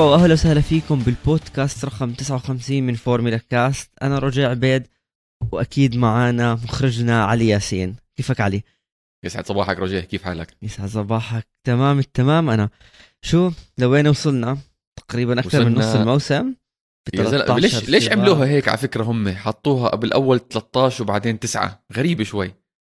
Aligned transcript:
مرحبا 0.00 0.14
وأهلا 0.14 0.32
وسهلا 0.32 0.60
فيكم 0.60 0.98
بالبودكاست 0.98 1.84
رقم 1.84 2.12
59 2.12 2.82
من 2.82 2.94
فورمولا 2.94 3.36
كاست. 3.36 3.90
أنا 4.02 4.18
رجاء 4.18 4.50
عبيد 4.50 4.86
وأكيد 5.52 5.96
معانا 5.96 6.54
مخرجنا 6.54 7.24
علي 7.24 7.48
ياسين. 7.48 7.96
كيفك 8.16 8.40
علي؟ 8.40 8.62
يسعد 9.24 9.46
صباحك 9.46 9.78
رجاء 9.78 10.04
كيف 10.04 10.22
حالك؟ 10.22 10.56
يسعد 10.62 10.88
صباحك. 10.88 11.46
تمام 11.64 11.98
التمام. 11.98 12.50
أنا 12.50 12.68
شو 13.22 13.50
لوين 13.78 14.08
وصلنا؟ 14.08 14.58
تقريبا 14.96 15.40
أكثر 15.40 15.64
من 15.64 15.74
نص 15.74 15.94
الموسم؟ 15.94 16.54
ليش 17.58 17.88
ليش 17.88 18.12
عملوها 18.12 18.46
هيك 18.46 18.68
على 18.68 18.78
فكرة 18.78 19.04
هم؟ 19.04 19.28
حطوها 19.28 19.88
قبل 19.88 20.12
اول 20.12 20.40
13 20.50 21.02
وبعدين 21.02 21.38
9 21.40 21.84
غريبة 21.92 22.24
شوي. 22.24 22.54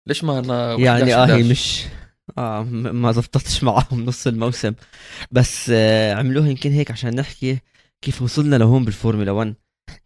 ليش 0.09 0.25
ما 0.25 0.77
يعني 0.79 1.15
آه 1.15 1.37
مش 1.37 1.85
آه 2.39 2.63
ما 2.63 3.13
زبطتش 3.13 3.65
معهم 3.65 4.05
نص 4.05 4.27
الموسم. 4.27 4.75
بس 5.31 5.71
آه 5.71 6.15
عملوها 6.15 6.49
يمكن 6.49 6.73
هيك 6.73 6.91
عشان 6.91 7.17
نحكي 7.17 7.59
كيف 8.03 8.23
وصلنا 8.23 8.57
لهون 8.57 8.85
بالفورمولا 8.85 9.31
1 9.33 9.55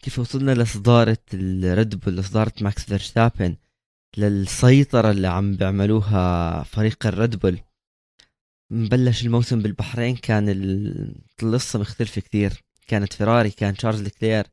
كيف 0.00 0.18
وصلنا 0.18 0.54
لصدارة 0.54 1.18
الريد 1.34 1.94
بول 1.94 2.16
لصدارة 2.16 2.52
ماكس 2.60 2.84
فيرستابن 2.84 3.56
للسيطرة 4.16 5.10
اللي 5.10 5.28
عم 5.28 5.56
بيعملوها 5.56 6.62
فريق 6.62 7.06
الريد 7.06 7.36
بول 7.36 7.58
مبلش 8.72 9.22
الموسم 9.24 9.62
بالبحرين 9.62 10.16
كان 10.16 10.48
القصة 11.42 11.78
مختلفة 11.78 12.20
كثير 12.20 12.52
كانت 12.86 13.12
فيراري 13.12 13.50
كان 13.50 13.74
تشارلز 13.74 14.02
لكلير 14.02 14.46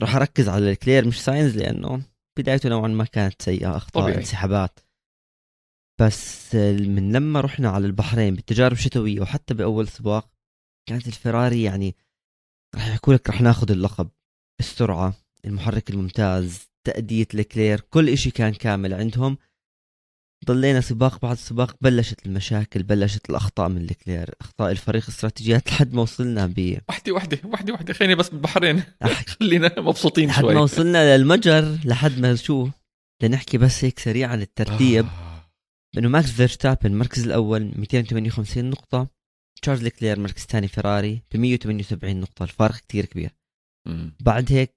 راح 0.00 0.16
أركز 0.16 0.48
على 0.48 0.70
الكلير 0.70 1.06
مش 1.06 1.24
ساينز 1.24 1.56
لأنه 1.56 2.02
بدايته 2.38 2.68
نوعا 2.68 2.88
ما 2.88 3.04
كانت 3.04 3.42
سيئة 3.42 3.76
أخطاء 3.76 4.04
انسحابات. 4.18 4.78
بس 6.06 6.54
من 6.54 7.12
لما 7.12 7.40
رحنا 7.40 7.68
على 7.68 7.86
البحرين 7.86 8.34
بالتجارب 8.34 8.72
الشتوية 8.72 9.20
وحتى 9.20 9.54
بأول 9.54 9.88
سباق 9.88 10.28
كانت 10.88 11.06
الفراري 11.06 11.62
يعني 11.62 11.96
راح 12.74 12.88
يحكوا 12.88 13.14
لك 13.14 13.30
راح 13.30 13.40
ناخذ 13.40 13.70
اللقب 13.70 14.08
السرعه 14.60 15.14
المحرك 15.44 15.90
الممتاز 15.90 16.70
تأدية 16.86 17.26
الكلير 17.34 17.80
كل 17.80 18.08
إشي 18.08 18.30
كان 18.30 18.52
كامل 18.52 18.94
عندهم. 18.94 19.38
ضلينا 20.46 20.80
سباق 20.80 21.20
بعد 21.22 21.36
سباق 21.36 21.76
بلشت 21.80 22.26
المشاكل 22.26 22.82
بلشت 22.82 23.30
الأخطاء 23.30 23.68
من 23.68 23.80
الكلير 23.82 24.34
أخطاء 24.40 24.70
الفريق 24.70 25.08
استراتيجيات 25.08 25.68
لحد 25.68 25.94
ما 25.94 26.02
وصلنا 26.02 26.46
ب 26.46 26.78
وحدة 26.88 27.12
وحدة 27.12 27.38
وحدة 27.44 27.72
وحدة 27.72 27.92
خليني 27.92 28.14
بس 28.14 28.28
بالبحرين. 28.28 28.82
خلينا 29.40 29.80
مبسوطين 29.80 30.28
لحد 30.28 30.40
شوي. 30.40 30.48
لحد 30.48 30.56
ما 30.56 30.62
وصلنا 30.62 31.16
للمجر 31.16 31.78
لحد 31.84 32.18
ما 32.18 32.34
شو؟ 32.34 32.68
لنحكي 33.22 33.58
بس 33.58 33.84
هيك 33.84 33.98
سريعا 33.98 34.34
الترتيب. 34.34 35.06
بأنه 35.94 36.08
ماكس 36.08 36.30
فيرستابن 36.30 36.90
المركز 36.92 37.24
الأول 37.24 37.62
258 37.62 38.70
نقطة 38.70 39.08
تشارلز 39.62 39.88
كلير 39.88 40.20
مركز 40.20 40.42
ثاني 40.42 40.68
فيراري 40.68 41.22
ب 41.34 41.36
178 41.36 42.20
نقطة. 42.20 42.42
الفارق 42.42 42.76
كثير 42.76 43.04
كبير. 43.04 43.30
مم. 43.88 44.16
بعد 44.20 44.52
هيك 44.52 44.74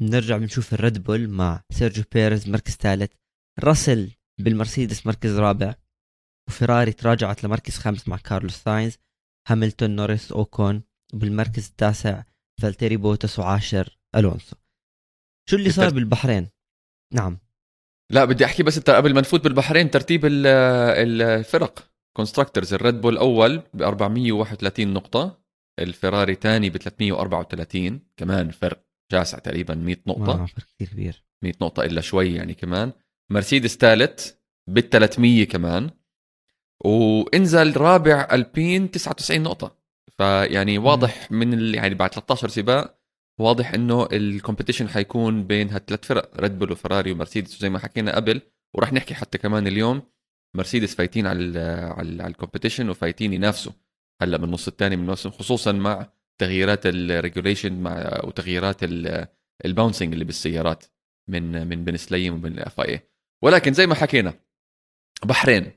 بنرجع 0.00 0.36
بنشوف 0.36 0.74
الريد 0.74 1.02
بول 1.02 1.28
مع 1.28 1.62
سيرجيو 1.72 2.04
بيريز 2.12 2.48
مركز 2.48 2.72
ثالث 2.72 3.12
راسل 3.58 4.10
بالمرسيدس 4.40 5.06
مركز 5.06 5.30
رابع 5.38 5.74
وفيراري 6.48 6.92
تراجعت 6.92 7.44
لمركز 7.44 7.76
خامس 7.78 8.08
مع 8.08 8.16
كارلوس 8.16 8.56
ساينز 8.56 8.96
هاملتون 9.48 9.96
نوريس 9.96 10.32
أوكون 10.32 10.82
وبالمركز 11.14 11.66
التاسع 11.68 12.22
فالتيري 12.60 12.96
بوتس 12.96 13.38
وعاشر 13.38 13.98
ألونسو. 14.16 14.56
شو 15.50 15.56
اللي 15.56 15.70
صار 15.70 15.90
بالبحرين؟ 15.90 16.48
نعم. 17.14 17.38
لا 18.12 18.24
بدي 18.24 18.44
أحكي 18.44 18.62
بس 18.62 18.78
قبل 18.78 19.14
ما 19.14 19.20
نفوت 19.20 19.44
بالبحرين 19.44 19.90
ترتيب 19.90 20.20
الفرق. 20.24 21.88
constructors 22.16 22.74
الريد 22.74 23.00
بول 23.00 23.16
اول 23.18 23.62
ب 23.74 23.82
431 23.82 24.92
نقطة 24.92 25.42
الفيراري 25.78 26.34
ثاني 26.34 26.70
ب 26.70 26.76
334 26.76 28.00
كمان 28.16 28.50
فرق 28.50 28.84
شاسع 29.12 29.38
تقريبا 29.38 29.74
100 29.74 29.96
نقطة. 30.06 30.46
فرق 30.46 30.64
كثير 30.74 30.88
كبير. 30.88 31.24
100 31.42 31.52
نقطة 31.62 31.84
إلا 31.84 32.00
شوي 32.00 32.34
يعني 32.34 32.54
كمان. 32.54 32.92
مرسيدس 33.30 33.76
ثالث 33.76 34.32
بال 34.70 34.90
300 34.90 35.44
كمان. 35.44 35.90
وانزل 36.84 37.76
رابع 37.76 38.28
ألبين 38.32 38.90
99 38.90 39.42
نقطة. 39.42 39.76
فيعني 40.18 40.78
واضح 40.78 41.32
من 41.32 41.74
يعني 41.74 41.94
بعد 41.94 42.14
13 42.14 42.48
سباق 42.48 43.01
واضح 43.40 43.74
إنه 43.74 44.08
ال 44.12 44.18
competition 44.18 44.88
حيكون 44.88 45.44
بين 45.44 45.70
هالثلاث 45.70 46.04
فرق 46.04 46.40
ريد 46.40 46.58
بول 46.58 46.72
وفراري 46.72 47.12
ومرسيدس. 47.12 47.56
وزي 47.56 47.70
ما 47.70 47.78
حكينا 47.78 48.16
قبل 48.16 48.40
وراح 48.74 48.92
نحكي 48.92 49.14
حتى 49.14 49.38
كمان 49.38 49.66
اليوم 49.66 50.02
مرسيدس 50.56 50.94
فايتين 50.94 51.26
على 51.26 51.58
على 51.96 52.26
ال 52.26 52.31
competition 52.31 52.88
وفايتين 52.88 53.32
ينافسوا. 53.32 53.72
هلأ 54.22 54.36
بالنص 54.36 54.68
الثاني 54.68 54.96
من 54.96 55.02
الموسم 55.02 55.30
خصوصا 55.30 55.72
مع 55.72 56.12
تغييرات 56.40 56.86
ال 56.86 56.95
regulation 56.95 57.82
مع 57.82 58.20
وتغييرات 58.24 58.76
ال 59.64 59.69
bouncing 59.69 60.12
اللي 60.12 60.24
بالسيارات 60.24 60.84
من 61.28 61.66
من 61.68 61.84
بن 61.84 61.96
سليم 61.96 62.46
ال 62.46 62.80
FIA 62.80 63.00
ولكن 63.42 63.72
زي 63.72 63.86
ما 63.86 63.94
حكينا 63.94 64.34
بحرين. 65.24 65.72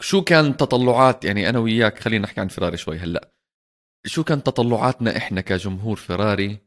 شو 0.00 0.24
كان 0.24 0.56
تطلعات؟ 0.56 1.24
يعني 1.24 1.48
أنا 1.48 1.58
وياك 1.58 1.98
خلينا 1.98 2.24
نحكي 2.24 2.40
عن 2.40 2.48
فراري 2.48 2.76
شوي 2.76 2.98
هلأ. 2.98 3.33
شو 4.06 4.24
كان 4.24 4.42
تطلعاتنا 4.42 5.16
إحنا 5.16 5.40
كجمهور 5.40 5.96
فيراري 5.96 6.58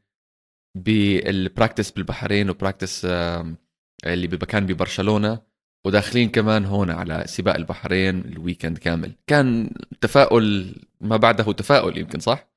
بال 0.78 1.01
practice 1.01 1.92
بالبحرين 1.92 2.50
و 2.50 2.56
practice 2.56 3.06
اللي 4.06 4.28
كان 4.38 4.66
ببرشلونة 4.66 5.40
وداخلين 5.86 6.30
كمان 6.30 6.66
هون 6.66 6.92
على 6.92 7.24
سباق 7.28 7.56
البحرين 7.56 8.20
ال 8.20 8.27
weekend 8.27 8.78
كامل 8.78 9.12
كان 9.28 9.70
تفاؤل 10.02 10.76
ما 11.02 11.18
بعده 11.18 11.52
تفاؤل 11.54 11.98
يمكن 11.98 12.20
صح؟ 12.20 12.48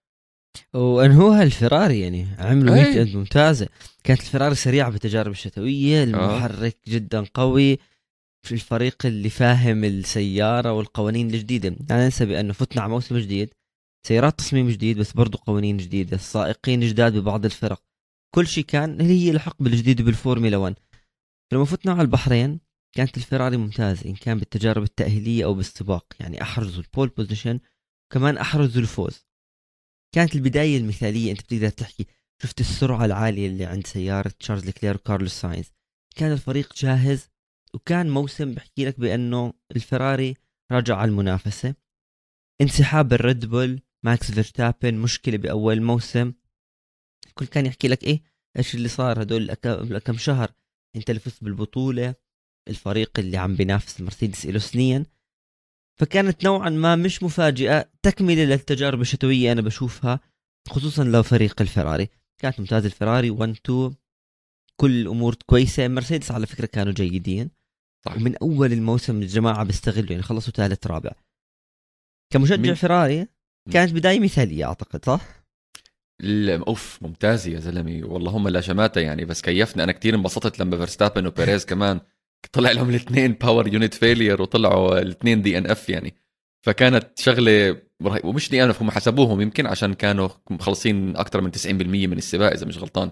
وانهوها 0.74 1.42
الفراري 1.42 2.00
يعني 2.00 2.26
عملوا. 2.38 2.74
weekend 2.74 3.16
ممتازة 3.16 3.68
كانت 4.04 4.20
الفراري 4.20 4.54
سريعه 4.54 4.90
بالتجارب 4.90 5.30
الشتوية 5.32 6.04
المحرك 6.04 6.76
آه. 6.88 6.90
جدا 6.90 7.24
قوي 7.34 7.78
في 8.42 8.52
الفريق 8.52 9.06
اللي 9.06 9.30
فاهم 9.30 9.84
السيارة 9.84 10.72
والقوانين 10.72 11.26
الجديدة 11.26 11.68
لا 11.90 12.04
ننسى 12.04 12.26
بأنه 12.26 12.52
فتنا 12.52 12.82
على 12.82 12.90
موسم 12.90 13.18
جديد 13.18 13.50
سيارات 14.06 14.38
تصميم 14.38 14.68
جديد 14.68 14.98
بس 14.98 15.12
برضو 15.12 15.38
قوانين 15.38 15.76
جديدة 15.76 16.16
السائقين 16.16 16.80
جداد 16.80 17.16
ببعض 17.16 17.44
الفرق. 17.44 17.82
كل 18.34 18.46
شيء 18.46 18.64
كان 18.64 19.00
هيلحق 19.00 19.62
بالجديد 19.62 20.02
بالفورمولا 20.02 20.56
1 20.56 20.74
لما 21.52 21.64
فتنا 21.64 21.92
على 21.92 22.02
البحرين 22.02 22.60
كانت 22.96 23.16
الفراري 23.16 23.56
ممتازة 23.56 24.10
إن 24.10 24.14
كان 24.14 24.38
بالتجارب 24.38 24.82
التأهيلية 24.82 25.44
أو 25.44 25.54
بالسباق. 25.54 26.12
يعني 26.20 26.42
أحرزوا 26.42 26.82
ال 26.82 26.87
pole 26.87 27.08
position 27.08 27.60
كمان 28.12 28.38
أحرزوا 28.38 28.82
الفوز. 28.82 29.26
كانت 30.14 30.34
البداية 30.34 30.76
المثالية 30.78 31.30
أنت 31.30 31.40
بتقدر 31.40 31.68
تحكي. 31.68 32.06
شفت 32.42 32.60
السرعة 32.60 33.04
العالية 33.04 33.46
اللي 33.46 33.64
عند 33.64 33.86
سيارة 33.86 34.28
تشارلز 34.28 34.70
لكلير 34.70 34.94
وكارلوس 34.94 35.32
ساينز. 35.32 35.72
كان 36.16 36.32
الفريق 36.32 36.74
جاهز 36.76 37.28
وكان 37.74 38.10
موسم 38.10 38.54
بحكي 38.54 38.84
لك 38.84 39.00
بأنه 39.00 39.52
الفراري 39.76 40.36
رجع 40.72 40.96
على 40.96 41.08
المنافسة. 41.08 41.74
انسحاب 42.60 43.12
الريد 43.12 43.46
بول 43.46 43.80
ماكس 44.02 44.32
فيرستابن 44.32 44.94
مشكلة 44.94 45.36
بأول 45.36 45.82
الموسم. 45.82 46.32
الكل 47.26 47.46
كان 47.46 47.66
يحكي 47.66 47.88
لك 47.88 48.04
إيه؟ 48.04 48.22
إيش 48.56 48.74
اللي 48.74 48.88
صار 48.88 49.22
هدول 49.22 49.54
كم 50.04 50.18
شهر؟ 50.18 50.52
أنت 50.96 51.10
اللي 51.10 51.20
فزت 51.20 51.44
بالبطولة. 51.44 52.14
الفريق 52.68 53.18
اللي 53.18 53.36
عم 53.36 53.56
بينافس 53.56 54.00
المرسيدس 54.00 54.46
له 54.46 54.58
سنين. 54.58 55.06
فكانت 56.00 56.44
نوعا 56.44 56.70
ما 56.70 56.96
مش 56.96 57.22
مفاجئة. 57.22 57.90
تكملة 58.02 58.44
للتجارب 58.44 59.00
الشتوية 59.00 59.52
أنا 59.52 59.60
بشوفها 59.60 60.20
خصوصا 60.68 61.04
لفريق 61.04 61.62
الفراري. 61.62 62.08
كانت 62.38 62.60
ممتازة 62.60 62.86
الفراري 62.86 63.30
1 63.30 63.50
2 63.50 63.94
كل 64.76 65.00
الأمور 65.00 65.34
كويسة. 65.34 65.88
مرسيدس 65.88 66.30
على 66.30 66.46
فكرة 66.46 66.66
كانوا 66.66 66.92
جيدين. 66.92 67.50
صح. 68.04 68.16
ومن 68.16 68.36
أول 68.36 68.72
الموسم 68.72 69.22
الجماعة 69.22 69.64
بيستغلوا 69.64 70.10
يعني 70.10 70.22
خلصوا 70.22 70.52
ثالث 70.52 70.86
رابع. 70.86 71.10
كمشجع 72.32 72.74
فراري 72.74 73.26
كانت 73.72 73.92
بداية 73.92 74.20
مثالية 74.20 74.64
أعتقد 74.64 75.04
صح؟ 75.04 75.40
أوف 76.68 76.98
ممتازه 77.02 77.50
يا 77.50 77.60
زلمة. 77.60 78.00
والله 78.04 78.30
هم 78.30 78.48
لا 78.48 78.60
شماتة 78.60 79.00
يعني 79.00 79.24
بس 79.24 79.42
كيفنا. 79.42 79.84
أنا 79.84 79.92
كتير 79.92 80.14
انبسطت 80.14 80.60
لما 80.60 80.76
فيرستابن 80.76 81.26
وبيريز 81.26 81.64
كمان 81.64 82.00
طلع 82.52 82.70
لهم 82.70 82.90
الاثنين 82.90 83.32
power 83.32 83.74
unit 83.74 83.94
failure 83.94 84.42
وطلعوا 84.42 84.98
الاثنين 84.98 85.42
DNF 85.42 85.88
يعني. 85.88 86.14
فكانت 86.66 87.18
شغلة 87.18 87.82
ومش 88.24 88.50
DNF 88.50 88.82
هم 88.82 88.90
حسبوهم 88.90 89.40
يمكن 89.40 89.66
عشان 89.66 89.94
كانوا 89.94 90.28
مخلصين 90.50 91.16
أكثر 91.16 91.40
من 91.40 91.50
90% 91.50 91.66
من 91.66 92.18
السباق 92.18 92.52
إذا 92.52 92.66
مش 92.66 92.78
غلطان. 92.78 93.10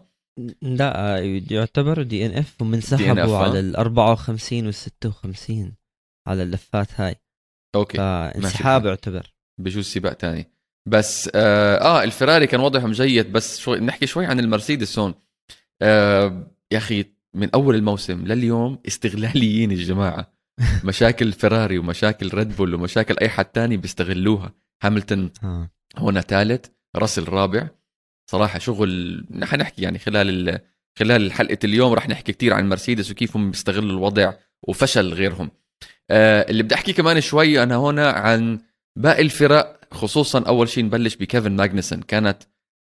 لا 0.62 1.18
يعتبر 1.50 2.02
DNF 2.02 2.62
هم 2.62 2.74
انسحبوا 2.74 3.36
على 3.36 3.60
ال 3.60 3.76
54 3.76 4.66
وال 4.66 4.74
56 4.74 5.74
على 6.26 6.42
اللفات 6.42 7.00
هاي. 7.00 7.16
أوكي 7.74 7.96
فانسحاب 7.96 8.86
يعتبر. 8.86 9.34
بجوز 9.58 9.84
سباق 9.84 10.12
تاني. 10.12 10.50
بس 10.86 11.30
آه, 11.34 11.76
آه 11.76 12.04
الفراري 12.04 12.46
كان 12.46 12.60
وضعهم 12.60 12.92
جيد 12.92 13.32
بس 13.32 13.60
شوي 13.60 13.80
نحكي 13.80 14.06
شوي 14.06 14.26
عن 14.26 14.40
المرسيدس 14.40 14.98
هون. 14.98 15.14
آه 15.82 16.50
يا 16.72 16.78
أخي 16.78 17.04
من 17.34 17.50
أول 17.54 17.74
الموسم 17.74 18.26
لليوم 18.26 18.78
استغلاليين 18.88 19.72
الجماعة. 19.72 20.32
مشاكل 20.84 21.32
فيراري 21.32 21.78
ومشاكل 21.78 22.30
ريد 22.34 22.56
بول 22.56 22.74
ومشاكل 22.74 23.16
أي 23.18 23.28
حد 23.28 23.44
تاني 23.44 23.76
بيستغلوها. 23.76 24.52
هاملتون 24.82 25.30
آه. 25.44 25.70
هون 25.98 26.20
ثالث 26.20 26.66
راسل 26.96 27.28
رابع. 27.28 27.68
صراحة 28.30 28.58
شغل 28.58 29.24
حنحكي 29.42 29.82
يعني 29.82 29.98
خلال 29.98 30.60
خلال 30.98 31.32
حلقة 31.32 31.58
اليوم 31.64 31.92
رح 31.92 32.08
نحكي 32.08 32.32
كثير 32.32 32.54
عن 32.54 32.68
مرسيدس 32.68 33.10
وكيف 33.10 33.36
هم 33.36 33.50
بيستغلوا 33.50 33.90
الوضع 33.90 34.32
وفشل 34.62 35.14
غيرهم. 35.14 35.50
آه 36.10 36.50
اللي 36.50 36.62
بدي 36.62 36.74
أحكي 36.74 36.92
كمان 36.92 37.20
شوي 37.20 37.62
أنا 37.62 37.76
هنا 37.76 38.10
عن 38.10 38.58
باقي 38.98 39.22
الفرق 39.22 39.80
خصوصا 39.94 40.42
أول 40.48 40.68
شيء 40.68 40.84
نبلش 40.84 41.16
بكيفن 41.16 41.52
ماجنسون 41.52 42.02
كانت 42.02 42.38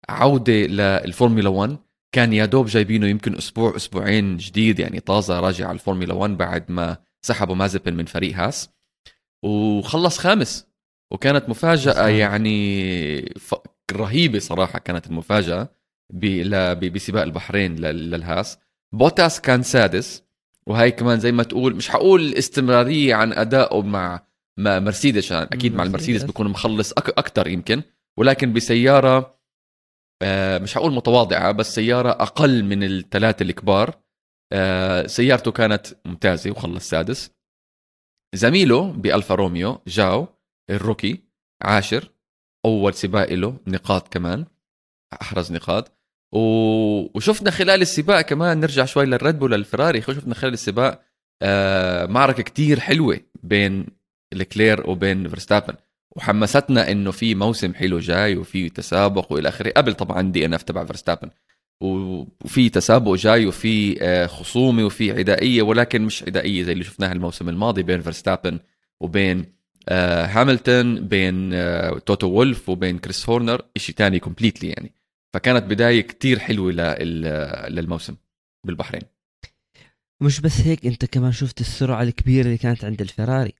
عودة 0.09 0.53
للفورمولا 0.53 1.49
1 1.49 1.77
كان 2.13 2.33
يا 2.33 2.45
دوب 2.45 2.67
جايبينه 2.67 3.07
يمكن 3.07 3.37
أسبوع 3.37 3.77
أسبوعين 3.77 4.37
جديد 4.37 4.79
يعني 4.79 5.01
طازة 5.01 5.41
راجع 5.41 5.67
على 5.69 5.75
الفورمولا 5.75 6.15
1 6.15 6.37
بعد 6.37 6.71
ما 6.71 6.97
سحبوا 7.23 7.55
مازبن 7.55 7.95
من 7.95 8.05
فريق 8.05 8.37
هاس. 8.37 8.71
وخلص 9.45 10.19
خامس. 10.19 10.67
وكانت 11.11 11.49
مفاجأة 11.49 12.09
يعني 12.09 13.35
ف... 13.39 13.55
رهيبة 13.93 14.39
صراحة 14.39 14.79
كانت 14.79 15.07
المفاجأة 15.07 15.69
بسباق 16.75 17.23
البحرين 17.23 17.77
للهاس. 17.77 18.59
بوتاس 18.93 19.41
كان 19.41 19.63
سادس. 19.63 20.23
وهي 20.67 20.91
كمان 20.91 21.21
زي 21.21 21.33
ما 21.33 21.43
تقول 21.43 21.77
مش 21.77 21.89
حقول 21.89 22.35
استمرارية 22.35 23.15
عن 23.15 23.33
أدائه 23.33 23.83
مع 23.83 24.27
مع 24.59 24.79
مرسيدس 24.79 25.25
عشان 25.25 25.37
أكيد 25.53 25.75
مع 25.75 25.85
المرسيدس 25.85 26.23
بيكون 26.23 26.49
مخلص 26.49 26.93
أك 26.93 27.09
أكثر 27.09 27.49
يمكن. 27.49 27.83
ولكن 28.19 28.53
بسيارة 28.53 29.41
آه، 30.23 30.59
مش 30.59 30.75
حقول 30.75 30.93
متواضعة 30.93 31.53
بس 31.53 31.75
سيارة 31.75 32.11
أقل 32.11 32.65
من 32.65 32.83
الثلاثة 32.83 33.43
الكبار. 33.43 33.95
آه، 34.53 35.07
سيارته 35.07 35.53
كانت 35.53 35.87
ممتازة 36.05 36.51
وخلص 36.51 36.91
سادس. 36.91 37.31
زميله 38.35 38.93
بألفا 38.93 39.35
روميو 39.35 39.81
جاو 39.87 40.27
ال 40.71 40.78
rookie 40.78 41.23
عاشر. 41.63 42.11
أول 42.65 42.95
سباق 42.95 43.33
له 43.33 43.57
نقاط 43.67 44.09
كمان 44.09 44.47
أحرز 45.23 45.53
نقاط. 45.53 45.93
و... 46.35 46.39
وشفنا 47.15 47.51
خلال 47.51 47.83
السباق 47.83 48.21
كمان 48.21 48.61
نرجع 48.61 48.85
شوي 48.85 49.05
للريد 49.07 49.39
بول 49.39 49.53
للفراري 49.53 50.01
شفنا 50.01 50.35
خلال 50.35 50.53
السباق 50.53 51.03
آه 51.43 52.07
معركة 52.07 52.43
كتير 52.43 52.81
حلوة 52.81 53.21
بين 53.43 53.87
لكلير 54.35 54.91
وبين 54.91 55.29
فيرستابن. 55.29 55.75
وحمستنا 56.17 56.91
إنه 56.91 57.11
في 57.11 57.35
موسم 57.35 57.75
حلو 57.75 57.99
جاي 57.99 58.37
وفي 58.37 58.69
تسابق 58.69 59.33
وإلى 59.33 59.49
آخره 59.49 59.71
قبل 59.71 59.95
طبعا 59.95 60.23
DNF 60.23 60.63
تبع 60.63 60.85
فيرستابن. 60.85 61.31
وفي 61.81 62.69
تسابق 62.69 63.15
جاي 63.15 63.47
وفي 63.47 64.03
آه، 64.03 64.27
خصومه 64.27 64.85
وفي 64.85 65.13
عدائية 65.13 65.63
ولكن 65.63 66.03
مش 66.03 66.23
عدائية 66.23 66.63
زي 66.63 66.73
اللي 66.73 66.85
شفناها 66.85 67.13
الموسم 67.13 67.49
الماضي 67.49 67.83
بين 67.83 68.01
فيرستابن 68.01 68.59
وبين 69.01 69.45
آه، 69.89 70.27
هاملتون 70.27 71.09
بين 71.09 71.55
آه، 71.55 71.99
توتو 71.99 72.27
وولف 72.27 72.69
وبين 72.69 72.99
كريس 72.99 73.29
هورنر 73.29 73.63
شيء 73.77 73.95
ثاني 73.95 74.19
completely 74.19 74.69
يعني. 74.69 74.93
فكانت 75.35 75.65
بداية 75.65 76.01
كتير 76.01 76.39
حلوة 76.39 76.73
للموسم 77.69 78.17
بالبحرين. 78.67 79.03
مش 80.21 80.41
بس 80.41 80.61
هيك 80.61 80.87
أنت 80.87 81.05
كمان 81.05 81.33
شفت 81.33 81.61
السرعة 81.61 82.03
الكبيرة 82.03 82.47
اللي 82.47 82.59
كانت 82.59 82.85
عند 82.85 83.01
الفراري 83.01 83.53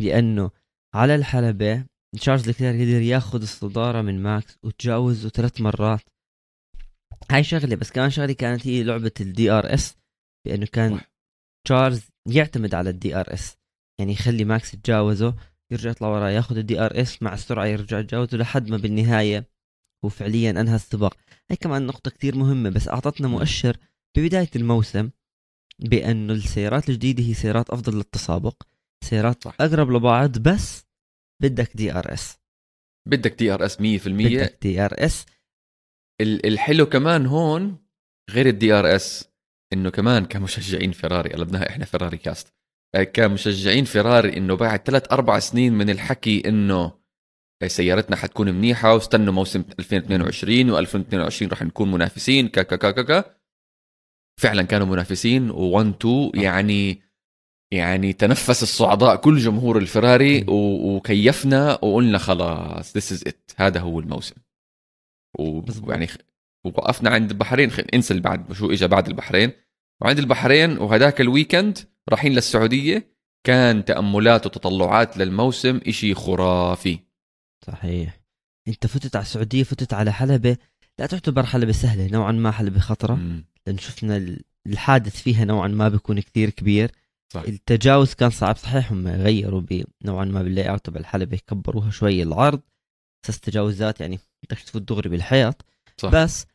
لأنه 0.00 0.50
على 0.94 1.14
الحلبة 1.14 1.84
تشارلز 2.16 2.50
لكلير 2.50 2.74
قدر 2.74 3.02
ياخذ 3.02 3.42
الصدارة 3.42 4.02
من 4.02 4.22
ماكس 4.22 4.58
وتجاوزه 4.62 5.28
ثلاث 5.28 5.60
مرات. 5.60 6.00
هاي 7.30 7.44
شغلة 7.44 7.76
بس 7.76 7.90
كمان 7.90 8.10
شغلة 8.10 8.32
كانت 8.32 8.66
هي 8.66 8.82
لعبة 8.82 9.12
ال 9.20 9.50
DRS 9.50 9.96
لأنه 10.46 10.66
كان 10.66 11.00
تشارلز 11.66 12.02
يعتمد 12.28 12.74
على 12.74 12.90
ال 12.90 13.16
DRS 13.16 13.56
يعني 14.00 14.12
يخلي 14.12 14.44
ماكس 14.44 14.74
يتجاوزه 14.74 15.34
يرجع 15.70 15.90
يطلع 15.90 16.08
وراه 16.08 16.30
ياخذ 16.30 16.56
ال 16.58 16.80
DRS 16.80 17.22
مع 17.22 17.34
السرعة 17.34 17.66
يرجع 17.66 17.98
يتجاوزه 17.98 18.36
لحد 18.38 18.70
ما 18.70 18.76
بالنهاية 18.76 19.48
هو 20.04 20.08
فعليا 20.08 20.50
أنهى 20.50 20.74
السباق. 20.76 21.16
هي 21.50 21.56
كمان 21.56 21.86
نقطة 21.86 22.10
كثير 22.10 22.36
مهمة 22.36 22.70
بس 22.70 22.88
أعطتنا 22.88 23.28
مؤشر 23.28 23.76
ببداية 24.16 24.50
الموسم 24.56 25.10
بأنه 25.78 26.32
السيارات 26.32 26.88
الجديدة 26.88 27.22
هي 27.22 27.34
سيارات 27.34 27.70
أفضل 27.70 27.96
للتسابق. 27.96 28.62
سيارات. 29.04 29.46
أقرب 29.46 29.90
لبعض 29.90 30.38
بس 30.38 30.84
بدك 31.42 31.76
DRS 31.76 32.36
بدك 33.08 33.32
DRS 33.38 33.76
100% 33.76 33.80
بدك 33.80 34.58
دي 34.62 34.84
ار 34.84 34.94
اس 34.98 35.26
الحلو 36.20 36.86
كمان 36.86 37.26
هون 37.26 37.78
غير 38.30 38.46
ال 38.46 38.72
DRS 38.72 39.28
إنه 39.72 39.90
كمان 39.90 40.24
كمشجعين 40.24 40.92
فيراري 40.92 41.32
قلبناها 41.32 41.68
إحنا 41.68 41.84
فيراري 41.84 42.16
cast 42.16 42.54
آه، 42.94 43.02
كمشجعين 43.02 43.84
فيراري 43.84 44.36
إنه 44.36 44.56
بعد 44.56 44.78
ثلاث 44.78 45.12
أربع 45.12 45.38
سنين 45.38 45.72
من 45.72 45.90
الحكي 45.90 46.48
إنه 46.48 47.04
سيارتنا 47.66 48.16
حتكون 48.16 48.50
منيحة 48.50 48.94
واستنوا 48.94 49.32
موسم 49.32 49.64
2022 49.78 50.86
و2022 50.86 51.50
راح 51.50 51.62
نكون 51.62 51.90
منافسين 51.90 52.48
كا 52.48 52.62
كا 52.62 52.76
كا 52.76 53.02
كا 53.02 53.34
فعلا 54.40 54.62
كانوا 54.62 54.86
منافسين 54.86 55.52
و1 55.52 55.94
2 56.04 56.30
يعني 56.34 57.03
يعني 57.72 58.12
تنفس 58.12 58.62
الصعداء 58.62 59.16
كل 59.16 59.38
جمهور 59.38 59.78
الفراري 59.78 60.44
وكيفنا 60.48 61.72
وقلنا 61.84 62.18
خلاص 62.18 62.96
this 62.96 63.12
is 63.12 63.24
it 63.26 63.50
هذا 63.56 63.80
هو 63.80 64.00
الموسم. 64.00 64.34
ويعني 65.38 66.08
وقفنا 66.64 67.10
عند 67.10 67.30
البحرين. 67.30 67.70
انسى 67.94 68.20
بعد 68.20 68.52
شو 68.52 68.70
اجى 68.70 68.86
بعد 68.86 69.08
البحرين. 69.08 69.52
وعند 70.02 70.18
البحرين 70.18 70.78
وهداك 70.78 71.20
ال 71.20 71.27
weekend 71.27 71.78
رايحين 72.08 72.32
للسعودية 72.32 73.14
كان 73.46 73.84
تأملات 73.84 74.46
وتطلعات 74.46 75.16
للموسم 75.16 75.80
إشي 75.86 76.14
خرافي. 76.14 76.98
صحيح. 77.66 78.20
أنت 78.68 78.86
فتت 78.86 79.16
على 79.16 79.22
السعودية 79.22 79.62
فتت 79.62 79.94
على 79.94 80.12
حلبة. 80.12 80.56
لا 80.98 81.06
تعتبر 81.06 81.46
حلبة 81.46 81.72
سهلة 81.72 82.06
نوعا 82.06 82.32
ما 82.32 82.50
حلبة 82.50 82.80
خطرة. 82.80 83.42
لأن 83.66 83.78
شفنا 83.78 84.36
الحادث 84.66 85.22
فيها 85.22 85.44
نوعا 85.44 85.68
ما 85.68 85.88
بيكون 85.88 86.20
كثير 86.20 86.50
كبير. 86.50 86.90
صح. 87.32 87.42
التجاوز 87.42 88.14
كان 88.14 88.30
صعب 88.30 88.56
صحيح 88.56 88.92
هم 88.92 89.08
غيروا 89.08 89.62
نوعا 90.04 90.24
ما 90.24 90.42
بال 90.42 90.70
layout 90.70 90.84
تبع 90.84 91.00
الحلبه 91.00 91.36
كبروها 91.36 91.90
شوي 91.90 92.22
العرض 92.22 92.60
أساس 93.24 93.40
تجاوزات 93.40 94.00
يعني 94.00 94.18
بدك 94.44 94.58
تفوت 94.58 94.82
دغري 94.82 95.08
بالحيط 95.08 95.64
صح. 95.96 96.10
بس 96.10 96.46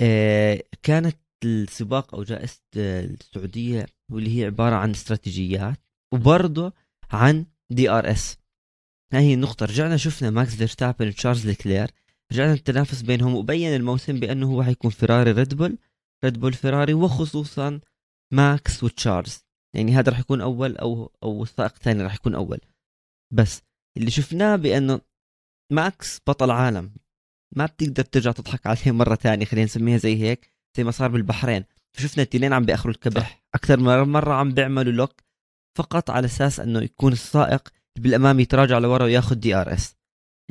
آه 0.00 0.62
كانت 0.82 1.18
السباق 1.44 2.14
أو 2.14 2.22
جائزة 2.22 2.60
السعودية 2.76 3.86
واللي 4.12 4.38
هي 4.38 4.44
عبارة 4.44 4.74
عن 4.74 4.90
استراتيجيات 4.90 5.78
وبرضه 6.14 6.72
عن 7.10 7.46
DRS 7.70 8.36
هاي 9.12 9.22
هي 9.22 9.34
النقطة. 9.34 9.66
رجعنا 9.66 9.96
شفنا 9.96 10.30
ماكس 10.30 10.54
فيرستابن 10.54 11.08
وتشارلز 11.08 11.46
لكلير 11.46 11.90
رجعنا 12.32 12.52
التنافس 12.52 13.02
بينهم 13.02 13.34
وبين 13.34 13.74
الموسم 13.76 14.20
بأنه 14.20 14.52
هو 14.52 14.62
حيكون 14.62 14.90
فيراري 14.90 15.32
ريد 15.32 15.54
بول 15.54 15.78
ريد 16.24 16.40
بول 16.40 16.52
فيراري 16.52 16.94
وخصوصا 16.94 17.80
ماكس 18.32 18.84
وتشارلز. 18.84 19.47
يعني 19.78 19.92
هذا 19.92 20.10
راح 20.10 20.18
يكون 20.18 20.40
أول 20.40 20.76
أو 20.76 21.12
أو 21.22 21.42
السائق 21.42 21.74
الثاني 21.74 22.02
راح 22.02 22.14
يكون 22.14 22.34
أول. 22.34 22.60
بس 23.34 23.62
اللي 23.96 24.10
شفناه 24.10 24.56
بأنه 24.56 25.00
ماكس 25.72 26.20
بطل 26.26 26.50
عالم. 26.50 26.94
ما 27.56 27.66
بتقدر 27.66 28.02
ترجع 28.04 28.32
تضحك 28.32 28.66
عليه 28.66 28.92
مرة 28.92 29.14
ثانية 29.14 29.44
خلينا 29.44 29.64
نسميها 29.64 29.98
زي 29.98 30.16
هيك 30.16 30.50
زي 30.76 30.84
ما 30.84 30.90
صار 30.90 31.08
بالبحرين. 31.10 31.64
شفنا 31.96 32.22
الاثنين 32.22 32.52
عم 32.52 32.64
بيأخروا 32.64 32.94
الكبح. 32.94 33.44
أكثر 33.54 33.80
من 33.80 34.12
مرة 34.12 34.34
عم 34.34 34.54
بيعملوا 34.54 34.92
lock 34.92 35.20
فقط 35.78 36.10
على 36.10 36.26
أساس 36.26 36.60
إنه 36.60 36.80
يكون 36.80 37.12
السائق 37.12 37.68
بالأمام 37.98 38.40
يتراجع 38.40 38.78
لورا 38.78 39.04
وياخذ 39.04 39.34
DRS. 39.34 39.96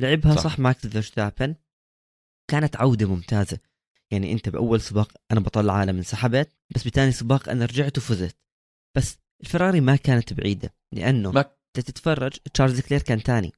لعبها 0.00 0.34
صح, 0.34 0.42
صح 0.42 0.58
ماكس 0.58 0.86
فيرستابن. 0.86 1.54
كانت 2.50 2.76
عودة 2.76 3.08
ممتازة. 3.08 3.58
يعني 4.10 4.32
أنت 4.32 4.48
بأول 4.48 4.80
سباق 4.80 5.12
أنا 5.32 5.40
بطل 5.40 5.64
العالم 5.64 5.96
انسحبت 5.96 6.52
بس 6.74 6.88
بثاني 6.88 7.12
سباق 7.12 7.48
أنا 7.48 7.64
رجعت 7.64 7.98
وفزت. 7.98 8.36
بس 8.96 9.18
الفراري 9.40 9.80
ما 9.80 9.96
كانت 9.96 10.32
بعيدة 10.32 10.74
لأنه 10.94 11.32
ما 11.32 11.44
تتفرج 11.74 12.32
تشارلز 12.54 12.80
لكلير 12.80 13.02
كان 13.02 13.18
ثاني 13.18 13.52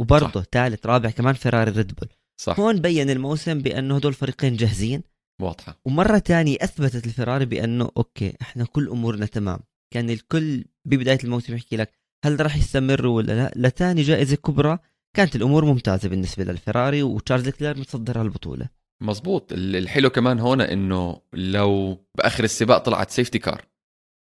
وبرضه 0.00 0.42
ثالث 0.52 0.86
رابع 0.86 1.10
كمان 1.10 1.34
فيراري 1.34 1.70
ريد 1.70 1.94
بول 1.94 2.08
صح. 2.40 2.60
هون 2.60 2.80
بين 2.80 3.10
الموسم 3.10 3.58
بأنه 3.58 3.96
هدول 3.96 4.12
الفريقين 4.12 4.56
جاهزين 4.56 5.02
واضحة. 5.42 5.80
ومرة 5.84 6.18
ثانية 6.18 6.56
أثبتت 6.60 7.06
الفراري 7.06 7.44
بأنه 7.44 7.90
okay 7.96 8.36
إحنا 8.42 8.64
كل 8.64 8.88
أمورنا 8.88 9.26
تمام. 9.26 9.60
كان 9.94 10.10
الكل 10.10 10.64
ببداية 10.84 11.18
الموسم 11.24 11.54
يحكي 11.54 11.76
لك 11.76 11.92
هل 12.24 12.40
راح 12.40 12.56
يستمروا 12.56 13.16
ولا 13.16 13.32
لا. 13.32 13.52
لثاني 13.56 14.02
جائزة 14.02 14.36
كبرى 14.36 14.78
كانت 15.16 15.36
الأمور 15.36 15.64
ممتازة 15.64 16.08
بالنسبة 16.08 16.44
للفراري 16.44 17.02
وتشارلز 17.02 17.48
لكلير 17.48 17.78
متصدر 17.78 18.22
البطوله 18.22 18.68
مزبوط 19.02 19.52
الحلو 19.52 20.10
كمان 20.10 20.38
هون 20.38 20.60
إنه 20.60 21.20
لو 21.32 21.98
بآخر 22.18 22.44
السباق 22.44 22.78
طلعت 22.78 23.10
safety 23.10 23.38
car 23.38 23.64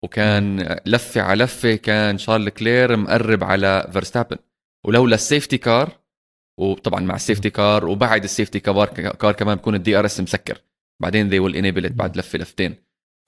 وكان 0.05 0.76
لفة 0.87 1.21
على 1.21 1.45
لفة 1.45 1.75
كان 1.75 2.19
شارل 2.19 2.49
لكلير 2.49 2.97
مقرب 2.97 3.45
على 3.45 3.88
فيرستابن. 3.93 4.37
ولولا 4.87 5.14
ال 5.14 5.21
safety 5.21 5.58
car 5.58 5.99
وطبعا 6.61 7.00
مع 7.00 7.14
ال 7.14 7.20
safety 7.20 7.50
car 7.50 7.87
وبعد 7.87 8.25
ال 8.25 8.30
safety 8.30 8.61
car 8.61 8.87
car 9.12 9.32
كمان 9.33 9.57
بكون 9.57 9.75
ال 9.75 9.97
DRS 9.99 10.20
مسكر. 10.21 10.59
بعدين 11.02 11.28
they 11.28 11.38
will 11.38 11.56
enable 11.56 11.88
بعد 11.88 12.17
لفة 12.17 12.38
لفتين. 12.38 12.75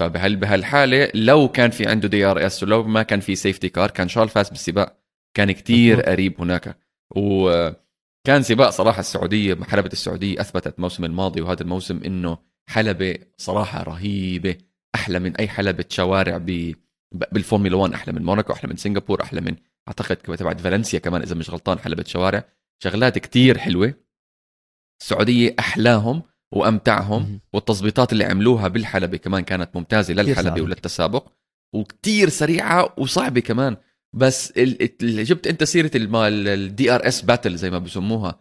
فبهال 0.00 0.36
بهالحالة 0.36 1.10
لو 1.14 1.48
كان 1.48 1.70
في 1.70 1.86
عنده 1.86 2.08
DRS 2.08 2.62
ولو 2.62 2.82
ما 2.82 3.02
كان 3.02 3.20
في 3.20 3.34
safety 3.34 3.68
car 3.68 3.90
كان 3.90 4.08
شارل 4.08 4.28
فاز 4.28 4.48
بالسباق. 4.48 5.00
كان 5.36 5.52
كتير 5.52 6.02
قريب 6.02 6.40
هناك. 6.40 6.78
و 7.16 7.50
كان 8.26 8.42
سباق 8.42 8.70
صراحة 8.70 9.00
السعودية 9.00 9.54
حلبه 9.54 9.90
السعودية 9.92 10.40
أثبتت 10.40 10.76
الموسم 10.76 11.04
الماضي 11.04 11.40
وهذا 11.40 11.62
الموسم 11.62 12.00
إنه 12.04 12.38
حلبة 12.68 13.18
صراحة 13.36 13.82
رهيبة. 13.82 14.56
أحلى 14.94 15.18
من 15.18 15.36
أي 15.36 15.48
حلبة 15.48 15.84
شوارع 15.88 16.36
ب 16.36 16.74
بالفورمولا 17.12 17.76
1 17.76 17.92
أحلى 17.94 18.12
من 18.12 18.22
موناكو 18.22 18.52
أحلى 18.52 18.70
من 18.70 18.76
سنغافور 18.76 19.22
أحلى 19.22 19.40
من 19.40 19.56
أعتقد 19.88 20.16
تبعت 20.16 20.60
فالنسيا 20.60 20.98
كمان 20.98 21.22
إذا 21.22 21.34
مش 21.34 21.50
غلطان 21.50 21.78
حلبة 21.78 22.04
شوارع. 22.06 22.44
شغلات 22.82 23.18
كتير 23.18 23.58
حلوة. 23.58 23.94
السعودية 25.02 25.54
أحلاهم 25.58 26.22
وأمتعهم 26.52 27.40
والتظبيطات 27.52 28.12
اللي 28.12 28.24
عملوها 28.24 28.68
بالحلبة 28.68 29.16
كمان 29.16 29.42
كانت 29.42 29.76
ممتازة 29.76 30.14
للحلبة 30.14 30.62
وللتسابق 30.62 31.32
وكتير 31.74 32.28
سريعة 32.28 32.94
وصعبة 32.98 33.40
كمان. 33.40 33.76
بس 34.12 34.50
اللي 34.50 35.22
جبت 35.22 35.46
أنت 35.46 35.64
سيرة 35.64 35.90
ال 35.94 36.94
DRS 36.94 37.22
battle 37.22 37.56
زي 37.56 37.70
ما 37.70 37.78
بسموها؟ 37.78 38.40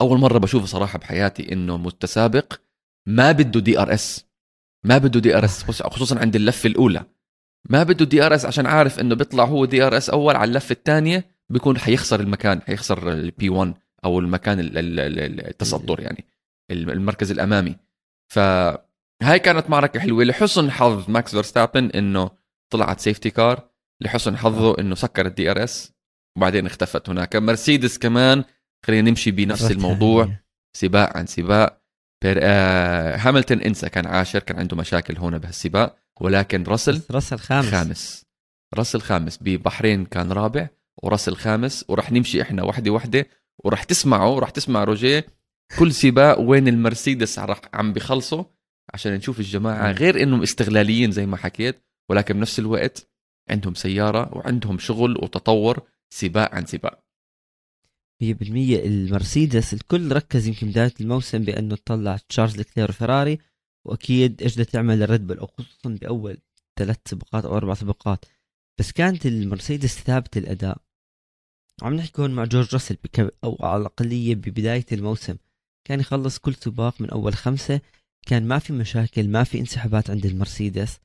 أول 0.00 0.18
مرة 0.18 0.38
بشوفه 0.38 0.66
صراحة 0.66 0.98
بحياتي 0.98 1.52
إنه 1.52 1.76
متسابق 1.76 2.52
ما 3.08 3.32
بده 3.32 3.60
DRS 3.60 4.25
ما 4.86 4.98
بده 4.98 5.20
DRS 5.20 5.82
خصوصا 5.82 6.18
عند 6.18 6.36
اللفة 6.36 6.66
الأولى. 6.66 7.04
ما 7.70 7.82
بده 7.82 8.04
DRS 8.04 8.44
عشان 8.44 8.66
عارف 8.66 9.00
إنه 9.00 9.14
بيطلع 9.14 9.44
هو 9.44 9.64
DRS 9.64 10.10
أول 10.10 10.36
على 10.36 10.48
اللفة 10.48 10.72
الثانية 10.72 11.24
بيكون 11.48 11.78
حيخسر 11.78 12.20
المكان 12.20 12.62
حيخسر 12.62 13.12
ال 13.12 13.30
P 13.30 13.48
1 13.48 13.74
أو 14.04 14.18
المكان 14.18 14.58
التصدر 14.60 16.00
يعني 16.00 16.24
المركز 16.70 17.30
الأمامي. 17.30 17.76
فهاي 18.32 19.38
كانت 19.42 19.70
معركة 19.70 20.00
حلوة 20.00 20.24
لحسن 20.24 20.70
حظ 20.70 21.10
ماكس 21.10 21.30
فيرستابن 21.30 21.90
إنه 21.90 22.30
طلعت 22.70 23.00
safety 23.00 23.30
car 23.30 23.68
لحسن 24.00 24.36
حظه 24.36 24.78
إنه 24.78 24.94
سكر 24.94 25.26
ال 25.26 25.50
DRS 25.50 25.92
وبعدين 26.36 26.66
اختفت 26.66 27.08
هناك. 27.08 27.36
مرسيدس 27.36 27.98
كمان 27.98 28.44
خلينا 28.86 29.10
نمشي 29.10 29.30
بنفس 29.30 29.70
الموضوع. 29.70 30.24
سباق 30.76 31.16
عن 31.16 31.26
سباق. 31.26 31.85
هاملتون 33.16 33.60
إنسى 33.60 33.88
كان 33.88 34.06
عاشر 34.06 34.38
كان 34.38 34.58
عنده 34.58 34.76
مشاكل 34.76 35.16
هون 35.16 35.38
بهالسباق 35.38 35.96
ولكن 36.20 36.62
راسل 36.62 37.02
راسل 37.10 37.38
خامس. 37.38 37.70
خامس. 37.70 38.24
راسل 38.74 39.00
خامس. 39.00 39.38
ببحرين 39.42 40.04
كان 40.04 40.32
رابع 40.32 40.68
وراسل 41.02 41.36
خامس 41.36 41.84
ورح 41.88 42.12
نمشي 42.12 42.42
إحنا 42.42 42.62
وحدة 42.62 42.90
وحدة 42.90 43.26
ورح 43.64 43.82
تسمعوا 43.84 44.40
رح 44.40 44.50
تسمع 44.50 44.84
روجيه 44.84 45.26
كل 45.78 45.92
سباق 45.92 46.40
وين 46.40 46.68
المرسيدس 46.68 47.38
رح 47.38 47.60
عم 47.74 47.92
بخلصوا 47.92 48.44
عشان 48.94 49.12
نشوف 49.12 49.40
الجماعة 49.40 49.92
غير 49.92 50.22
إنهم 50.22 50.42
استغلاليين 50.42 51.10
زي 51.10 51.26
ما 51.26 51.36
حكيت 51.36 51.82
ولكن 52.10 52.34
بنفس 52.34 52.58
الوقت 52.58 53.10
عندهم 53.50 53.74
سيارة 53.74 54.34
وعندهم 54.36 54.78
شغل 54.78 55.16
وتطور 55.16 55.82
سباق 56.10 56.54
عن 56.54 56.66
سباق. 56.66 57.05
100% 58.22 58.26
المرسيدس 58.86 59.74
الكل 59.74 60.12
ركز 60.12 60.46
يمكن 60.46 60.70
بداية 60.70 60.94
الموسم 61.00 61.38
بأنه 61.38 61.76
تطلع 61.76 62.16
تشارلز 62.16 62.56
لكلير 62.56 62.90
وفراري 62.90 63.38
وأكيد 63.86 64.42
إيش 64.42 64.54
بدها 64.54 64.64
تعمل 64.64 65.02
الريد 65.02 65.26
بول 65.26 65.38
أو 65.38 65.46
خصوصا 65.46 65.90
بأول 66.00 66.38
ثلاث 66.78 66.96
سباقات 67.04 67.44
أو 67.44 67.56
أربع 67.56 67.74
سباقات. 67.74 68.24
بس 68.78 68.92
كانت 68.92 69.26
المرسيدس 69.26 69.98
ثابتة 69.98 70.38
الأداء. 70.38 70.78
عم 71.82 71.94
نحكي 71.94 72.22
هون 72.22 72.30
مع 72.30 72.44
جورج 72.44 72.72
راسل 72.72 72.96
أو 73.44 73.56
على 73.60 73.80
الأقلية 73.80 74.34
ببداية 74.34 74.86
الموسم. 74.92 75.36
كان 75.84 76.00
يخلص 76.00 76.38
كل 76.38 76.54
سباق 76.54 77.00
من 77.00 77.10
أول 77.10 77.34
خمسة. 77.34 77.80
كان 78.26 78.48
ما 78.48 78.58
في 78.58 78.72
مشاكل 78.72 79.28
ما 79.28 79.44
في 79.44 79.58
انسحابات 79.58 80.10
عند 80.10 80.26
المرسيدس. 80.26 80.98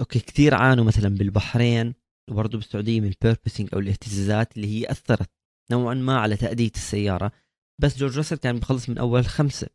okay 0.00 0.18
كثير 0.18 0.54
عانوا 0.54 0.84
مثلا 0.84 1.08
بالبحرين 1.08 1.94
وبرضه 2.30 2.58
بالسعودية 2.58 3.00
من 3.00 3.08
ال 3.08 3.13
porpoising 3.13 3.68
أو 3.72 3.78
الاهتزازات 3.78 4.56
اللي 4.56 4.66
هي 4.66 4.90
أثرت 4.90 5.30
نوعا 5.70 5.94
ما 5.94 6.18
على 6.18 6.36
تأدية 6.36 6.70
السيارة 6.74 7.32
بس 7.78 7.98
جورج 7.98 8.16
راسل 8.16 8.36
كان 8.36 8.58
بخلص 8.58 8.88
من 8.88 8.98
أول 8.98 9.26
خمسة. 9.26 9.66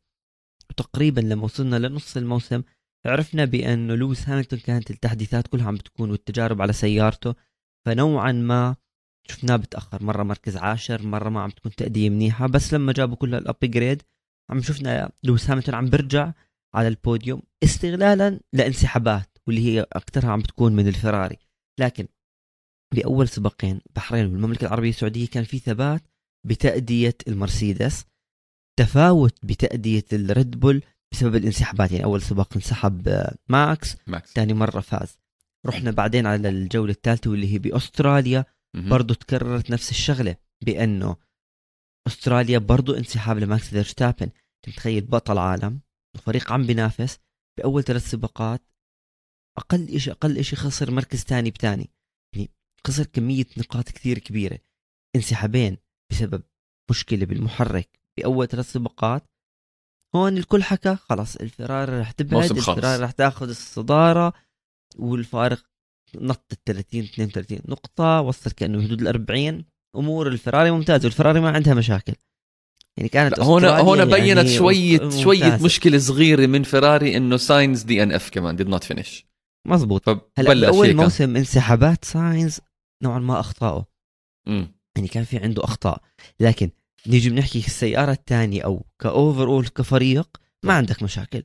وتقريبا 0.70 1.22
لما 1.22 1.44
وصلنا 1.44 1.76
لنص 1.76 2.18
الموسم 2.18 2.64
عرفنا 3.06 3.46
بانه 3.46 3.96
لويس 3.96 4.26
هاميلتون 4.26 4.56
كانت 4.66 4.92
التحديثات 4.92 5.48
كلها 5.48 5.68
عم 5.68 5.76
بتكون 5.76 6.12
والتجارب 6.12 6.62
على 6.62 6.74
سيارته 6.74 7.36
فنوعا 7.86 8.32
ما 8.32 8.76
شفناه 9.28 9.56
بتأخر. 9.56 10.04
مرة 10.04 10.24
مركز 10.24 10.58
عاشر 10.58 11.08
مرة 11.08 11.30
ما 11.30 11.42
عم 11.42 11.50
تكون 11.50 11.72
تأدية 11.72 12.10
منيحة 12.10 12.48
بس 12.48 12.74
لما 12.74 12.94
جابوا 12.94 13.16
كل 13.16 13.36
ال 13.36 13.44
upgrade 13.44 14.02
عم 14.50 14.62
شفنا 14.62 15.12
لويس 15.24 15.52
هاميلتون 15.52 15.74
عم 15.74 15.90
برجع 15.90 16.32
على 16.76 16.88
البوديوم 16.88 17.42
استغلالا 17.64 18.40
لأنسحابات 18.54 19.38
واللي 19.48 19.62
هي 19.62 19.86
أكثرها 19.94 20.32
عم 20.32 20.40
بتكون 20.40 20.76
من 20.76 20.88
الفراري. 20.88 21.38
لكن 21.80 22.08
باول 22.94 23.28
سباقين 23.28 23.82
بحرين 23.96 24.26
والمملكة 24.26 24.66
العربية 24.68 24.90
السعودية 24.90 25.28
كان 25.28 25.44
في 25.44 25.60
ثبات 25.60 26.04
بتأدية 26.46 27.18
المرسيدس 27.28 28.06
تفاوت 28.80 29.46
بتأدية 29.46 30.06
الريد 30.14 30.60
بول 30.60 30.84
بسبب 31.12 31.36
الانسحابات. 31.36 31.92
يعني 31.92 32.04
أول 32.04 32.22
سباق 32.22 32.54
انسحب 32.56 33.28
ماكس 33.50 33.96
ماكس. 34.08 34.34
ثاني 34.34 34.54
مرة 34.54 34.80
فاز. 34.80 35.18
رحنا 35.66 35.92
بعدين 35.92 36.26
على 36.26 36.50
الجولة 36.50 36.92
الثالثة 36.92 37.30
واللي 37.32 37.54
هي 37.54 37.58
بأستراليا. 37.60 38.46
برضو 38.74 39.14
تكررت 39.14 39.72
نفس 39.72 39.92
الشغلة 39.92 40.36
بأنه 40.66 41.16
أستراليا 42.08 42.58
برضو 42.58 42.94
انسحاب 42.94 43.38
لماكس 43.38 43.70
فيرستابن. 43.70 44.30
تتخيل 44.66 45.06
بطل 45.06 45.38
عالم 45.38 45.80
وفريق 46.16 46.52
عم 46.52 46.66
بينافس 46.66 47.20
بأول 47.58 47.84
ثلاث 47.84 48.10
سباقات. 48.10 48.62
أقل 49.58 50.00
شيء 50.00 50.14
أقل 50.14 50.44
شيء 50.44 50.60
خسر 50.60 50.92
مركز 50.92 51.24
ثاني 51.24 51.52
بثاني. 51.52 51.90
خسر 52.88 53.06
كمية 53.06 53.46
نقاط 53.58 53.90
كثير 53.90 54.20
كبيرة. 54.20 54.60
انسحابين 55.16 55.78
بسبب 56.12 56.44
مشكلة 56.90 57.26
بالمحرك 57.26 58.00
بأول 58.18 58.48
ثلاث 58.48 58.72
سباقات. 58.72 59.24
هون 60.16 60.38
الكل 60.38 60.64
حكى 60.64 60.96
خلاص 60.96 61.36
الفراري 61.36 62.00
رح 62.00 62.12
تبعد 62.12 62.52
الفراري 62.52 63.04
رح 63.04 63.12
تاخذ 63.12 63.50
الصدارة 63.50 64.34
والفارق 64.96 65.64
نط 66.16 66.46
ال 66.52 66.64
30 66.66 67.04
32 67.04 67.60
نقطة 67.66 68.22
وصل 68.22 68.52
كأنه 68.52 68.84
حدود 68.84 69.02
ال 69.02 69.08
40 69.08 69.66
أمور 69.96 70.28
الفراري 70.28 70.72
ممتازة 70.72 71.06
والفراري 71.06 71.40
ما 71.40 71.50
عندها 71.50 71.74
مشاكل. 71.74 72.14
يعني 72.98 73.10
كانت 73.10 73.40
هون 73.40 73.66
هون 73.66 74.06
بينت 74.06 74.28
يعني 74.28 74.58
شوية 74.58 75.00
ممتازة. 75.00 75.24
شوية 75.24 75.60
مشكلة 75.64 75.98
صغيرة 75.98 76.46
من 76.46 76.64
فراري 76.64 77.18
إنه 77.18 77.38
ساينز 77.38 77.84
DNF 77.84 78.30
كمان 78.30 78.56
did 78.56 78.68
not 78.68 78.84
finish 78.84 79.26
مزبوط. 79.68 80.10
هلأ 80.38 80.68
اول 80.68 80.96
موسم 80.96 81.36
انسحابات 81.36 82.06
ساينز 82.06 82.60
نوعا 83.04 83.20
ما 83.20 83.40
اخطائه 83.40 83.86
يعني 84.98 85.08
كان 85.12 85.24
في 85.24 85.38
عنده 85.38 85.64
أخطاء. 85.64 86.02
لكن 86.40 86.70
نيجي 87.08 87.30
بنحكي 87.30 87.60
السياره 87.60 88.12
الثانية 88.12 88.62
أو 88.62 88.86
ك 89.00 89.48
overall 89.48 89.68
كفريق 89.68 90.38
ما 90.66 90.74
عندك 90.74 91.04
مشاكل. 91.04 91.44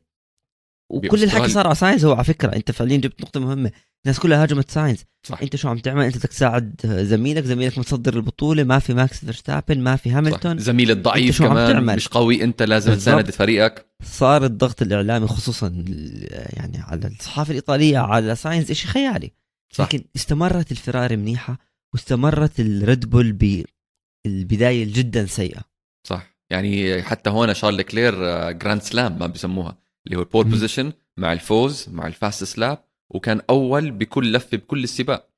وكل 0.92 1.25
الحكي 1.25 1.49
صار 1.49 1.66
على 1.66 1.75
ساينز 1.75 2.04
هو 2.04 2.12
على 2.12 2.25
فكرة. 2.25 2.57
أنت 2.57 2.71
فعليا 2.71 2.97
جبت 2.97 3.21
نقطة 3.21 3.40
مهمة. 3.40 3.73
الناس 4.04 4.21
كلها 4.21 4.42
هاجمت 4.42 4.71
ساينز 4.71 5.04
صح. 5.26 5.42
أنت 5.42 5.57
شو 5.57 5.69
عم 5.69 5.78
تعمل؟ 5.78 6.04
أنت 6.04 6.16
بدك 6.16 6.28
تساعد 6.28 6.75
زميلك. 6.85 7.45
زميلك 7.45 7.78
متصدر 7.78 8.16
البطولة. 8.16 8.64
ما 8.64 8.78
في 8.78 8.95
ماكس 8.95 9.25
فيرستابن 9.25 9.80
ما 9.80 9.97
في 9.97 10.11
هاملتون. 10.11 10.59
زميلك 10.59 10.97
ضعيف 10.97 11.42
كمان 11.42 11.97
مش 11.97 12.09
قوي. 12.09 12.45
أنت 12.45 12.62
لازم 12.62 12.95
تساند 12.95 13.30
فريقك. 13.30 13.87
صار 14.02 14.45
الضغط 14.45 14.83
الإعلامي 14.83 15.26
خصوصا 15.26 15.85
يعني 16.30 16.78
على 16.78 17.07
الصحافة 17.07 17.50
الإيطالية 17.50 17.99
على 17.99 18.35
ساينز 18.35 18.73
شيء 18.73 18.90
خيالي. 18.90 19.33
صح. 19.71 19.85
لكن 19.85 20.05
استمرت 20.17 20.73
الفراري 20.73 21.17
منيحة 21.17 21.59
واستمرت 21.93 22.61
الريد 22.61 23.11
بول 23.11 23.33
بالبدايه 23.33 24.93
جدا 24.93 25.27
سيئة. 25.27 25.61
صح. 26.07 26.31
يعني 26.50 27.03
حتى 27.03 27.31
هون 27.31 27.55
شارل 27.55 27.83
كلير 27.83 28.15
جراند 28.50 28.83
سلام 28.83 29.19
ما 29.19 29.27
بسموها 29.27 29.79
اللي 30.07 30.17
هو 30.17 30.23
ال 30.23 30.27
pole 30.27 30.45
position 30.45 30.93
مع 31.17 31.33
الفوز 31.33 31.89
مع 31.89 32.07
ال 32.07 32.11
fastest 32.11 32.45
lap 32.45 32.85
وكان 33.11 33.41
أول 33.50 33.91
بكل 33.91 34.33
لفة 34.33 34.57
بكل 34.57 34.85
السباق. 34.85 35.31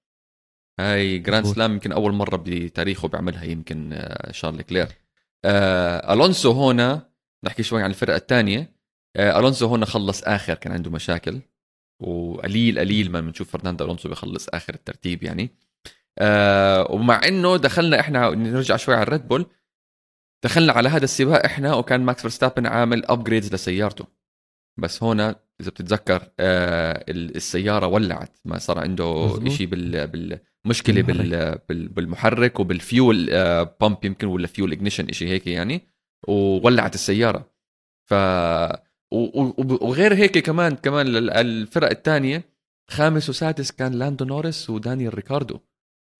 هاي 0.80 1.18
grand 1.18 1.46
slam 1.46 1.72
يمكن 1.72 1.92
أول 1.92 2.12
مرة 2.12 2.36
بتاريخه 2.46 3.08
بيعملها 3.08 3.44
يمكن 3.44 3.92
آه، 3.92 4.32
شارل 4.32 4.62
لكلير 4.62 4.88
آه 5.44 6.12
ألونسو 6.12 6.70
هنا 6.70 7.10
نحكي 7.44 7.62
شوي 7.62 7.82
عن 7.82 7.90
الفرقة 7.90 8.16
الثانية. 8.16 8.76
آه 9.16 9.38
ألونسو 9.38 9.74
هنا 9.74 9.86
خلص 9.86 10.22
آخر 10.22 10.54
كان 10.54 10.72
عنده 10.72 10.90
مشاكل. 10.90 11.40
وقليل 12.02 12.78
قليل 12.78 13.10
ما 13.10 13.20
بنشوف 13.20 13.50
فرناندو 13.50 13.84
ألونسو 13.84 14.08
بيخلص 14.08 14.48
آخر 14.48 14.74
الترتيب 14.74 15.22
يعني. 15.22 15.50
آه 16.18 16.92
ومع 16.92 17.20
إنه 17.28 17.56
دخلنا 17.56 18.00
إحنا 18.00 18.30
نرجع 18.30 18.76
شوي 18.76 18.94
على 18.94 19.02
الريد 19.02 19.28
بول. 19.28 19.46
دخلنا 20.44 20.72
على 20.72 20.88
هذا 20.88 21.04
السباق 21.04 21.44
إحنا 21.44 21.74
وكان 21.74 22.00
ماكس 22.00 22.20
فيرستابن 22.20 22.66
عامل 22.66 23.06
upgrades 23.06 23.54
لسيارته. 23.54 24.06
بس 24.78 25.02
هنا 25.02 25.36
إذا 25.60 25.70
بتتذكر 25.70 26.28
آه 26.40 27.04
السيارة 27.08 27.86
ولعت. 27.86 28.38
ما 28.44 28.58
صار 28.58 28.78
عنده 28.78 29.40
شيء 29.48 29.66
بال 29.66 30.06
بالمشكلة 30.06 31.02
بال 31.02 31.88
بالمحرك 31.88 32.60
وبالفيول 32.60 33.28
آه 33.30 33.76
pump 33.80 34.04
يمكن 34.04 34.26
ولا 34.26 34.46
fuel 34.46 34.72
ignition 34.72 35.12
شيء 35.12 35.28
هيك 35.28 35.46
يعني. 35.46 35.88
وولعت 36.28 36.94
السيارة. 36.94 37.52
ف 38.10 38.14
وغير 39.12 40.14
هيك 40.14 40.38
كمان 40.38 40.76
كمان 40.76 41.06
الفرق 41.16 41.90
الثانية 41.90 42.44
خامس 42.90 43.28
وسادس 43.28 43.70
كان 43.70 43.92
لاندو 43.92 44.24
نوريس 44.24 44.70
ودانيال 44.70 45.14
ريكاردو. 45.14 45.60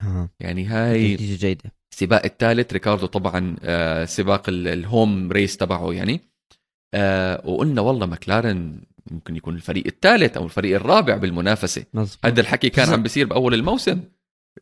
آه. 0.03 0.29
يعني 0.41 0.67
هاي 0.67 1.15
نتيجه 1.15 1.39
جيدة. 1.39 1.73
السباق 1.93 2.25
الثالث 2.25 2.73
ريكاردو 2.73 3.07
طبعا 3.07 3.57
آه 3.63 4.05
سباق 4.05 4.49
ال 4.49 4.66
home 4.66 5.33
race 5.33 5.57
تبعه 5.57 5.93
يعني. 5.93 6.21
آه 6.95 7.43
وقلنا 7.49 7.81
والله 7.81 8.07
مكلارن 8.07 8.81
ممكن 9.11 9.37
يكون 9.37 9.55
الفريق 9.55 9.87
الثالث 9.87 10.37
أو 10.37 10.45
الفريق 10.45 10.75
الرابع 10.75 11.17
بالمنافسة. 11.17 11.85
هذا 12.25 12.41
الحكي 12.41 12.71
كان 12.71 12.89
عم 12.89 13.03
بيصير 13.03 13.27
بأول 13.27 13.55
الموسم. 13.55 14.01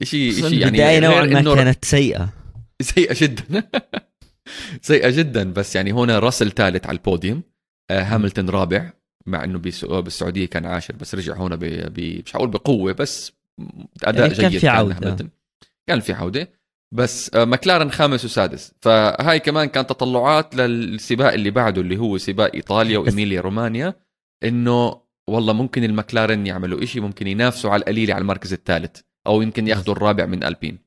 شيء 0.03 0.33
شيء 0.33 0.45
يعني 0.45 0.65
البداية 0.65 1.01
نوعا 1.01 1.25
ما 1.43 1.55
كانت 1.55 1.85
سيئة. 1.85 2.33
سيئة 2.95 3.17
جدا. 3.21 3.69
سيئة 4.83 5.11
جدا. 5.11 5.53
بس 5.53 5.77
يعني 5.77 5.93
هنا 5.93 6.19
راسل 6.19 6.51
ثالث 6.51 6.87
على 6.87 6.99
البوديوم. 6.99 7.43
هاملتون 7.91 8.49
رابع 8.49 8.93
مع 9.27 9.45
إنه 9.45 9.59
بالسعودية 10.01 10.47
كان 10.47 10.67
عاشر 10.67 10.97
بس 10.97 11.15
رجع 11.15 11.37
هنا 11.37 11.57
ب... 11.57 11.65
ب... 11.65 12.23
مش 12.27 12.33
حقول 12.33 12.49
بقوة 12.49 12.93
بس 12.93 13.33
أداء 14.05 14.23
يعني 14.23 14.35
كان 14.35 14.51
جيد 14.51 14.61
في 14.61 14.69
عودة. 14.69 14.95
كان, 14.95 15.31
كان 15.87 16.01
في 16.01 16.13
عودة. 16.13 16.61
بس 16.95 17.35
آه، 17.35 17.45
مكلارن 17.45 17.91
خامس 17.91 18.25
وسادس. 18.25 18.75
فهاي 18.81 19.41
كمان 19.41 19.69
كان 19.69 19.87
تطلعات 19.87 20.55
للسباق 20.55 21.33
اللي 21.33 21.51
بعده 21.51 21.81
اللي 21.81 21.99
هو 21.99 22.19
سباق 22.19 22.55
إيطاليا 22.55 22.99
وإيميليا 22.99 23.41
رومانيا 23.41 23.95
إنه 24.45 25.01
والله 25.29 25.53
ممكن 25.53 25.85
المكلارن 25.85 26.47
يعملوا 26.47 26.83
إشي 26.83 27.01
ممكن 27.01 27.27
ينافسوا 27.27 27.71
على 27.71 27.81
القليله 27.81 28.15
على 28.15 28.23
المركز 28.23 28.53
الثالث 28.53 29.01
أو 29.27 29.43
يمكن 29.43 29.69
ياخذوا 29.69 29.95
الرابع 29.95 30.27
من 30.27 30.45
ألبين. 30.45 30.79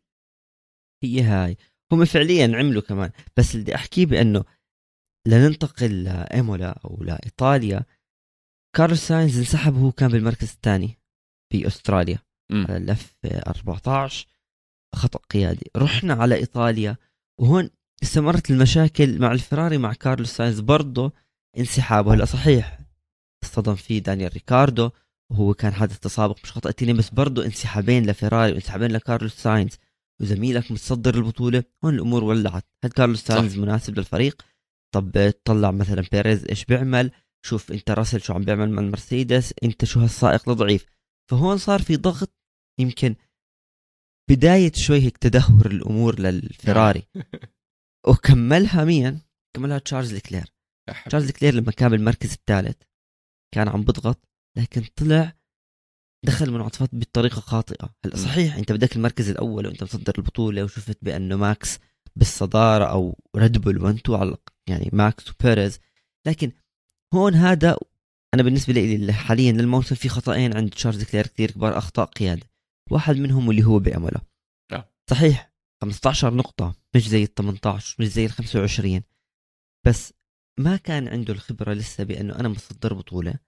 هي 1.03 1.21
هاي. 1.21 1.57
هم 1.91 2.05
فعليا 2.05 2.57
عملوا 2.57 2.81
كمان. 2.81 3.11
بس 3.37 3.55
اللي 3.55 3.75
أحكيه 3.75 4.05
بأنه 4.05 4.43
لننتقل 5.27 6.03
لايمولا 6.03 6.69
أو 6.85 7.03
لايطاليا 7.03 7.85
كارلوس 8.75 8.99
ساينز 8.99 9.37
انسحب 9.37 9.75
وهو 9.75 9.91
كان 9.91 10.11
بالمركز 10.11 10.51
الثاني 10.51 10.97
في 11.51 11.67
أستراليا. 11.67 12.19
م. 12.51 12.65
على 12.67 12.77
اللفة 12.77 13.15
14 13.25 14.27
خطأ 14.95 15.19
قيادي. 15.19 15.71
رحنا 15.77 16.13
على 16.13 16.35
إيطاليا 16.35 16.97
وهون 17.39 17.69
استمرت 18.03 18.51
المشاكل 18.51 19.19
مع 19.19 19.31
الفراري 19.31 19.77
مع 19.77 19.93
كارلوس 19.93 20.29
ساينز. 20.29 20.59
برضه 20.59 21.13
انسحابه 21.57 22.13
هلا 22.13 22.25
صحيح 22.25 22.79
اصطدم 23.43 23.75
فيه 23.75 23.99
دانيال 23.99 24.33
ريكاردو 24.33 24.89
وهو 25.31 25.53
كان 25.53 25.73
حادث 25.73 25.99
تسابق 25.99 26.39
مش 26.43 26.51
خطأ 26.51 26.71
تاني 26.71 26.93
بس 26.93 27.09
برضه 27.09 27.45
انسحابين 27.45 28.05
لفيراري 28.09 28.51
وانسحابين 28.51 28.91
لكارلوس 28.91 29.33
ساينز 29.33 29.77
وزميلك 30.21 30.71
متصدر 30.71 31.15
البطوله 31.15 31.63
هون 31.85 31.95
الأمور 31.95 32.23
ولعت. 32.23 32.65
هل 32.83 32.91
كارلوس 32.91 33.23
ساينز 33.23 33.57
مناسب 33.57 33.97
للفريق؟ 33.97 34.45
طب 34.93 35.33
طلع 35.45 35.71
مثلا 35.71 36.03
بيريز 36.11 36.45
إيش 36.45 36.65
بيعمل؟ 36.65 37.11
شوف 37.45 37.71
أنت 37.71 37.91
راسل 37.91 38.21
شو 38.21 38.33
عم 38.33 38.41
بيعمل 38.41 38.69
مع 38.69 38.81
المرسيدس 38.81 39.53
أنت 39.63 39.85
شو 39.85 39.99
هالسائق 39.99 40.49
الضعيف 40.49 40.85
فهون 41.31 41.57
صار 41.57 41.81
في 41.81 41.95
ضغط 41.95 42.33
يمكن 42.79 43.15
بداية 44.29 44.71
شوي 44.75 45.01
هيك 45.01 45.17
تدهور 45.17 45.65
الأمور 45.65 46.19
للفراري 46.19 47.07
وكملها 48.09 48.83
مين؟ 48.83 49.21
كملها 49.55 49.79
تشارلز 49.79 50.17
لكلير. 50.17 50.53
تشارلز 51.07 51.31
لكلير 51.31 51.53
لما 51.53 51.71
كان 51.71 51.89
بالمركز 51.89 52.33
الثالث 52.33 52.81
كان 53.55 53.67
عم 53.67 53.83
بضغط 53.83 54.29
لكن 54.57 54.85
طلع 54.95 55.33
دخل 56.25 56.51
منعطفات 56.51 56.89
بطريقة 56.93 57.41
خاطئة. 57.41 57.95
هلأ 58.05 58.15
صحيح 58.15 58.55
أنت 58.55 58.71
بدك 58.71 58.95
المركز 58.95 59.29
الأول 59.29 59.67
وأنت 59.67 59.83
متصدر 59.83 60.13
البطولة 60.17 60.63
وشفت 60.63 60.97
بأنه 61.01 61.35
ماكس 61.35 61.79
بالصدارة 62.15 62.85
أو 62.85 63.19
ريد 63.35 63.57
بول 63.57 63.83
وانتو 63.83 64.15
على 64.15 64.37
يعني 64.69 64.89
ماكس 64.93 65.31
وبيريز 65.31 65.79
لكن 66.27 66.51
هون 67.13 67.33
هذا 67.33 67.77
أنا 68.33 68.43
بالنسبة 68.43 68.73
لي 68.73 69.13
حاليا 69.13 69.51
للموسم 69.51 69.95
في 69.95 70.09
خطأين 70.09 70.57
عند 70.57 70.69
تشارلز 70.69 71.03
لكلير 71.03 71.27
كثير 71.27 71.51
كبار 71.51 71.77
أخطاء 71.77 72.05
قيادة. 72.05 72.49
واحد 72.91 73.15
منهم 73.15 73.49
اللي 73.49 73.63
هو 73.63 73.79
بإيمولا 73.79 74.21
نعم. 74.71 74.83
صحيح 75.09 75.53
15 75.81 76.33
نقطة 76.33 76.75
مش 76.95 77.09
زي 77.09 77.23
ال 77.23 77.33
18 77.33 77.95
مش 77.99 78.07
زي 78.07 78.25
ال 78.25 78.31
25 78.31 79.01
بس 79.85 80.13
ما 80.59 80.77
كان 80.77 81.07
عنده 81.07 81.33
الخبرة 81.33 81.73
لسه 81.73 82.03
بأنه 82.03 82.39
أنا 82.39 82.49
متصدر 82.49 82.93
بطولة 82.93 83.39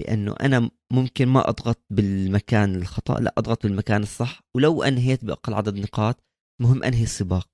بأنه 0.00 0.34
أنا 0.40 0.70
ممكن 0.92 1.28
ما 1.28 1.48
أضغط 1.48 1.84
بالمكان 1.90 2.74
الخطأ 2.74 3.20
لا 3.20 3.34
أضغط 3.38 3.62
بالمكان 3.62 4.02
الصح. 4.02 4.40
ولو 4.56 4.82
أنهيت 4.82 5.24
بأقل 5.24 5.54
عدد 5.54 5.78
نقاط 5.78 6.24
مهم 6.60 6.84
أنهي 6.84 7.02
السباق. 7.02 7.48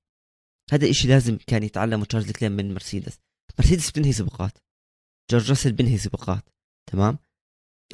هذا 0.73 0.91
إشي 0.91 1.09
لازم 1.09 1.39
كان 1.47 1.63
يتعلمه 1.63 2.05
تشارلز 2.05 2.31
كلين 2.31 2.53
من 2.53 2.75
مرسيدس. 2.75 3.19
مرسيدس 3.59 3.91
بتنهي 3.91 4.13
سباقات. 4.13 4.59
جورج 5.31 5.51
راسل 5.51 5.73
بينهي 5.73 5.99
سباقات. 5.99 6.49
تمام؟ 6.93 7.19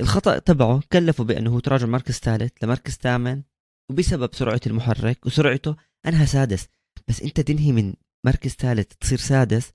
الخطأ 0.01 0.39
تبعه 0.39 0.83
كلفه 0.93 1.25
بأنه 1.25 1.51
هو 1.55 1.59
تراجع 1.61 1.87
مركز 1.87 2.15
ثالث 2.19 2.53
لمركز 2.65 2.93
ثامن 2.93 3.43
وبسبب 3.91 4.35
سرعة 4.35 4.61
المحرك 4.67 5.27
وسرعته 5.27 5.77
أنهى 6.07 6.27
سادس. 6.27 6.69
بس 7.09 7.23
أنت 7.23 7.41
تنهي 7.41 7.73
من 7.73 7.95
مركز 8.27 8.51
ثالث 8.51 8.93
تصير 9.01 9.19
سادس. 9.19 9.73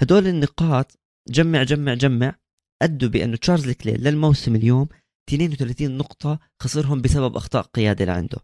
هدول 0.00 0.26
النقاط 0.26 0.98
جمع 1.28 1.62
جمع 1.62 1.94
جمع 1.94 2.38
أدوا 2.82 3.08
بأنه 3.08 3.36
تشارلز 3.36 3.70
كليل 3.70 4.00
للموسم 4.00 4.56
اليوم 4.56 4.88
32 5.28 5.96
نقطة 5.96 6.38
خسرهم 6.62 7.02
بسبب 7.02 7.36
أخطاء 7.36 7.62
قيادة 7.62 8.04
اللي 8.04 8.16
عنده 8.16 8.38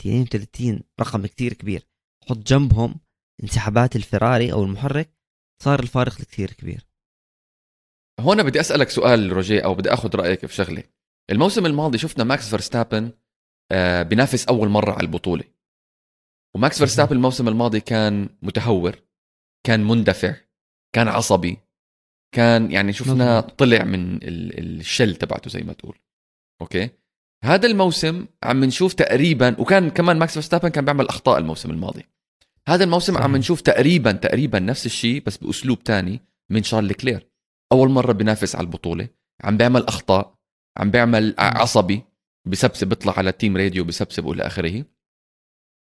32 0.00 0.80
رقم 1.00 1.26
كتير 1.26 1.52
كبير. 1.52 1.86
حط 2.28 2.38
جنبهم 2.38 3.00
انسحابات 3.42 3.96
الفراري 3.96 4.52
أو 4.52 4.64
المحرك 4.64 5.10
صار 5.62 5.80
الفارق 5.80 6.14
كثير 6.14 6.52
كبير. 6.52 6.86
هون 8.20 8.42
بدي 8.42 8.60
أسألك 8.60 8.88
سؤال 8.90 9.32
روجيه 9.32 9.60
أو 9.60 9.74
بدي 9.74 9.92
أخذ 9.92 10.16
رأيك 10.16 10.46
في 10.46 10.54
شغلة. 10.54 10.82
الموسم 11.30 11.66
الماضي 11.66 11.98
شفنا 11.98 12.24
ماكس 12.24 12.50
فيرستابن 12.50 13.10
آه، 13.72 14.02
بينافس 14.02 14.48
أول 14.48 14.68
مرة 14.68 14.92
على 14.92 15.02
البطولة. 15.02 15.44
وماكس 16.54 16.78
فيرستابن 16.78 17.16
الموسم 17.16 17.48
الماضي 17.48 17.80
كان 17.80 18.28
متهور 18.42 18.96
كان 19.66 19.84
مندفع 19.84 20.36
كان 20.94 21.08
عصبي 21.08 21.58
كان 22.34 22.70
يعني 22.70 22.92
شفنا 22.92 23.40
طلع 23.40 23.84
من 23.84 24.18
ال 24.22 24.38
shell 24.38 25.16
تبعته 25.16 25.50
زي 25.50 25.60
ما 25.60 25.72
تقول. 25.72 25.98
Okay؟ 26.60 26.90
هذا 27.44 27.66
الموسم 27.66 28.26
عم 28.42 28.64
نشوف 28.64 28.94
تقريبا 28.94 29.60
وكان 29.60 29.90
كمان 29.90 30.18
ماكس 30.18 30.32
فيرستابن 30.32 30.68
كان 30.68 30.84
بيعمل 30.84 31.08
أخطاء 31.08 31.38
الموسم 31.38 31.70
الماضي. 31.70 32.04
هذا 32.70 32.84
الموسم 32.84 33.12
صحيح. 33.14 33.24
عم 33.24 33.36
نشوف 33.36 33.60
تقريبا 33.60 34.12
تقريبا 34.12 34.58
نفس 34.58 34.86
الشيء 34.86 35.22
بس 35.26 35.36
بأسلوب 35.36 35.82
تاني 35.84 36.20
من 36.50 36.62
شارل 36.62 36.92
لكلير. 36.92 37.30
أول 37.72 37.88
مرة 37.88 38.12
بينافس 38.12 38.56
على 38.56 38.64
البطولة 38.64 39.08
عم 39.44 39.56
بيعمل 39.56 39.86
أخطاء 39.86 40.34
عم 40.78 40.90
بيعمل 40.90 41.34
عصبي 41.38 42.02
بسبسب 42.48 42.88
بيطلع 42.88 43.14
على 43.16 43.32
team 43.32 43.56
radio 43.56 43.84
بسبسب 43.84 44.24
وإلى 44.24 44.42
آخره. 44.42 44.84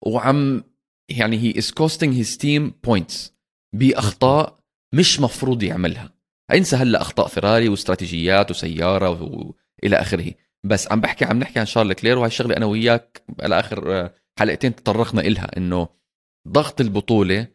وعم 0.06 0.64
يعني 1.09 1.38
he 1.38 1.58
is 1.58 1.70
costing 1.70 2.14
his 2.14 2.38
team 2.38 2.74
points 2.84 3.34
بأخطاء 3.74 4.61
مش 4.94 5.20
مفروض 5.20 5.62
يعملها. 5.62 6.12
انسى 6.52 6.76
هلا 6.76 7.00
أخطاء 7.00 7.26
فيراري 7.26 7.68
واستراتيجيات 7.68 8.50
وسيارة 8.50 9.22
وإلى 9.22 9.96
آخره. 9.96 10.35
بس 10.64 10.92
عم 10.92 11.00
بحكي 11.00 11.24
عم 11.24 11.38
نحكي 11.38 11.59
عن 11.59 11.66
شارل 11.66 11.92
لكلير 11.92 12.18
وهي 12.18 12.26
الشغلة 12.26 12.56
أنا 12.56 12.66
وياك 12.66 13.22
على 13.40 13.61
آخر 13.61 14.00
آه، 14.00 14.14
حلقتين 14.38 14.74
تطرقنا 14.74 15.20
إلها 15.20 15.56
إنه 15.56 15.99
ضغط 16.48 16.81
البطولة 16.81 17.46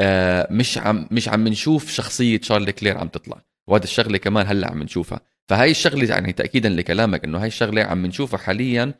آه، 0.00 0.48
مش 0.50 0.78
عم 0.78 1.08
مش 1.10 1.28
عم 1.28 1.48
نشوف 1.48 1.90
شخصية 1.90 2.40
شارل 2.40 2.70
لكلير 2.70 2.98
عم 2.98 3.08
تطلع 3.08 3.42
وهذا 3.68 3.84
الشغلة 3.84 4.18
كمان 4.18 4.46
هلأ 4.46 4.70
عم 4.70 4.82
نشوفها. 4.82 5.20
فهاي 5.48 5.70
الشغلة 5.70 6.08
يعني 6.08 6.32
تاكيدا 6.32 6.68
لكلامك 6.68 7.24
إنه 7.24 7.38
هاي 7.38 7.46
الشغلة 7.46 7.82
عم 7.82 8.06
نشوفها 8.06 8.38
حاليا 8.38 8.94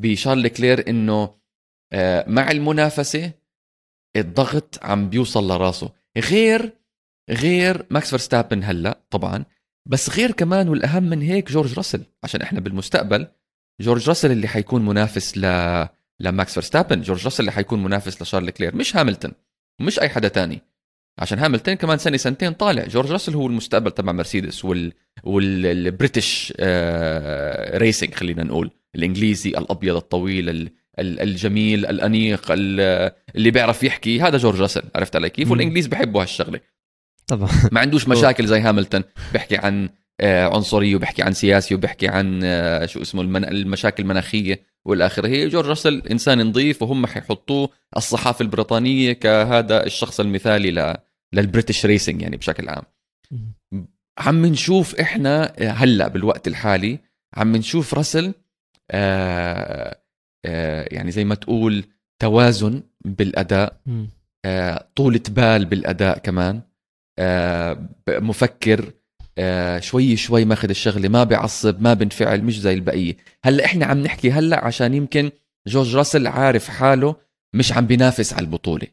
بشارل 0.00 0.48
لكلير 0.48 0.88
إنه 0.88 1.34
آه، 1.92 2.24
مع 2.28 2.50
المنافسة 2.50 3.32
الضغط 4.16 4.78
عم 4.82 5.10
بيوصل 5.10 5.48
لراسه. 5.48 5.92
غير 6.16 6.78
غير 7.30 7.86
ماكس 7.90 8.10
فيرستابن 8.10 8.64
هلأ 8.64 9.00
طبعا 9.10 9.44
بس 9.88 10.10
غير 10.10 10.32
كمان 10.32 10.68
والأهم 10.68 11.02
من 11.02 11.22
هيك 11.22 11.50
جورج 11.50 11.74
راسل 11.74 12.04
عشان 12.24 12.42
إحنا 12.42 12.60
بالمستقبل 12.60 13.28
جورج 13.80 14.08
راسل 14.08 14.30
اللي 14.32 14.48
حيكون 14.48 14.84
منافس 14.84 15.38
ل 15.38 15.42
لماكس 16.20 16.54
فيرستابن 16.54 17.00
جورج 17.00 17.24
راسل 17.24 17.40
اللي 17.40 17.52
حيكون 17.52 17.82
منافس 17.82 18.22
لشارل 18.22 18.50
لكلير 18.50 18.76
مش 18.76 18.96
هاملتون 18.96 19.32
مش 19.80 20.00
أي 20.00 20.08
حدا 20.08 20.28
تاني. 20.28 20.62
عشان 21.18 21.38
هاملتون 21.38 21.74
كمان 21.74 21.98
سنة 21.98 22.16
سنتين 22.16 22.52
طالع. 22.52 22.86
جورج 22.86 23.12
راسل 23.12 23.34
هو 23.34 23.46
المستقبل 23.46 23.90
تبع 23.90 24.12
مرسيدس 24.12 24.64
وال 24.64 24.92
وال 25.24 25.52
British 25.52 26.52
آه 26.60 27.78
racing 27.78 28.14
خلينا 28.14 28.44
نقول. 28.44 28.70
الإنجليزي 28.94 29.50
الأبيض 29.50 29.96
الطويل 29.96 30.70
الجميل 30.98 31.86
الأنيق 31.86 32.46
اللي 32.50 33.50
بيعرف 33.50 33.82
يحكي. 33.82 34.20
هذا 34.20 34.36
جورج 34.36 34.60
راسل. 34.60 34.82
عرفت 34.94 35.16
علي 35.16 35.30
كيف؟ 35.30 35.50
والإنجليز 35.50 35.86
بحبوا 35.86 36.22
هالشغلة. 36.22 36.60
طبعا. 37.26 37.48
ما 37.72 37.80
عندوش 37.80 38.08
مشاكل 38.08 38.46
زي 38.46 38.60
هاملتون. 38.60 39.02
بيحكي 39.32 39.56
عن 39.56 39.88
آه، 40.20 40.46
عنصري 40.54 40.94
وبيحكي 40.94 41.22
عن 41.22 41.32
سياسي 41.32 41.74
وبيحكي 41.74 42.08
عن 42.08 42.40
آه، 42.44 42.86
شو 42.86 43.02
اسمه 43.02 43.22
المشاكل 43.22 44.02
المناخية. 44.02 44.75
وإلى 44.86 45.02
آخره 45.02 45.28
هي 45.28 45.48
جورج 45.48 45.66
راسل 45.66 46.02
إنسان 46.10 46.46
نظيف 46.46 46.82
وهم 46.82 47.06
حيحطوه 47.06 47.68
الصحافة 47.96 48.42
البريطانية 48.42 49.12
كهذا 49.12 49.86
الشخص 49.86 50.20
المثالي 50.20 50.96
لل 51.32 51.44
British 51.44 51.86
racing 51.86 52.22
يعني 52.22 52.36
بشكل 52.36 52.68
عام. 52.68 52.82
عم 54.18 54.46
نشوف 54.46 54.94
إحنا 54.94 55.52
هلأ 55.60 56.08
بالوقت 56.08 56.48
الحالي 56.48 56.98
عم 57.36 57.56
نشوف 57.56 57.94
راسل 57.94 58.34
آه 58.90 60.00
آه 60.44 60.88
يعني 60.94 61.10
زي 61.10 61.24
ما 61.24 61.34
تقول 61.34 61.84
توازن 62.22 62.82
بالأداء 63.04 63.80
آه، 64.44 64.88
طولة 64.96 65.20
بال 65.28 65.64
بالأداء 65.64 66.18
كمان 66.18 66.62
آه، 67.18 67.88
مفكر 68.08 68.92
آه، 69.38 69.80
شوي 69.80 70.16
شوي 70.16 70.44
ماخذ 70.44 70.68
الشغلة 70.68 71.08
ما 71.08 71.24
بيعصب 71.24 71.82
ما 71.82 71.94
بنفعل 71.94 72.42
مش 72.44 72.60
زي 72.60 72.74
البقية. 72.74 73.16
هلأ 73.44 73.64
إحنا 73.64 73.86
عم 73.86 73.98
نحكي 73.98 74.30
هلأ 74.30 74.64
عشان 74.64 74.94
يمكن 74.94 75.30
جورج 75.66 75.96
راسل 75.96 76.26
عارف 76.26 76.68
حاله 76.68 77.16
مش 77.54 77.72
عم 77.72 77.86
بينافس 77.86 78.32
على 78.32 78.44
البطولة. 78.44 78.86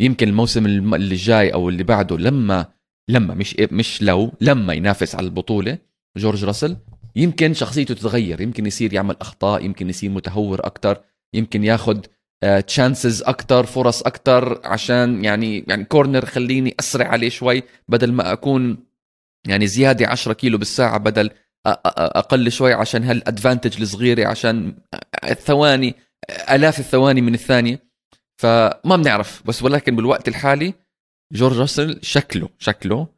يمكن 0.00 0.28
الموسم 0.28 0.66
اللي 0.94 1.14
جاي 1.14 1.54
أو 1.54 1.68
اللي 1.68 1.82
بعده 1.82 2.18
لما 2.18 2.66
لما 3.10 3.34
مش 3.34 3.56
مش 3.60 4.02
لو 4.02 4.32
لما 4.40 4.74
ينافس 4.74 5.14
على 5.14 5.24
البطولة 5.24 5.78
جورج 6.16 6.44
راسل 6.44 6.76
يمكن 7.16 7.54
شخصيته 7.54 7.94
تتغير 7.94 8.40
يمكن 8.40 8.66
يصير 8.66 8.92
يعمل 8.92 9.16
أخطاء 9.20 9.64
يمكن 9.64 9.90
يصير 9.90 10.10
متهور 10.10 10.66
أكثر 10.66 11.00
يمكن 11.34 11.64
ياخذ 11.64 12.00
تشانسز 12.66 13.22
uh, 13.22 13.28
أكثر 13.28 13.66
فرص 13.66 14.02
أكثر 14.02 14.60
عشان 14.64 15.24
يعني 15.24 15.64
يعني 15.68 15.84
كورنر 15.84 16.26
خليني 16.26 16.74
أسرع 16.80 17.08
عليه 17.08 17.28
شوي 17.28 17.62
بدل 17.88 18.12
ما 18.12 18.32
أكون 18.32 18.85
يعني 19.46 19.66
زيادة 19.66 20.06
10 20.06 20.32
كيلو 20.32 20.58
بالساعة 20.58 20.98
بدل 20.98 21.30
أقل 21.66 22.52
شوي 22.52 22.72
عشان 22.72 23.04
هالادفانتج 23.04 23.80
الصغيره 23.80 24.28
عشان 24.28 24.78
الثواني 25.24 25.94
آلاف 26.50 26.78
الثواني 26.78 27.20
من 27.20 27.34
الثانية. 27.34 27.86
فما 28.40 28.96
بنعرف 28.96 29.46
بس 29.46 29.62
ولكن 29.62 29.96
بالوقت 29.96 30.28
الحالي 30.28 30.74
جورج 31.32 31.58
راسل 31.58 32.00
شكله 32.02 32.48
شكله 32.58 33.08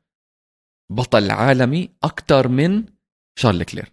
بطل 0.92 1.30
عالمي 1.30 1.90
أكثر 2.04 2.48
من 2.48 2.84
شارل 3.38 3.62
لكلير. 3.62 3.92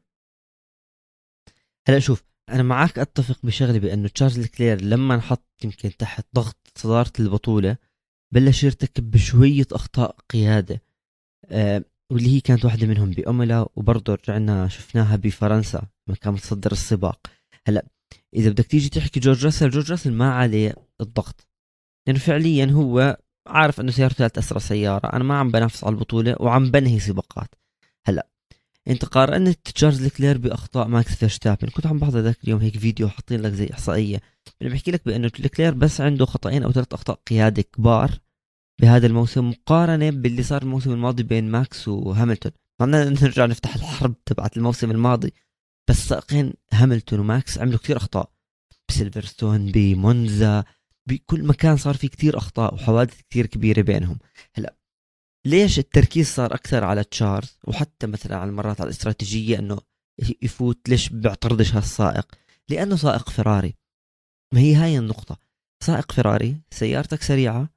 هلا 1.88 2.00
شوف 2.00 2.24
أنا 2.50 2.64
معك 2.64 3.00
أتفق 3.00 3.46
بشغلة 3.46 3.80
بأنه 3.80 4.08
تشارلز 4.08 4.48
لكلير 4.48 4.82
لما 4.82 5.16
انحط 5.16 5.48
يمكن 5.64 5.98
تحت 5.98 6.26
ضغط 6.36 6.72
صدارة 6.76 7.14
البطولة 7.20 7.78
بلش 8.34 8.64
يرتكب 8.64 9.12
بشوية 9.12 9.68
أخطاء 9.72 10.16
قيادة. 10.30 10.82
أه 11.46 11.84
واللي 12.12 12.36
هي 12.36 12.40
كانت 12.40 12.66
واحدة 12.66 12.88
منهم 12.88 13.12
بإيمولا 13.12 13.68
وبرضه 13.76 14.14
رجعنا 14.14 14.68
شفناها 14.68 15.16
بفرنسا 15.16 15.88
لما 16.08 16.18
كان 16.18 16.34
متصدر 16.34 16.72
السباق. 16.72 17.28
هلا 17.68 17.86
إذا 18.36 18.50
بدك 18.50 18.66
تيجي 18.66 18.90
تحكي 18.90 19.20
جورج 19.20 19.46
راسل 19.46 19.70
جورج 19.70 19.92
راسل 19.92 20.14
ما 20.14 20.34
عليه 20.34 20.76
الضغط. 21.02 21.48
لأنه 22.08 22.20
فعليا 22.20 22.66
هو 22.66 23.18
عارف 23.48 23.80
إنه 23.80 23.92
سيارته 23.92 24.16
ثالث 24.16 24.38
اسرع 24.38 24.60
سيارة. 24.60 25.08
أنا 25.08 25.24
ما 25.24 25.38
عم 25.40 25.52
بنافس 25.52 25.84
على 25.84 25.94
البطولة 25.94 26.36
وعم 26.40 26.72
بنهي 26.72 27.00
سباقات. 27.00 27.56
هلا 28.08 28.28
أنت 28.88 29.06
قارنت 29.06 29.60
تشارلز 29.70 30.08
لكلير 30.08 30.38
بأخطاء 30.38 30.88
ماكس 30.88 31.16
فيرستابن. 31.16 31.68
كنت 31.68 31.88
عم 31.88 32.00
بحضر 32.00 32.20
ذاك 32.20 32.38
اليوم 32.44 32.62
هيك 32.62 32.78
فيديو 32.78 33.10
حاطين 33.10 33.42
لك 33.42 33.52
زي 33.52 33.70
إحصائية. 33.74 34.22
اللي 34.62 34.74
بحكي 34.74 34.92
لك 34.92 35.06
بأنه 35.06 35.30
لكلير 35.30 35.74
بس 35.74 36.02
عنده 36.02 36.26
خطأين 36.26 36.64
أو 36.64 36.72
ثلاث 36.72 36.94
أخطاء 36.94 37.20
قياده 37.28 37.62
كبار. 37.62 38.20
بهذا 38.82 39.08
الموسم 39.08 39.50
مقارنة 39.50 40.10
باللي 40.10 40.44
صار 40.44 40.62
الموسم 40.62 40.92
الماضي 40.92 41.24
بين 41.24 41.52
ماكس 41.52 41.88
وهاملتون. 41.88 42.52
بدنا 42.80 43.10
نرجع 43.10 43.46
نفتح 43.46 43.76
الحرب 43.76 44.16
تبعت 44.26 44.58
الموسم 44.58 44.92
الماضي. 44.92 45.34
بس 45.90 46.08
سائقين 46.08 46.54
هاملتون 46.74 47.20
وماكس 47.20 47.58
عملوا 47.58 47.80
كثير 47.80 47.98
أخطاء. 47.98 48.32
بسيلفرستون 48.90 49.72
بمونزا 49.72 50.64
بكل 51.08 51.44
مكان 51.44 51.78
صار 51.78 51.96
في 51.96 52.08
كتير 52.08 52.38
أخطاء 52.38 52.74
وحوادث 52.74 53.22
كتير 53.22 53.46
كبيرة 53.46 53.82
بينهم. 53.82 54.18
هلا 54.56 54.76
ليش 55.46 55.80
التركيز 55.80 56.28
صار 56.28 56.54
أكثر 56.54 56.84
على 56.84 57.04
تشارلز 57.04 57.58
وحتى 57.68 58.08
مثلا 58.08 58.38
على 58.38 58.50
المرات 58.50 58.82
على 58.82 58.88
الاستراتيجية 58.88 59.60
إنه 59.60 59.78
يفوت؟ 60.42 60.90
ليش 60.90 61.10
بيعترضش 61.10 61.76
هالسائق؟ 61.76 62.36
لأنه 62.70 62.96
سائق 62.96 63.30
فراري. 63.30 63.76
ما 64.54 64.60
هي 64.60 64.76
هاي 64.76 64.98
النقطة. 64.98 65.38
سائق 65.84 66.12
فراري 66.12 66.62
سيارتك 66.72 67.22
سريعة 67.22 67.75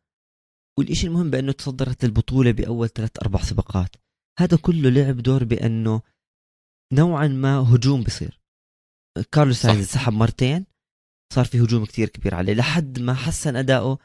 والإشي 0.78 1.06
المهم 1.06 1.30
بأنه 1.30 1.52
تصدرت 1.52 2.04
البطولة 2.04 2.50
بأول 2.50 2.88
ثلاث 2.88 3.10
أربع 3.22 3.42
سباقات. 3.42 3.96
هذا 4.38 4.56
كله 4.56 4.90
لعب 4.90 5.16
دور 5.16 5.44
بأنه 5.44 6.02
نوعا 6.92 7.26
ما 7.28 7.58
هجوم 7.58 8.02
بصير 8.02 8.40
كارلوس 9.32 9.62
ساينز 9.62 9.86
سحب 9.86 10.12
مرتين 10.12 10.66
صار 11.34 11.44
في 11.44 11.60
هجوم 11.60 11.84
كتير 11.84 12.08
كبير 12.08 12.34
عليه 12.34 12.54
لحد 12.54 12.98
ما 12.98 13.14
حسن 13.14 13.56
أداؤه 13.56 13.98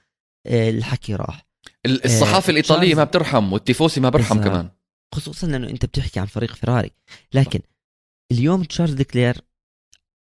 آه، 0.48 0.70
الحكي 0.70 1.16
راح. 1.16 1.48
الصحافة 1.86 2.48
آه 2.48 2.52
الإيطالية 2.52 2.96
ما 2.96 3.04
بترحم 3.04 3.54
والتيفوسي 3.54 4.00
ما 4.00 4.10
برحم 4.10 4.44
كمان. 4.44 4.70
خصوصا 5.16 5.48
لأنه 5.48 5.70
أنت 5.70 5.86
بتحكي 5.86 6.20
عن 6.20 6.26
فريق 6.26 6.56
فيراري 6.56 6.92
لكن 7.34 7.60
اليوم 8.32 8.64
تشارلز 8.64 9.02
لكلير 9.02 9.42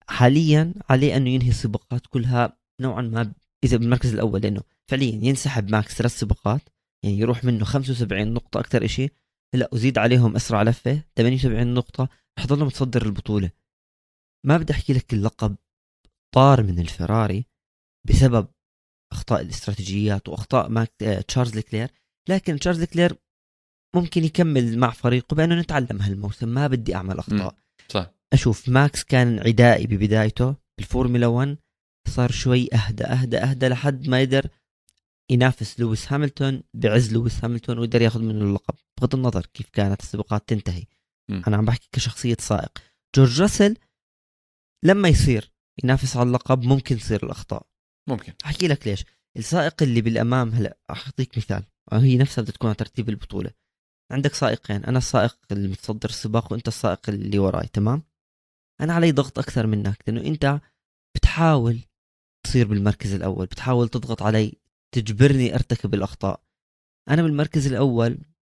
حاليا 0.07 0.73
عليه 0.89 1.17
أنه 1.17 1.29
ينهي 1.29 1.49
السباقات 1.49 2.07
كلها 2.07 2.57
نوعا 2.81 3.01
ما 3.01 3.33
إذا 3.63 3.77
بالمركز 3.77 4.13
الأول 4.13 4.41
لأنه 4.41 4.61
فعليا 4.89 5.19
ينسحب 5.25 5.71
ماكس 5.71 5.95
ثلاث 5.97 6.19
سباقات 6.19 6.61
يعني 7.03 7.17
يروح 7.17 7.43
منه 7.43 7.65
75 7.65 8.33
نقطة 8.33 8.59
أكثر 8.59 8.85
إشي. 8.85 9.09
هلأ 9.55 9.69
وزيد 9.73 9.97
عليهم 9.97 10.35
أسرع 10.35 10.63
لفة 10.63 11.03
78 11.15 11.73
نقطة. 11.73 12.09
رح 12.39 12.45
يضل 12.45 12.65
متصدر 12.65 13.05
البطولة. 13.05 13.51
ما 14.45 14.57
بدي 14.57 14.73
أحكي 14.73 14.93
لك 14.93 15.13
اللقب 15.13 15.55
طار 16.35 16.63
من 16.63 16.79
الفراري 16.79 17.45
بسبب 18.07 18.47
أخطاء 19.13 19.41
الاستراتيجيات 19.41 20.29
وأخطاء 20.29 20.69
ماك 20.69 21.03
آه، 21.03 21.21
تشارلز 21.21 21.59
لكلير 21.59 21.89
لكن 22.29 22.59
تشارلز 22.59 22.83
لكلير 22.83 23.15
ممكن 23.95 24.23
يكمل 24.23 24.79
مع 24.79 24.89
فريقه 24.89 25.35
بأنه 25.35 25.59
نتعلم 25.59 26.01
هالموسم. 26.01 26.49
ما 26.49 26.67
بدي 26.67 26.95
أعمل 26.95 27.19
أخطاء. 27.19 27.55
صح. 27.89 28.11
أشوف 28.33 28.69
ماكس 28.69 29.03
كان 29.03 29.39
عدائي 29.39 29.87
ببدايته 29.87 30.55
بالفورمولا 30.77 31.27
1 31.27 31.57
صار 32.07 32.31
شوي 32.31 32.69
أهدى 32.73 33.03
أهدى 33.03 33.37
أهدى 33.37 33.67
لحد 33.67 34.07
ما 34.07 34.21
يقدر 34.21 34.49
ينافس 35.29 35.79
لويس 35.79 36.13
هاملتون 36.13 36.63
بعز 36.73 37.13
لويس 37.13 37.43
هاملتون 37.43 37.79
ويقدر 37.79 38.01
ياخذ 38.01 38.21
منه 38.21 38.45
اللقب. 38.45 38.75
بغض 39.01 39.15
النظر 39.15 39.45
كيف 39.45 39.69
كانت 39.69 40.01
السباقات 40.01 40.49
تنتهي. 40.49 40.85
م. 41.29 41.41
أنا 41.47 41.57
عم 41.57 41.65
بحكي 41.65 41.89
كشخصية 41.91 42.37
سائق. 42.39 42.71
جورج 43.15 43.41
راسل 43.41 43.77
لما 44.85 45.07
يصير 45.07 45.51
ينافس 45.83 46.17
على 46.17 46.27
اللقب 46.27 46.63
ممكن 46.63 46.97
تصير 46.97 47.25
الأخطاء. 47.25 47.67
ممكن. 48.09 48.33
أحكي 48.45 48.67
لك 48.67 48.87
ليش. 48.87 49.05
السائق 49.37 49.83
اللي 49.83 50.01
بالأمام 50.01 50.49
هلا 50.49 50.77
أعطيك 50.89 51.37
مثال. 51.37 51.63
هي 51.93 52.17
نفسها 52.17 52.41
بدها 52.41 52.53
تكون 52.53 52.67
على 52.67 52.75
ترتيب 52.75 53.09
البطولة. 53.09 53.51
عندك 54.11 54.33
سائقين. 54.33 54.85
أنا 54.85 54.97
السائق 54.97 55.37
المتصدر 55.51 56.09
السباق 56.09 56.51
وأنت 56.53 56.67
السائق 56.67 57.09
اللي 57.09 57.39
وراي 57.39 57.67
تمام؟ 57.67 58.03
أنا 58.81 58.93
علي 58.93 59.11
ضغط 59.11 59.39
أكثر 59.39 59.67
منك 59.67 60.03
لأنه 60.07 60.21
أنت 60.21 60.61
بتحاول 61.15 61.79
تصير 62.43 62.67
بالمركز 62.67 63.13
الأول 63.13 63.45
بتحاول 63.45 63.89
تضغط 63.89 64.21
علي 64.21 64.53
تجبرني 64.95 65.55
أرتكب 65.55 65.93
الأخطاء. 65.93 66.41
أنا 67.09 67.21
بالمركز 67.21 67.67
الأول 67.67 68.17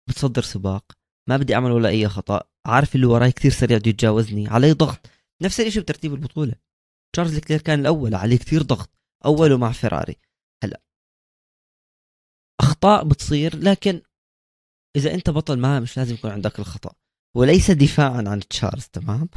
بتصدر 0.09 0.41
سباق. 0.41 0.91
ما 1.29 1.37
بدي 1.37 1.55
أعمل 1.55 1.71
ولا 1.71 1.89
أي 1.89 2.07
خطأ. 2.07 2.41
عارف 2.65 2.95
اللي 2.95 3.05
وراي 3.05 3.31
كثير 3.31 3.51
سريع 3.51 3.77
بده 3.77 3.89
يتجاوزني. 3.89 4.47
علي 4.47 4.71
ضغط. 4.71 5.09
نفس 5.41 5.59
الشيء 5.59 5.81
بترتيب 5.81 6.13
البطولة. 6.13 6.55
تشارلز 7.15 7.39
لكلير 7.39 7.61
كان 7.61 7.79
الأول. 7.79 8.15
عليه 8.15 8.37
كثير 8.37 8.61
ضغط. 8.61 8.89
أوله 9.25 9.57
مع 9.57 9.71
فيراري. 9.71 10.15
هلا. 10.63 10.81
أخطاء 12.61 13.03
بتصير 13.03 13.57
لكن 13.57 14.01
إذا 14.95 15.13
أنت 15.13 15.29
بطل 15.29 15.59
ما 15.59 15.79
مش 15.79 15.97
لازم 15.97 16.13
يكون 16.13 16.31
عندك 16.31 16.59
الخطأ. 16.59 16.93
وليس 17.37 17.71
دفاعا 17.71 18.23
عن 18.27 18.39
تشارلز 18.39 18.85
تمام؟ 18.85 19.29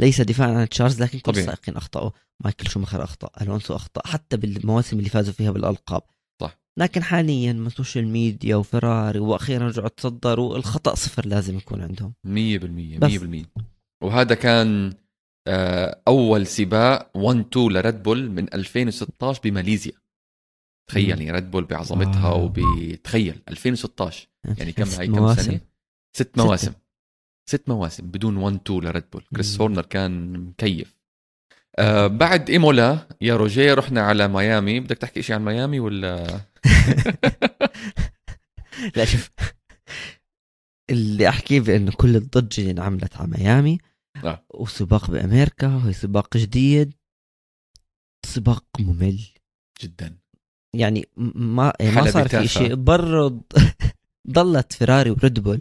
ليس 0.00 0.20
دفاعا 0.20 0.54
عن 0.54 0.68
تشارلز 0.68 1.02
لكن 1.02 1.18
كل 1.18 1.32
السائقين 1.32 1.76
أخطأوا. 1.76 2.10
مايكل 2.44 2.70
شوماخر 2.70 3.04
أخطأ. 3.04 3.42
ألونسو 3.42 3.76
أخطأ. 3.76 4.08
حتى 4.08 4.36
بالمواسم 4.36 4.98
اللي 4.98 5.10
فازوا 5.10 5.32
فيها 5.32 5.50
بالألقاب. 5.50 6.02
لكن 6.78 7.02
حاليا 7.02 7.52
من 7.52 7.66
ال 7.66 7.72
social 7.72 8.08
media 8.08 8.56
وفراري 8.56 9.18
وأخيرا 9.18 9.66
رجعوا 9.66 9.88
تصدروا 9.88 10.56
الخطأ 10.56 10.94
صفر 10.94 11.26
لازم 11.26 11.56
يكون 11.56 11.82
عندهم. 11.82 12.14
100% 12.26 12.98
100% 12.98 13.46
وهذا 14.04 14.34
كان 14.34 14.94
آه، 15.48 16.02
أول 16.08 16.46
سباق 16.46 17.16
1 17.16 17.38
2 17.38 17.68
لريد 17.68 18.02
بول 18.02 18.30
من 18.30 18.54
2016 18.54 19.40
بماليزيا. 19.44 19.92
تخيل 20.90 21.08
يعني 21.08 21.30
ريد 21.30 21.50
بول 21.50 21.64
بعظمتها. 21.64 22.32
وبتخيل 22.32 23.42
2016 23.48 24.28
يعني 24.58 24.72
كم 24.72 24.88
هاي 24.88 25.06
كم 25.06 25.34
سنة؟ 25.34 25.60
ست 26.16 26.38
مواسم. 26.38 26.72
ست 27.50 27.68
مواسم 27.68 28.06
بدون 28.06 28.36
1 28.36 28.60
2 28.66 28.80
لريد 28.80 29.04
بول 29.12 29.24
كريس 29.34 29.60
هورنر 29.60 29.82
كان 29.82 30.32
مكيف. 30.32 30.97
آه 31.78 32.06
بعد 32.06 32.50
إيمولا 32.50 33.08
يا 33.20 33.36
روجيه 33.36 33.74
رحنا 33.74 34.00
على 34.00 34.28
ميامي. 34.28 34.80
بدك 34.80 34.98
تحكي 34.98 35.22
شيء 35.22 35.36
عن 35.36 35.44
ميامي 35.44 35.80
ولا؟ 35.80 36.26
لا 38.96 39.04
شوف. 39.04 39.30
اللي 40.90 41.28
احكيه 41.28 41.60
بانه 41.60 41.92
كل 41.96 42.16
الضجة 42.16 42.60
اللي 42.60 42.70
انعملت 42.70 43.16
على 43.16 43.28
ميامي 43.28 43.78
آه. 44.24 44.44
وسباق 44.54 45.10
بأمريكا 45.10 45.66
وهي 45.66 45.92
سباق 45.92 46.36
جديد 46.36 46.94
سباق 48.26 48.64
ممل. 48.78 49.20
جدا. 49.82 50.18
يعني 50.76 51.08
ما 51.16 51.72
يعني 51.80 51.94
ما 51.94 52.10
صار 52.10 52.28
في 52.28 52.48
شيء. 52.48 52.74
برض 52.74 53.42
ضلت 54.30 54.72
فيراري 54.78 55.10
وريد 55.10 55.40
بول. 55.40 55.60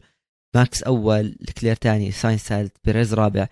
ماكس 0.56 0.84
أول 0.84 1.36
لكلير 1.62 1.74
ثاني 1.75 2.12
ساينس 2.12 2.47
ثالث 2.47 2.71
بيريز 2.84 3.13
رابع. 3.13 3.47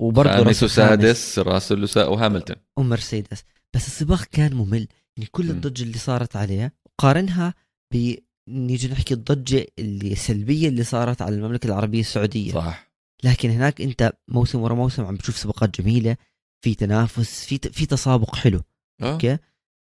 وبرضه 0.00 0.30
خامس 0.30 0.62
وسادس 0.62 1.38
راسل 1.38 1.88
وهاملتون. 1.96 2.56
ومرسيدس 2.76 3.44
بس 3.74 3.86
السباق 3.86 4.24
كان 4.24 4.54
ممل. 4.54 4.88
يعني 5.16 5.28
كل 5.32 5.50
الضجة 5.50 5.82
اللي 5.82 5.98
صارت 5.98 6.36
عليه 6.36 6.74
قارنها 6.98 7.54
ب 7.94 8.14
نيجي 8.48 8.88
نحكي 8.88 9.14
الضجة 9.14 9.66
اللي 9.78 10.14
سلبية 10.14 10.68
اللي 10.68 10.84
صارت 10.84 11.22
على 11.22 11.34
المملكة 11.34 11.66
العربية 11.66 12.00
السعودية. 12.00 12.52
صح. 12.52 12.92
لكن 13.24 13.50
هناك 13.50 13.80
انت 13.80 14.12
موسم 14.28 14.60
ورا 14.60 14.74
موسم 14.74 15.04
عم 15.04 15.14
بتشوف 15.14 15.36
سباقات 15.36 15.80
جميلة 15.80 16.16
في 16.64 16.74
تنافس 16.74 17.44
في 17.44 17.58
في 17.58 17.86
تسابق 17.86 18.36
حلو. 18.36 18.60
آه. 19.02 19.12
okay؟ 19.12 19.38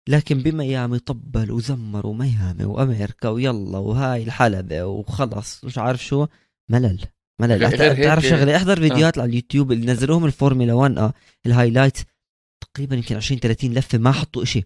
لكن 0.08 0.38
بميامي 0.38 0.98
طبل 0.98 1.50
وزمر 1.52 2.06
وميامي 2.06 2.64
وامريكا 2.64 3.28
ويلا 3.28 3.78
وهاي 3.78 4.22
الحلبة 4.22 4.84
وخلص 4.84 5.64
مش 5.64 5.78
عارف 5.78 6.04
شو 6.04 6.26
ملل. 6.70 7.00
ملل 7.42 7.64
غير 7.66 8.04
تعرف 8.04 8.24
شغلة؟ 8.24 8.56
أحضر 8.56 8.72
آه. 8.72 8.88
فيديوهات 8.88 9.18
آه. 9.18 9.22
على 9.22 9.30
اليوتيوب 9.30 9.72
اللي 9.72 9.86
نزلوهم 9.92 10.24
الفورمولا 10.24 10.72
1 10.72 10.98
آه 10.98 11.12
ال 11.46 11.51
highlight. 11.51 11.98
تقريبا 12.60 12.96
يمكن 12.96 13.16
20 13.16 13.40
30 13.40 13.74
لفة 13.74 13.98
ما 13.98 14.12
حطوا 14.12 14.42
إشي. 14.42 14.64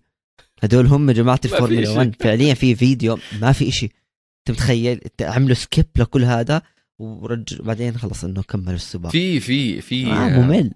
هدول 0.63 0.87
هم 0.87 1.11
جماعة 1.11 1.41
الفورمولا 1.45 1.91
1 1.91 2.15
فعليا 2.23 2.55
في 2.55 2.75
فيديو 2.75 3.19
ما 3.41 3.53
في 3.53 3.69
إشي. 3.69 3.87
أنت 3.87 4.57
متخيل؟ 4.57 5.01
عملوا 5.21 5.55
skip 5.55 5.87
لكل 5.97 6.25
هذا 6.25 6.63
ورج 6.99 7.63
بعدين 7.63 7.99
خلص 7.99 8.25
إنه 8.25 8.43
كملوا 8.43 8.75
السباق. 8.75 9.13
في 9.13 9.41
في 9.41 9.81
في 9.81 10.07
آه 10.07 10.29
ممل 10.41 10.73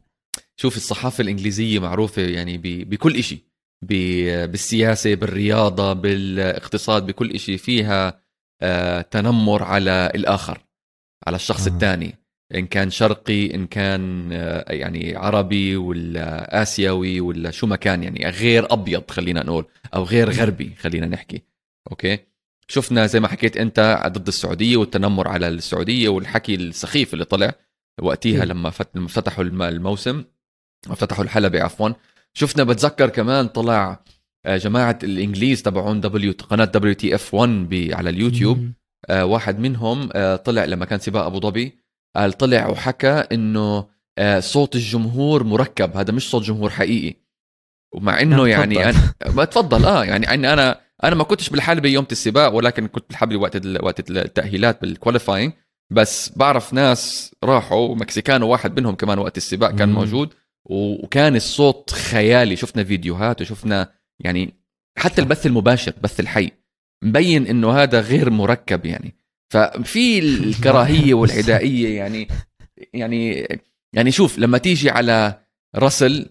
شوف 0.56 0.76
الصحافة 0.76 1.22
الإنجليزية 1.22 1.78
معروفة 1.78 2.22
يعني 2.22 2.58
بكل 2.84 3.24
شيء 3.24 3.42
بالسياسة 3.82 5.14
بالرياضة 5.14 5.92
بالإقتصاد 5.92 7.06
بكل 7.06 7.40
شيء 7.40 7.56
فيها 7.56 8.20
آه 8.62 9.00
تنمر 9.00 9.62
على 9.62 10.12
الآخر. 10.14 10.58
على 11.26 11.37
الشخص 11.37 11.66
آه. 11.66 11.72
الثاني 11.72 12.14
إن 12.54 12.66
كان 12.66 12.90
شرقي 12.90 13.54
إن 13.54 13.66
كان 13.66 14.33
آه 14.33 14.72
يعني 14.72 15.16
عربي 15.16 15.76
ولا 15.76 16.62
آسيوي 16.62 17.20
ولا 17.20 17.50
شو 17.50 17.66
ما 17.66 17.76
كان 17.76 18.02
يعني 18.02 18.30
غير 18.30 18.72
أبيض 18.72 19.11
خلينا 19.11 19.42
نقول 19.42 19.64
أو 19.94 20.02
غير 20.02 20.30
غربي 20.30 20.74
خلينا 20.78 21.06
نحكي 21.06 21.42
أوكي؟ 21.90 22.18
شفنا 22.68 23.06
زي 23.06 23.20
ما 23.20 23.28
حكيت 23.28 23.56
أنت 23.56 24.02
ضد 24.09 24.28
السعودية 24.28 24.76
والتنمر 24.76 25.28
على 25.28 25.48
السعودية 25.48 26.09
والحكي 26.09 26.54
السخيف 26.54 27.14
اللي 27.14 27.24
طلع 27.24 27.52
وقتها 28.02 28.44
لما 28.44 28.70
فتحوا 29.09 29.44
الموسم 29.44 30.24
فتحوا 30.83 31.24
الحلبة 31.24 31.62
عفوا. 31.62 31.90
شفنا 32.35 32.64
بتذكر 32.64 33.09
كمان 33.09 33.48
طلع 33.48 34.04
آه، 34.46 34.56
جماعة 34.56 34.98
الإنجليز 35.02 35.62
تبعون 35.62 36.00
دبليو 36.00 36.33
قناة 36.33 36.64
WTF1 36.64 37.68
على 37.92 38.11
اليوتيوب. 38.11 38.72
واحد 39.10 39.58
منهم 39.58 40.08
آه، 40.12 40.36
طلع 40.36 40.64
لما 40.64 40.84
كان 40.84 40.98
سباق 40.98 41.24
أبو 41.24 41.40
ظبي 41.40 41.78
قال 42.16 42.32
طلع 42.32 42.68
وحكى 42.68 43.24
إنه 43.32 43.86
صوت 44.38 44.76
الجمهور 44.76 45.44
مركب. 45.44 45.96
هذا 45.96 46.12
مش 46.12 46.30
صوت 46.30 46.42
جمهور 46.42 46.70
حقيقي. 46.70 47.16
ومع 47.94 48.20
إنه 48.20 48.36
نعم، 48.36 48.46
يعني 48.46 48.84
أنا 48.84 49.12
بتفضل 49.36 49.84
آه 49.84 50.04
يعني 50.04 50.52
أنا 50.52 50.80
أنا 51.04 51.14
ما 51.14 51.24
كنتش 51.24 51.50
بالحلبة 51.50 51.88
يوم 51.88 52.06
السباق 52.12 52.54
ولكن 52.54 52.86
كنت 52.86 53.04
بالحلبة 53.08 53.36
وقت 53.36 53.66
وقت 53.66 54.10
التأهيلات 54.10 54.82
بال 54.83 54.94
qualifying 54.94 55.53
بس 55.90 56.32
بعرف 56.36 56.72
ناس 56.72 57.34
راحوا 57.44 57.94
مكسيكان 57.94 58.42
وواحد 58.42 58.80
منهم 58.80 58.94
كمان 58.94 59.18
وقت 59.18 59.36
السباق 59.36 59.70
كان 59.70 59.92
موجود. 59.92 60.34
وكان 60.64 61.36
الصوت 61.36 61.90
خيالي. 61.90 62.56
شفنا 62.56 62.84
فيديوهات 62.84 63.40
وشفنا 63.40 63.92
يعني 64.20 64.54
حتى 64.98 65.20
البث 65.20 65.46
المباشر 65.46 65.92
بث 66.02 66.20
الحي. 66.20 66.50
مبين 67.02 67.46
إنه 67.46 67.72
هذا 67.72 68.00
غير 68.00 68.30
مركب 68.30 68.86
يعني. 68.86 69.14
ففي 69.52 70.18
الكراهية 70.18 71.14
والعدائيه 71.14 71.96
يعني 71.96 72.28
يعني 72.92 73.48
يعني 73.92 74.10
شوف 74.10 74.38
لما 74.38 74.58
تيجي 74.58 74.90
على 74.90 75.40
راسل 75.76 76.28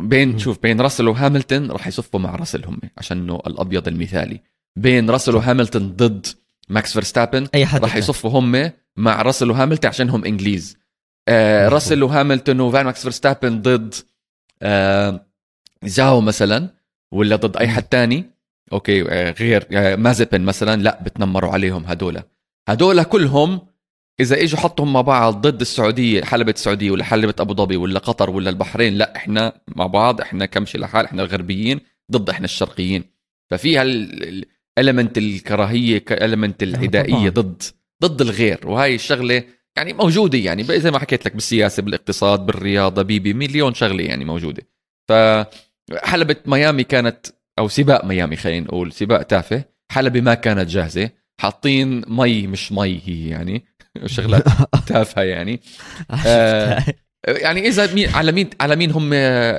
بين 0.00 0.38
شوف 0.38 0.58
بين 0.62 0.80
راسل 0.80 1.08
وهاملتون 1.08 1.70
راح 1.70 1.86
يصفوا 1.86 2.20
مع 2.20 2.36
راسل 2.36 2.64
هم 2.64 2.80
عشان 2.98 3.18
إنه 3.18 3.42
الأبيض 3.46 3.88
المثالي. 3.88 4.40
بين 4.76 5.10
راسل 5.10 5.36
وهاملتون 5.36 5.92
ضد 5.92 6.26
ماكس 6.68 6.92
فيرستابن 6.92 7.48
أي 7.54 7.66
حد 7.66 7.82
راح 7.82 7.96
يصفوا 7.96 8.30
هم 8.30 8.72
مع 8.96 9.22
راسل 9.22 9.50
وهاملتون 9.50 9.88
عشان 9.88 10.10
هم 10.10 10.24
إنجليز. 10.24 10.76
آه 11.28 11.68
راسل 11.68 12.02
وهاملتون 12.02 12.60
وفان 12.60 12.84
ماكس 12.84 13.02
فيرستابن 13.02 13.62
ضد 13.62 13.94
آه 14.62 15.26
زاو 15.84 16.20
مثلا 16.20 16.68
ولا 17.12 17.36
ضد 17.36 17.56
أي 17.56 17.68
حد 17.68 17.82
تاني. 17.82 18.31
okay 18.72 19.02
آه 19.08 19.30
غير 19.30 19.66
آه 19.72 19.96
مازيبين 19.96 20.40
مثلا 20.40 20.82
لا 20.82 21.02
بتنمروا 21.02 21.50
عليهم 21.52 21.84
هدول. 21.84 22.22
هدول 22.68 23.02
كلهم 23.02 23.60
إذا 24.20 24.42
إجوا 24.42 24.58
حطهم 24.60 24.92
مع 24.92 25.00
بعض 25.00 25.46
ضد 25.46 25.60
السعودية 25.60 26.24
حلبة 26.24 26.52
السعودية 26.52 26.90
ولا 26.90 27.04
حلبة 27.04 27.34
أبو 27.40 27.54
ظبي 27.54 27.76
ولا 27.76 27.98
قطر 27.98 28.30
ولا 28.30 28.50
البحرين 28.50 28.94
لا 28.94 29.16
إحنا 29.16 29.52
مع 29.76 29.86
بعض 29.86 30.20
إحنا 30.20 30.46
كمشي 30.46 30.78
لحال 30.78 31.04
إحنا 31.04 31.22
الغربيين 31.22 31.80
ضد 32.12 32.30
إحنا 32.30 32.44
الشرقيين. 32.44 33.04
ففي 33.50 33.78
هالالمنت 33.78 35.18
الكراهية 35.18 36.04
الالمنت 36.10 36.62
العدائيه 36.62 37.30
ضد 37.30 37.62
ضد 38.02 38.20
الغير. 38.20 38.60
وهاي 38.64 38.94
الشغلة 38.94 39.44
يعني 39.76 39.92
موجودة 39.92 40.38
يعني 40.38 40.64
زي 40.64 40.90
ما 40.90 40.98
حكيت 40.98 41.26
لك 41.26 41.34
بالسياسة 41.34 41.82
بالاقتصاد 41.82 42.46
بالرياضة 42.46 43.02
بيبي 43.02 43.34
مليون 43.34 43.74
شغلة 43.74 44.04
يعني 44.04 44.24
موجودة. 44.24 44.62
فحلبة 45.08 46.36
ميامي 46.46 46.84
كانت 46.84 47.26
أو 47.58 47.68
سباق 47.68 48.04
ميامي 48.04 48.36
خلينا 48.36 48.66
نقول 48.66 48.92
سباق 48.92 49.22
تافه. 49.22 49.64
حلبة 49.90 50.20
ما 50.20 50.34
كانت 50.34 50.68
جاهزة. 50.68 51.10
حاطين 51.40 52.04
مي 52.08 52.46
مش 52.46 52.72
مي 52.72 53.00
هي 53.04 53.28
يعني. 53.28 53.64
شغلات 54.06 54.44
تافهة 54.88 55.22
يعني. 55.22 55.60
آه 56.26 56.84
يعني 57.26 57.68
إذا 57.68 57.94
مين 57.94 58.08
على 58.08 58.32
مين 58.32 58.50
على 58.60 58.76
مين 58.76 58.90
هم 58.90 59.10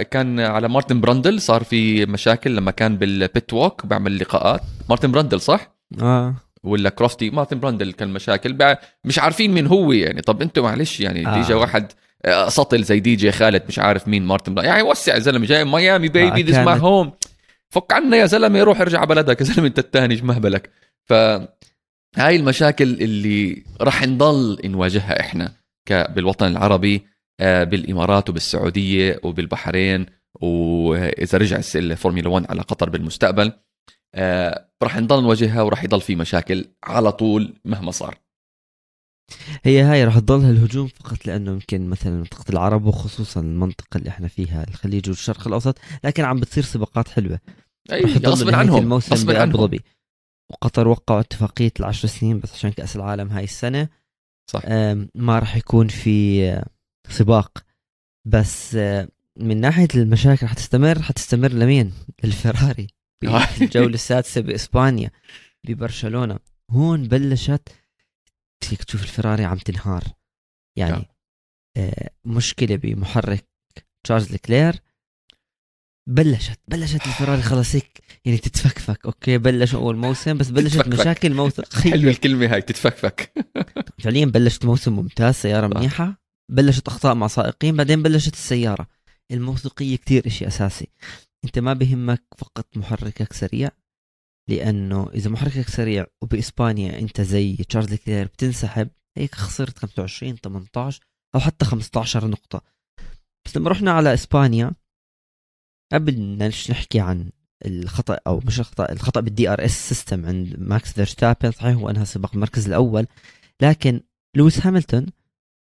كان 0.02 0.40
على 0.40 0.68
مارتن 0.70 1.02
براندل. 1.02 1.42
صار 1.42 1.64
في 1.64 2.06
مشاكل 2.06 2.56
لما 2.56 2.72
كان 2.72 2.98
بال 2.98 3.20
pit 3.20 3.54
walk 3.54 3.86
بيعمل 3.86 4.20
لقاءات. 4.20 4.62
مارتن 4.90 5.12
براندل 5.12 5.42
صح؟ 5.42 5.76
آه. 6.02 6.36
ولا 6.64 6.90
كروفتي 6.90 7.30
مارتن 7.30 7.60
براندل 7.60 7.92
كان 7.92 8.10
مشاكل. 8.10 8.76
مش 9.06 9.20
عارفين 9.20 9.52
مين 9.54 9.68
هو 9.68 9.92
يعني. 9.92 10.22
طب 10.22 10.42
أنتم 10.42 10.64
معلش 10.64 11.00
يعني 11.00 11.28
آه. 11.28 11.34
ديجا 11.34 11.56
واحد 11.56 11.92
آه، 12.26 12.50
سطل 12.50 12.84
زي 12.84 13.00
دي 13.00 13.16
جي 13.16 13.32
خالد 13.32 13.64
مش 13.68 13.80
عارف 13.80 14.08
مين 14.08 14.26
مارتن 14.26 14.54
براندل. 14.54 14.72
يعني 14.72 14.84
وسع 14.84 15.20
زلمة 15.20 15.46
جاي 15.46 15.66
ميامي 15.66 16.08
baby 16.08 16.44
this 16.44 16.56
my 16.58 16.80
home 16.80 17.12
فك 17.74 17.94
عنا 17.94 18.18
يا 18.18 18.26
زلمة 18.26 18.64
روح 18.64 18.82
ارجع 18.82 19.04
بلدك. 19.04 19.40
يا 19.42 19.46
زلمة 19.46 19.68
انت 19.68 19.80
الثاني 19.80 20.22
مهبلك 20.22 20.70
ف 21.10 21.14
هاي 22.18 22.36
المشاكل 22.36 23.02
اللي 23.02 23.64
راح 23.82 24.04
نضل 24.04 24.60
نواجهها 24.66 25.20
إحنا 25.20 25.54
بالوطن 25.90 26.48
العربي 26.48 27.02
آه، 27.40 27.64
بالإمارات 27.64 28.30
وبالسعودية 28.30 29.20
وبالبحرين 29.24 30.06
وإذا 30.42 31.38
رجع 31.38 31.62
الفورمولا 31.76 32.30
1 32.30 32.46
على 32.50 32.62
قطر 32.62 32.90
بالمستقبل 32.90 33.52
آه 34.16 34.70
راح 34.84 34.98
نضل 34.98 35.24
نواجهها 35.24 35.62
وراح 35.62 35.84
يضل 35.84 36.02
في 36.02 36.16
مشاكل 36.16 36.66
على 36.84 37.12
طول 37.12 37.54
مهما 37.66 37.92
صار. 37.92 38.18
هي 39.64 39.82
هاي 39.82 40.04
راح 40.04 40.20
تضلها 40.20 40.52
الهجوم 40.52 40.88
فقط 40.88 41.26
لأنه 41.26 41.52
يمكن 41.52 41.90
مثلا 41.90 42.14
منطقة 42.14 42.52
العرب 42.52 42.86
وخصوصا 42.86 43.42
المنطقة 43.42 43.98
اللي 43.98 44.10
إحنا 44.10 44.28
فيها 44.28 44.66
الخليج 44.68 45.10
والشرق 45.10 45.48
الأوسط 45.48 45.78
لكن 46.04 46.24
عم 46.24 46.40
بتصير 46.40 46.64
سباقات 46.64 47.08
حلوة. 47.08 47.40
اي 47.92 48.04
غصبا 48.04 48.56
عنهم 48.56 48.84
الموسم 48.84 49.14
غصبا 49.14 49.42
عنهم. 49.42 49.80
وقطر 50.52 50.88
وقعوا 50.88 51.20
اتفاقية 51.20 51.72
العشر 51.80 52.08
سنين 52.08 52.40
بس 52.40 52.54
عشان 52.54 52.72
كأس 52.72 52.96
العالم 52.96 53.30
هاي 53.30 53.44
السنة. 53.44 53.90
صح. 54.52 54.62
ما 55.16 55.40
راح 55.40 55.56
يكون 55.56 55.88
في 55.88 56.48
آه، 56.50 56.66
سباق. 57.10 57.66
بس 58.28 58.76
آه، 58.76 59.08
من 59.40 59.62
ناحية 59.62 59.88
المشاكل 59.96 60.48
حتستمر 60.48 61.02
حتستمر 61.02 61.52
لمين؟ 61.52 61.94
للفراري. 62.24 62.88
في 63.58 63.64
الجولة 63.64 63.94
السادسة 63.94 64.42
بإسبانيا 64.42 65.12
ببرشلونة. 65.68 66.40
هون 66.72 67.08
بلشت 67.08 67.70
فيك 68.64 68.84
تشوف 68.84 69.04
الفراري 69.04 69.46
عم 69.46 69.58
تنهار. 69.58 70.04
يعني 70.78 71.08
آه 71.78 72.10
مشكلة 72.26 72.76
بمحرك 72.76 73.48
تشارلز 74.04 74.36
لكلير. 74.36 74.82
بلشت 76.10 76.60
بلشت 76.68 77.08
الفراري 77.08 77.42
خلص 77.42 77.76
هيك 77.76 78.02
يعني 78.26 78.38
تتفكفك. 78.38 79.06
okay 79.06 79.38
بلش 79.38 79.76
أول 79.76 79.96
موسم 79.98 80.38
بس 80.38 80.50
بلشت 80.50 80.76
تتفكفك. 80.78 81.00
مشاكل 81.00 81.34
موسم. 81.34 81.64
حلوة 81.92 82.12
الكلمة 82.12 82.54
هاي 82.54 82.62
تتفكفك. 82.62 83.34
فعليا 84.04 84.26
بلشت 84.26 84.66
موسم 84.66 84.94
ممتاز 84.94 85.36
سيارة 85.36 85.68
منيحة 85.68 86.22
بلشت 86.52 86.88
أخطاء 86.88 87.16
مع 87.16 87.28
سائقين 87.28 87.76
بعدين 87.76 88.04
بلشت 88.04 88.34
السيارة. 88.34 88.88
الموثوقية 89.32 89.96
كتير 89.96 90.28
إشي 90.28 90.48
أساسي. 90.48 90.88
أنت 91.46 91.60
ما 91.60 91.74
بهمك 91.74 92.24
فقط 92.38 92.78
محركك 92.78 93.34
سريع 93.34 93.70
لأنه 94.50 95.10
إذا 95.14 95.30
محركك 95.30 95.70
سريع 95.70 96.06
وبإسبانيا 96.22 97.00
أنت 97.00 97.22
زي 97.22 97.56
تشارلز 97.56 97.94
لكلير 97.94 98.26
بتنسحب 98.26 98.90
هيك 99.18 99.36
خسرت 99.36 99.78
25 99.78 100.36
18 100.36 101.02
أو 101.36 101.40
حتى 101.40 101.66
15 101.66 102.28
نقطة. 102.28 102.62
بس 103.46 103.58
لما 103.58 103.70
رحنا 103.70 103.92
على 103.92 104.14
إسبانيا 104.14 104.72
قبل 105.94 106.38
ما 106.38 106.48
نحكي 106.48 107.00
عن 107.00 107.30
الخطأ 107.66 108.20
أو 108.28 108.40
مش 108.46 108.60
الخطأ 108.60 108.92
الخطأ 108.92 109.22
بال 109.22 109.50
DRS 109.50 109.90
system 109.90 110.26
عند 110.26 110.56
ماكس 110.60 110.94
فيرستابن. 110.94 111.52
صحيح 111.52 111.76
هو 111.76 111.90
انهى 111.90 112.06
سباق 112.06 112.34
المركز 112.34 112.68
الأول 112.68 113.08
لكن 113.62 114.02
لويس 114.36 114.66
هاملتون 114.66 115.06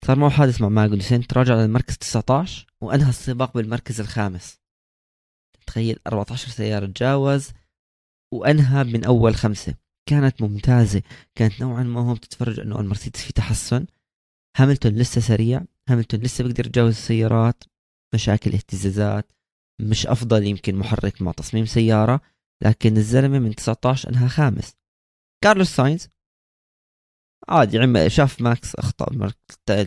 صار 0.05 0.19
معه 0.19 0.29
حادث 0.29 0.61
مع 0.61 0.69
ماجنوسين 0.69 1.27
تراجع 1.27 1.55
للمركز 1.55 1.97
19 1.97 2.65
وأنهى 2.81 3.09
السباق 3.09 3.53
بالمركز 3.53 4.01
الخامس. 4.01 4.59
تخيل 5.67 5.99
14 6.07 6.49
سيارة 6.49 6.85
تجاوز 6.85 7.49
وأنهى 8.33 8.83
من 8.83 9.03
أول 9.03 9.35
خمسة. 9.35 9.75
كانت 10.09 10.41
ممتازة 10.41 11.01
كانت 11.35 11.61
نوعا 11.61 11.83
ما 11.83 12.01
هم 12.01 12.15
تتفرج 12.15 12.59
إنه 12.59 12.79
المرسيدس 12.79 13.21
في 13.21 13.33
تحسن. 13.33 13.85
هاملتون 14.57 14.91
لسه 14.91 15.21
سريع 15.21 15.61
هاملتون 15.89 16.19
لسه 16.19 16.43
بيقدر 16.43 16.65
يتجاوز 16.65 16.89
السيارات 16.89 17.63
مشاكل 18.13 18.53
اهتزازات. 18.53 19.31
مش 19.83 20.07
أفضل 20.07 20.43
يمكن 20.43 20.75
محرك 20.75 21.21
مع 21.21 21.31
تصميم 21.31 21.65
سيارة 21.65 22.21
لكن 22.63 22.97
الزلمة 22.97 23.39
من 23.39 23.55
19 23.55 24.09
أنها 24.09 24.27
خامس. 24.27 24.75
كارلوس 25.43 25.75
ساينز؟ 25.75 26.09
عادي 27.49 27.79
عمل 27.79 28.11
شاف 28.11 28.41
ماكس 28.41 28.75
اخطا 28.75 29.31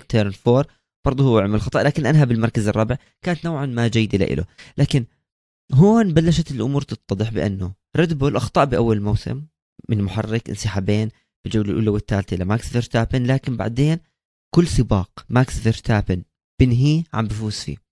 turn 0.09 0.31
four 0.31 0.67
برضه 1.07 1.25
هو 1.25 1.39
عمل 1.39 1.61
خطأ 1.61 1.83
لكن 1.83 2.07
أنهى 2.07 2.27
بالمركز 2.27 2.69
الرابع. 2.69 2.97
كانت 3.23 3.45
نوعا 3.45 3.67
ما 3.67 3.89
جيدة 3.89 4.27
له 4.27 4.45
لكن 4.79 5.05
هون 5.73 6.15
بلشت 6.15 6.51
الأمور 6.51 6.83
تتضح 6.83 7.31
بأنه 7.31 7.75
ريد 7.97 8.19
بول 8.19 8.37
أخطأ 8.37 8.65
بأول 8.65 9.01
موسم 9.01 9.47
من 9.89 10.03
محرك 10.03 10.49
انسحابين 10.49 11.09
بالجولة 11.45 11.71
الأولى 11.71 11.91
والثالثة 11.91 12.37
لماكس 12.37 12.69
فيرستابن 12.69 13.27
لكن 13.27 13.57
بعدين 13.57 13.99
كل 14.55 14.67
سباق 14.67 15.27
ماكس 15.29 15.59
فيرستابن 15.59 16.23
بنهيه 16.61 17.05
عم 17.13 17.27
بفوز 17.27 17.55
فيه. 17.55 17.84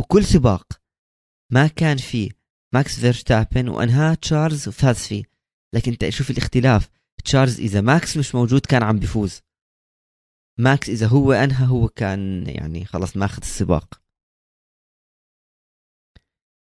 وكل 0.00 0.24
سباق 0.24 0.66
ما 1.52 1.66
كان 1.66 1.96
فيه 1.96 2.30
ماكس 2.74 3.00
فيرستابن 3.00 3.68
وانهاه 3.68 4.14
تشارلز 4.14 4.68
وفاز 4.68 4.96
فيه. 4.96 5.24
لكن 5.74 5.92
انت 5.92 6.08
شوف 6.08 6.30
الاختلاف. 6.30 6.90
تشارلز 7.24 7.60
إذا 7.60 7.80
ماكس 7.80 8.16
مش 8.16 8.34
موجود 8.34 8.66
كان 8.66 8.82
عم 8.82 8.98
بيفوز. 8.98 9.40
ماكس 10.58 10.88
إذا 10.88 11.06
هو 11.06 11.32
أنهى 11.32 11.66
هو 11.66 11.88
كان 11.88 12.46
يعني 12.46 12.84
خلص 12.84 13.16
ماخذ 13.16 13.42
السباق. 13.42 14.02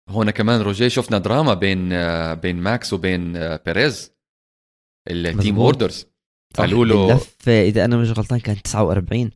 هون 0.10 0.32
كمان 0.32 0.62
روجيه 0.62 0.88
شفنا 0.88 1.18
دراما 1.18 1.54
بين 1.54 1.90
بين 2.36 2.56
ماكس 2.56 2.94
وبين 2.94 3.34
بيريز 3.58 4.12
ال 5.10 5.20
team 5.20 5.60
orders 5.60 6.08
قالوا 6.56 6.86
له 6.86 7.12
اللف 7.12 7.50
إذا 7.50 7.86
أنا 7.86 7.98
مش 7.98 8.10
غلطان 8.10 8.40
كان 8.40 8.62
49 8.62 9.32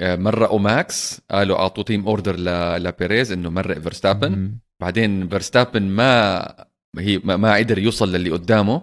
مرقوا 0.00 0.58
ماكس 0.58 1.20
قالوا 1.30 1.58
أعطوا 1.58 1.82
team 1.84 2.06
order 2.06 2.36
لبيريز 2.78 3.32
إنه 3.32 3.50
مرق 3.50 3.78
فيرستابن. 3.78 4.54
بعدين 4.80 5.28
فيرستابن 5.28 5.82
ما 5.82 6.66
هي 6.98 7.18
ما 7.24 7.54
قدر 7.54 7.78
يوصل 7.78 8.12
للي 8.12 8.30
قدامه. 8.30 8.82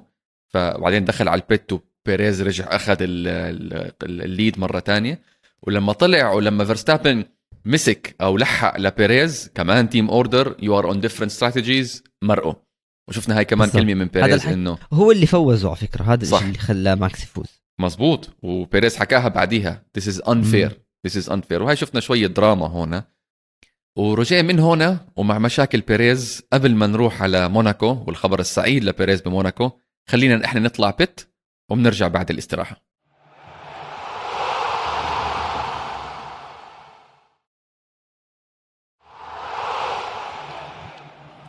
فبعدين 0.54 1.06
دخل 1.06 1.28
على 1.28 1.41
ال 1.41 1.49
pit 1.49 1.71
وبيريز 1.74 2.41
رجع 2.41 2.76
أخذ 2.76 2.97
ال 4.04 4.15
lead 4.15 4.60
مرة 4.60 4.80
تانية. 4.80 5.21
ولما 5.63 5.93
طلع 5.93 6.32
ولما 6.32 6.65
فيرستابن 6.65 7.26
مسك 7.65 8.15
أو 8.21 8.38
لحق 8.38 8.80
لبيريز 8.80 9.52
كمان 9.56 9.89
team 9.89 10.10
order 10.10 10.56
you 10.62 10.80
are 10.80 10.88
on 10.88 10.99
different 10.99 11.32
strategies 11.32 12.04
مرقوا. 12.24 12.54
وشفنا 13.10 13.38
هاي 13.38 13.45
كمان 13.45 13.69
بالزبط. 13.69 13.84
كلمة 13.84 13.93
من 13.93 14.06
بيريز 14.06 14.47
إنه 14.47 14.78
هو 14.93 15.12
اللي 15.12 15.26
فوزه 15.26 15.67
على 15.67 15.78
فكرة 15.78 16.04
هذا 16.04 16.24
الشيء 16.24 16.47
اللي 16.47 16.58
خلاه 16.58 16.95
ماكس 16.95 17.24
يفوز. 17.24 17.62
مزبوط 17.80 18.30
وبيريز 18.43 18.95
حكاها 18.95 19.28
بعديها. 19.28 19.84
This 19.97 20.04
is 20.04 20.15
unfair. 20.15 20.71
This 21.07 21.11
is 21.11 21.29
unfair. 21.29 21.61
وهي 21.61 21.75
شفنا 21.75 21.99
شوية 21.99 22.27
دراما 22.27 22.67
هون. 22.67 23.03
ورجع 23.95 24.41
من 24.41 24.59
هنا 24.59 25.07
ومع 25.15 25.39
مشاكل 25.39 25.81
بيريز 25.81 26.43
قبل 26.53 26.75
ما 26.75 26.87
نروح 26.87 27.21
على 27.21 27.49
موناكو 27.49 28.03
والخبر 28.07 28.39
السعيد 28.39 28.83
لبيريز 28.83 29.21
بموناكو 29.21 29.71
خلينا 30.09 30.45
إحنا 30.45 30.59
نطلع 30.59 30.89
pit 30.89 31.21
وبنرجع 31.69 32.07
بعد 32.07 32.29
الاستراحة. 32.29 32.81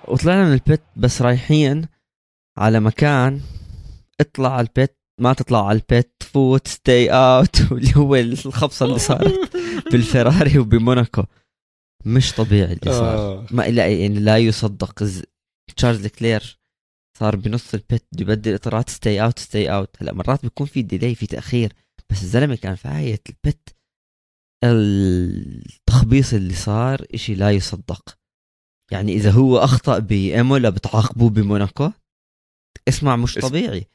وطلعنا 0.08 0.44
من 0.44 0.52
ال 0.52 0.60
pit 0.60 0.82
بس 0.96 1.22
رايحين 1.22 1.88
على 2.58 2.80
مكان 2.80 3.40
اطلع 4.20 4.52
على 4.52 4.66
ال 4.66 4.75
pit 4.75 5.01
ما 5.20 5.32
تطلع 5.32 5.66
على 5.68 5.78
ال 5.78 5.89
pit 5.89 6.22
فوت 6.22 6.68
stay 6.68 7.10
out 7.10 7.72
واللي 7.72 7.96
هو 7.96 8.14
الخبصة 8.16 8.86
اللي 8.86 8.98
صارت 8.98 9.56
بالفراري 9.92 10.58
وبموناكو. 10.58 11.24
مش 12.06 12.32
طبيعي 12.32 12.72
اللي 12.72 12.92
صار. 12.92 13.18
آه. 13.18 13.46
ما 13.50 13.62
لا 13.62 13.86
يعني 13.86 14.20
لا 14.20 14.38
يصدق. 14.38 15.04
تشارلز 15.76 16.06
لكلير 16.06 16.58
صار 17.18 17.36
بنص 17.36 17.74
ال 17.74 17.82
pit 17.82 18.04
بده 18.12 18.22
يبدل 18.22 18.54
إطارات 18.54 18.90
stay 18.90 19.24
out 19.24 19.38
stay 19.38 19.72
out 19.74 20.02
هلأ 20.02 20.12
مرات 20.12 20.42
بيكون 20.42 20.66
في 20.66 20.82
delay 20.82 21.14
في 21.14 21.26
تأخير. 21.26 21.72
بس 22.10 22.22
الزلمة 22.22 22.54
كان 22.56 22.74
فايت 22.74 23.28
ال 23.28 23.38
pit 23.38 23.68
التخبيص 24.64 26.34
اللي 26.34 26.54
صار 26.54 27.06
إشي 27.14 27.34
لا 27.34 27.50
يصدق. 27.50 28.18
يعني 28.92 29.12
إذا 29.12 29.30
هو 29.30 29.58
أخطأ 29.58 29.98
بايمولا 29.98 30.70
بتعاقبوه 30.70 31.30
بموناكو. 31.30 31.90
اسمع 32.88 33.16
مش 33.16 33.34
طبيعي. 33.34 33.86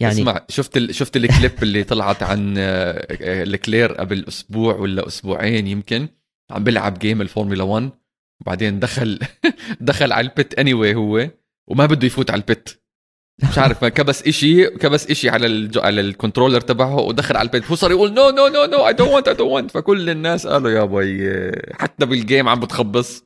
يعني 0.00 0.14
اسمع 0.14 0.44
شفت 0.48 0.76
ال... 0.76 0.94
شفت 0.94 1.16
الكليب 1.16 1.62
اللي 1.62 1.84
طلعت 1.84 2.22
عن 2.22 2.54
لكلير 3.20 3.98
آه، 3.98 4.00
قبل 4.00 4.24
أسبوع 4.28 4.74
ولا 4.74 5.06
أسبوعين 5.06 5.66
يمكن؟ 5.66 6.08
عم 6.50 6.64
بيلعب 6.64 6.98
game 6.98 7.20
الفورمولا 7.20 7.62
1 7.62 7.90
وبعدين 8.40 8.80
دخل 8.80 9.18
دخل 9.80 10.12
على 10.12 10.28
ال 10.28 10.36
pit 10.36 10.58
any 10.58 10.72
anyway 10.72 10.96
هو 10.96 11.30
وما 11.68 11.86
بده 11.86 12.06
يفوت 12.06 12.30
على 12.30 12.40
ال 12.40 12.46
pit. 12.46 12.68
مش 13.50 13.58
عارف 13.58 13.84
كبس 13.84 14.22
إشي 14.22 14.66
كبس 14.66 15.10
إشي 15.10 15.28
على 15.28 15.46
الجو... 15.46 15.80
على 15.80 16.00
ال 16.00 16.06
controller 16.06 16.60
تبعه 16.60 17.00
ودخل 17.00 17.36
على 17.36 17.46
ال 17.46 17.50
pit. 17.50 17.66
هو 17.66 17.74
صار 17.74 17.90
يقول 17.90 18.14
no 18.14 18.30
no 18.30 18.46
no 18.46 18.64
no 18.64 18.86
I 18.88 18.92
don't 18.92 19.10
want 19.12 19.28
I 19.28 19.34
don't 19.34 19.52
want 19.52 19.70
فكل 19.70 20.10
الناس 20.10 20.46
قالوا 20.46 20.70
يا 20.70 20.84
بيي 20.84 21.52
حتى 21.74 22.06
بال 22.06 22.20
game 22.20 22.48
عم 22.48 22.60
بتخبص. 22.60 23.24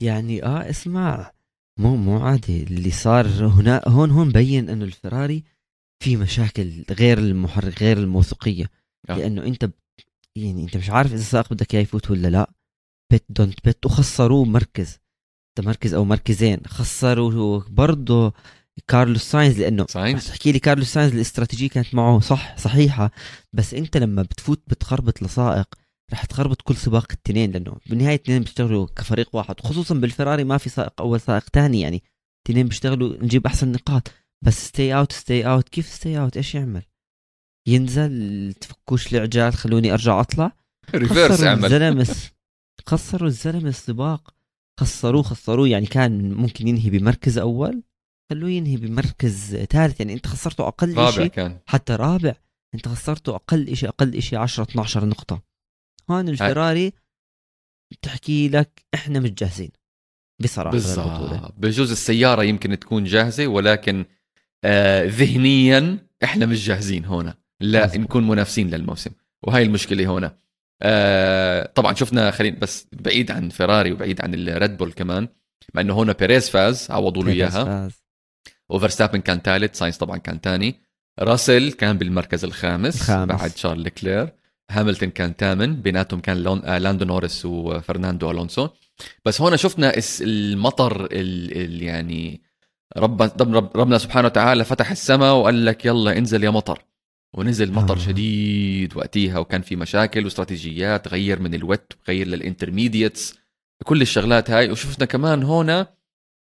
يعني 0.00 0.44
آه 0.44 0.70
اسمع 0.70 1.32
مو 1.78 1.96
مو 1.96 2.18
عادي. 2.18 2.62
اللي 2.62 2.90
صار 2.90 3.26
هنا 3.26 3.82
هون 3.86 4.10
هون 4.10 4.30
بين 4.30 4.68
إنه 4.68 4.84
الفراري 4.84 5.44
في 6.02 6.16
مشاكل 6.16 6.84
غير 6.90 7.18
المحرك 7.18 7.82
غير 7.82 7.98
الموثوقية. 7.98 8.70
آه. 9.10 9.14
لأنه 9.14 9.42
أنت 9.42 9.70
يعني 10.36 10.62
أنت 10.62 10.76
مش 10.76 10.90
عارف 10.90 11.12
إذا 11.12 11.20
السائق 11.20 11.52
بدك 11.52 11.74
إياه 11.74 11.82
يفوت 11.82 12.10
ولا 12.10 12.28
لا. 12.28 12.52
pit 13.12 13.24
don't 13.28 13.64
pit 13.64 13.86
وخسروه 13.86 14.44
مركز. 14.44 14.98
مركز 15.58 15.94
أو 15.94 16.04
مركزين. 16.04 16.60
خسروا 16.66 17.62
برضه 17.68 18.32
كارلوس 18.88 19.22
ساينز 19.22 19.60
لأنه 19.60 19.86
ساينز؟ 19.88 20.26
تحكي 20.26 20.52
لي 20.52 20.58
كارلوس 20.58 20.92
ساينز 20.92 21.14
الاستراتيجية 21.14 21.68
كانت 21.68 21.94
معه 21.94 22.20
صح 22.20 22.56
صحيحة. 22.56 23.10
بس 23.52 23.74
أنت 23.74 23.96
لما 23.96 24.22
بتفوت 24.22 24.62
بتخربط 24.66 25.22
لسائق 25.22 25.74
رح 26.12 26.24
تخربط 26.24 26.62
كل 26.62 26.76
سباق 26.76 27.06
التنين 27.12 27.52
لأنه 27.52 27.76
بالنهايه 27.86 28.14
اثنين 28.14 28.42
بيشتغلوا 28.42 28.86
كفريق 28.96 29.36
واحد. 29.36 29.60
خصوصا 29.60 29.94
بالفراري 29.94 30.44
ما 30.44 30.58
في 30.58 30.68
سائق 30.68 31.00
أول 31.00 31.20
سائق 31.20 31.44
ثاني 31.52 31.80
يعني. 31.80 32.02
اثنين 32.46 32.68
بيشتغلوا 32.68 33.22
نجيب 33.22 33.46
أحسن 33.46 33.72
نقاط. 33.72 34.12
بس 34.44 34.66
stay 34.66 34.94
out 34.94 35.12
stay 35.12 35.46
out 35.46 35.68
كيف 35.68 35.86
stay 35.86 36.18
out 36.18 36.36
إيش 36.36 36.54
يعمل؟ 36.54 36.82
ينزل 37.68 38.54
بتفكوش 38.60 39.14
العجال 39.14 39.52
خلوني 39.52 39.92
أرجع 39.92 40.20
أطلع. 40.20 40.52
reverse 40.94 41.42
اعمل 41.42 41.64
الزلمه 41.64 42.06
خسروا 42.86 43.28
الزلمه 43.28 43.68
السباق 43.76 44.34
خسروه 44.80 45.22
خسروه. 45.22 45.68
يعني 45.68 45.86
كان 45.86 46.34
ممكن 46.34 46.68
ينهي 46.68 46.90
بمركز 46.90 47.38
أول. 47.38 47.82
خلوه 48.30 48.50
ينهي 48.50 48.76
بمركز 48.76 49.56
ثالث. 49.56 50.00
يعني 50.00 50.12
أنت 50.12 50.26
خسرته 50.26 50.68
أقل 50.68 51.12
شيء 51.12 51.26
كان. 51.26 51.58
حتى 51.66 51.92
رابع. 51.92 52.34
أنت 52.74 52.88
خسرته 52.88 53.34
أقل 53.34 53.76
شيء 53.76 53.88
أقل 53.88 54.22
شيء 54.22 54.38
10 54.38 54.62
12 54.64 55.04
نقطة. 55.04 55.42
هون 56.10 56.28
الفراري 56.28 56.92
بتحكي 57.92 58.48
لك 58.48 58.84
إحنا 58.94 59.20
مش 59.20 59.30
جاهزين. 59.30 59.70
بصراحة. 60.42 60.70
بالضبط. 60.70 61.54
بجوز 61.56 61.90
السيارة 61.90 62.42
يمكن 62.42 62.78
تكون 62.78 63.04
جاهزة 63.04 63.46
ولكن 63.46 64.04
آه 64.64 65.04
ذهنيا 65.04 65.98
إحنا 66.24 66.46
مش 66.46 66.66
جاهزين 66.66 67.04
هنا. 67.04 67.34
لا. 67.60 67.96
نكون 67.96 68.28
منافسين 68.28 68.70
للموسم. 68.70 69.10
وهي 69.42 69.62
المشكلة 69.62 70.18
هنا. 70.18 70.38
آه 70.82 71.72
طبعا 71.74 71.94
شفنا 71.94 72.30
خلينا 72.30 72.58
بس 72.58 72.86
بعيد 72.92 73.30
عن 73.30 73.48
فيراري 73.48 73.92
وبعيد 73.92 74.20
عن 74.20 74.34
الريد 74.34 74.76
بول 74.76 74.92
كمان 74.92 75.28
مع 75.74 75.80
إنه 75.80 76.02
هنا 76.02 76.12
بيريز 76.12 76.50
فاز 76.50 76.90
عوضوا 76.90 77.24
له 77.24 77.32
إياها. 77.32 77.88
وفرستابن 78.68 79.20
كان 79.20 79.38
ثالث 79.38 79.78
ساينس 79.78 79.98
طبعا 79.98 80.18
كان 80.18 80.38
ثاني. 80.42 80.80
راسل 81.20 81.72
كان 81.72 81.98
بالمركز 81.98 82.44
الخامس 82.44 83.02
خامس. 83.02 83.40
بعد 83.40 83.56
شارل 83.56 83.88
لكلير. 83.88 84.32
هاملتون 84.70 85.10
كان 85.10 85.34
ثامن 85.38 85.82
بيناتهم 85.82 86.20
كان 86.20 86.36
لون... 86.42 86.64
آه 86.64 86.78
لاندو 86.78 87.04
نورس 87.04 87.44
وفرناندو 87.44 88.30
ألونسو. 88.30 88.68
بس 89.24 89.40
هون 89.40 89.56
شفنا 89.56 89.92
المطر 90.20 91.08
اللي 91.12 91.84
يعني 91.84 92.45
رب... 92.96 93.22
رب 93.22 93.76
ربنا 93.76 93.98
سبحانه 93.98 94.26
وتعالى 94.26 94.64
فتح 94.64 94.90
السماء 94.90 95.34
وقال 95.34 95.64
لك 95.64 95.84
يلا 95.84 96.18
انزل 96.18 96.44
يا 96.44 96.50
مطر. 96.50 96.84
ونزل 97.34 97.72
مطر 97.72 97.96
آه. 97.96 97.98
شديد 97.98 98.96
وقتيها 98.96 99.38
وكان 99.38 99.62
في 99.62 99.76
مشاكل 99.76 100.24
واستراتيجيات 100.24 101.08
غير 101.08 101.40
من 101.40 101.54
ال 101.54 101.63
wet 101.63 101.92
غير 102.08 102.26
لل 102.26 102.41
intermediates 102.41 103.38
كل 103.84 104.02
الشغلات 104.02 104.50
هاي. 104.50 104.70
وشفنا 104.70 105.06
كمان 105.06 105.42
هنا 105.42 105.86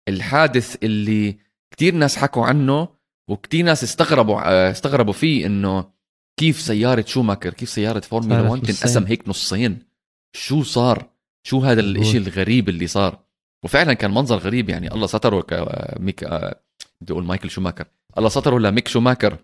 الحادث 0.09 0.77
اللي 0.83 1.39
كتير 1.71 1.95
ناس 1.95 2.17
حكوا 2.17 2.47
عنه 2.47 2.89
وكتير 3.29 3.65
ناس 3.65 3.85
استغربوا 3.85 4.71
استغربوا 4.71 5.13
فيه 5.13 5.47
إنه 5.47 5.91
كيف 6.41 6.61
سيارة 6.61 7.05
شوماكر 7.07 7.55
كيف 7.55 7.69
سيارة 7.69 8.01
فورمولا 8.01 8.41
1 8.41 8.63
تنقسم 8.63 9.05
هيك 9.05 9.29
نصين. 9.29 9.79
شو 10.37 10.63
صار؟ 10.63 11.11
شو 11.47 11.61
هذا 11.61 11.81
الإشي 11.81 12.19
الغريب 12.19 12.69
اللي 12.69 12.87
صار؟ 12.87 13.28
وفعلا 13.65 13.93
كان 13.93 14.11
منظر 14.11 14.37
غريب 14.37 14.69
يعني. 14.69 14.93
الله 14.93 15.07
ستره 15.07 15.47
لميك 15.99 16.25
بدي 17.01 17.13
أقول 17.13 17.25
مايكل 17.25 17.51
شوماكر. 17.51 17.87
الله 18.19 18.29
ستره 18.29 18.59
لميك 18.59 18.89
شوماكر 18.89 19.39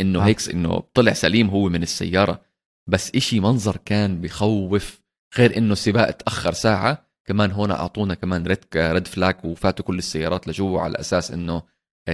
إنه 0.00 0.20
هيك 0.20 0.50
إنه 0.50 0.82
طلع 0.94 1.12
سليم 1.12 1.48
هو 1.50 1.68
من 1.68 1.82
السيارة. 1.82 2.42
بس 2.88 3.14
إشي 3.14 3.40
منظر 3.40 3.76
كان 3.76 4.20
بخوف 4.20 5.00
غير 5.38 5.56
إنه 5.56 5.72
السباق 5.72 6.10
تأخر 6.10 6.52
ساعة. 6.52 7.08
كمان 7.28 7.50
هون 7.50 7.70
أعطونا 7.70 8.14
كمان 8.14 8.46
red 8.46 8.64
red 8.76 9.06
flag 9.06 9.44
وفاتوا 9.44 9.84
كل 9.84 9.98
السيارات 9.98 10.48
لجوا 10.48 10.80
على 10.80 11.00
أساس 11.00 11.30
إنه 11.30 11.62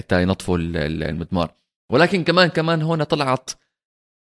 تا 0.08 0.20
ينظفوا 0.20 0.58
المضمار. 0.58 1.54
ولكن 1.92 2.24
كمان 2.24 2.48
كمان 2.48 2.82
هون 2.82 3.02
طلعت 3.02 3.50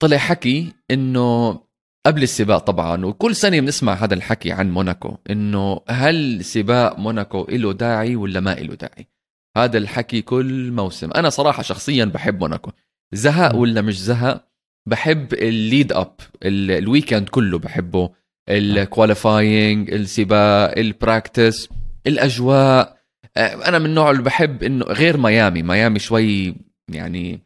طلع 0.02 0.18
حكي 0.18 0.72
إنه 0.90 1.60
قبل 2.06 2.22
السباق 2.22 2.58
طبعا 2.58 3.06
وكل 3.06 3.36
سنة 3.36 3.60
بنسمع 3.60 3.94
هذا 3.94 4.14
الحكي 4.14 4.52
عن 4.52 4.70
موناكو 4.70 5.16
إنه 5.30 5.80
هل 5.88 6.44
سباق 6.44 6.98
موناكو 6.98 7.46
له 7.50 7.72
داعي 7.72 8.16
ولا 8.16 8.40
ما 8.40 8.54
له 8.54 8.74
داعي؟ 8.74 9.08
هذا 9.56 9.78
الحكي 9.78 10.22
كل 10.22 10.72
موسم. 10.72 11.10
أنا 11.10 11.28
صراحة 11.28 11.62
شخصيا 11.62 12.04
بحب 12.04 12.40
موناكو. 12.40 12.70
زهق 13.12 13.56
ولا 13.56 13.82
مش 13.82 14.00
زهق؟ 14.00 14.48
بحب 14.88 15.34
ال 15.34 15.46
lead 15.46 15.92
up 15.92 16.14
ال 16.44 16.55
weekend 16.55 17.28
كله 17.28 17.58
بحبه. 17.58 18.10
ال 18.48 18.61
qualifying 18.61 19.90
السباق 19.92 20.78
ال 20.78 20.88
practice 20.88 21.68
الاجواء 22.06 22.96
أنا 23.36 23.78
من 23.78 23.86
النوع 23.86 24.10
اللي 24.10 24.22
بحب 24.22 24.62
إنه 24.62 24.84
غير 24.84 25.16
ميامي. 25.16 25.62
ميامي 25.62 25.98
شوي 25.98 26.54
يعني 26.92 27.40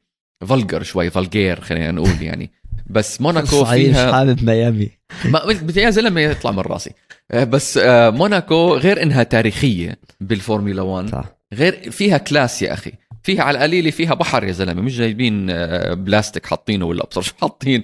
vulgar 0.48 0.82
شوي 0.82 1.10
vulgar 1.10 1.60
خلينا 1.60 1.90
نقول 1.90 2.22
يعني. 2.22 2.50
بس 2.90 3.20
موناكو 3.20 3.64
فيها 3.64 4.12
حابب 4.12 4.44
ميامي 4.44 4.90
ما 5.24 5.42
يا 5.76 5.90
زلمه 5.90 6.20
يطلع 6.20 6.50
من 6.50 6.58
راسي. 6.58 6.90
آه، 7.30 7.44
بس 7.44 7.78
آه، 7.78 8.10
موناكو 8.10 8.76
غير 8.76 9.02
إنها 9.02 9.22
تاريخية 9.22 9.98
بالفورمولا 10.20 10.82
1 10.82 11.08
صح. 11.10 11.24
غير 11.54 11.90
فيها 11.90 12.18
class 12.18 12.62
يا 12.62 12.72
أخي. 12.72 12.92
فيها 13.22 13.42
على 13.42 13.58
القليله 13.58 13.90
فيها 13.90 14.14
بحر 14.14 14.44
يا 14.44 14.52
زلمة. 14.52 14.82
مش 14.82 14.96
جايبين 14.96 15.46
بلاستيك 15.94 16.46
حاطينه 16.46 16.86
ولا 16.86 17.04
أبصر 17.04 17.20
شو 17.22 17.32
حاطين 17.40 17.82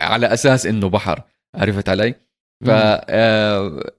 على 0.00 0.26
أساس 0.26 0.66
إنه 0.66 0.88
بحر. 0.88 1.20
عرفت 1.54 1.88
علي؟ 1.88 2.14
ف 2.60 2.70
آه، 2.70 3.90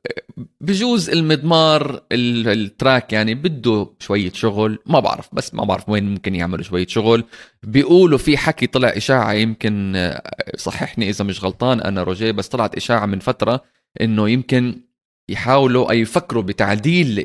بجوز 0.61 1.09
المضمار 1.09 2.01
ال 2.11 2.28
track 2.28 3.13
يعني 3.13 3.35
بده 3.35 3.89
شوية 3.99 4.31
شغل 4.31 4.79
ما 4.85 4.99
بعرف 4.99 5.29
بس 5.33 5.53
ما 5.53 5.63
بعرف 5.63 5.89
وين 5.89 6.09
ممكن 6.09 6.35
يعملوا 6.35 6.63
شوية 6.63 6.87
شغل. 6.87 7.23
بيقولوا 7.63 8.17
في 8.17 8.37
حكي 8.37 8.67
طلع 8.67 8.87
إشاعة 8.87 9.33
يمكن 9.33 9.95
آه، 9.95 10.21
صححني 10.57 11.09
إذا 11.09 11.25
مش 11.25 11.43
غلطان 11.43 11.81
أنا 11.81 12.03
روجيه 12.03 12.31
بس 12.31 12.47
طلعت 12.47 12.75
إشاعة 12.75 13.05
من 13.05 13.19
فترة 13.19 13.63
إنه 14.01 14.29
يمكن 14.29 14.81
يحاولوا 15.29 15.91
اي 15.91 15.99
يفكروا 15.99 16.43
بتعديل 16.43 17.23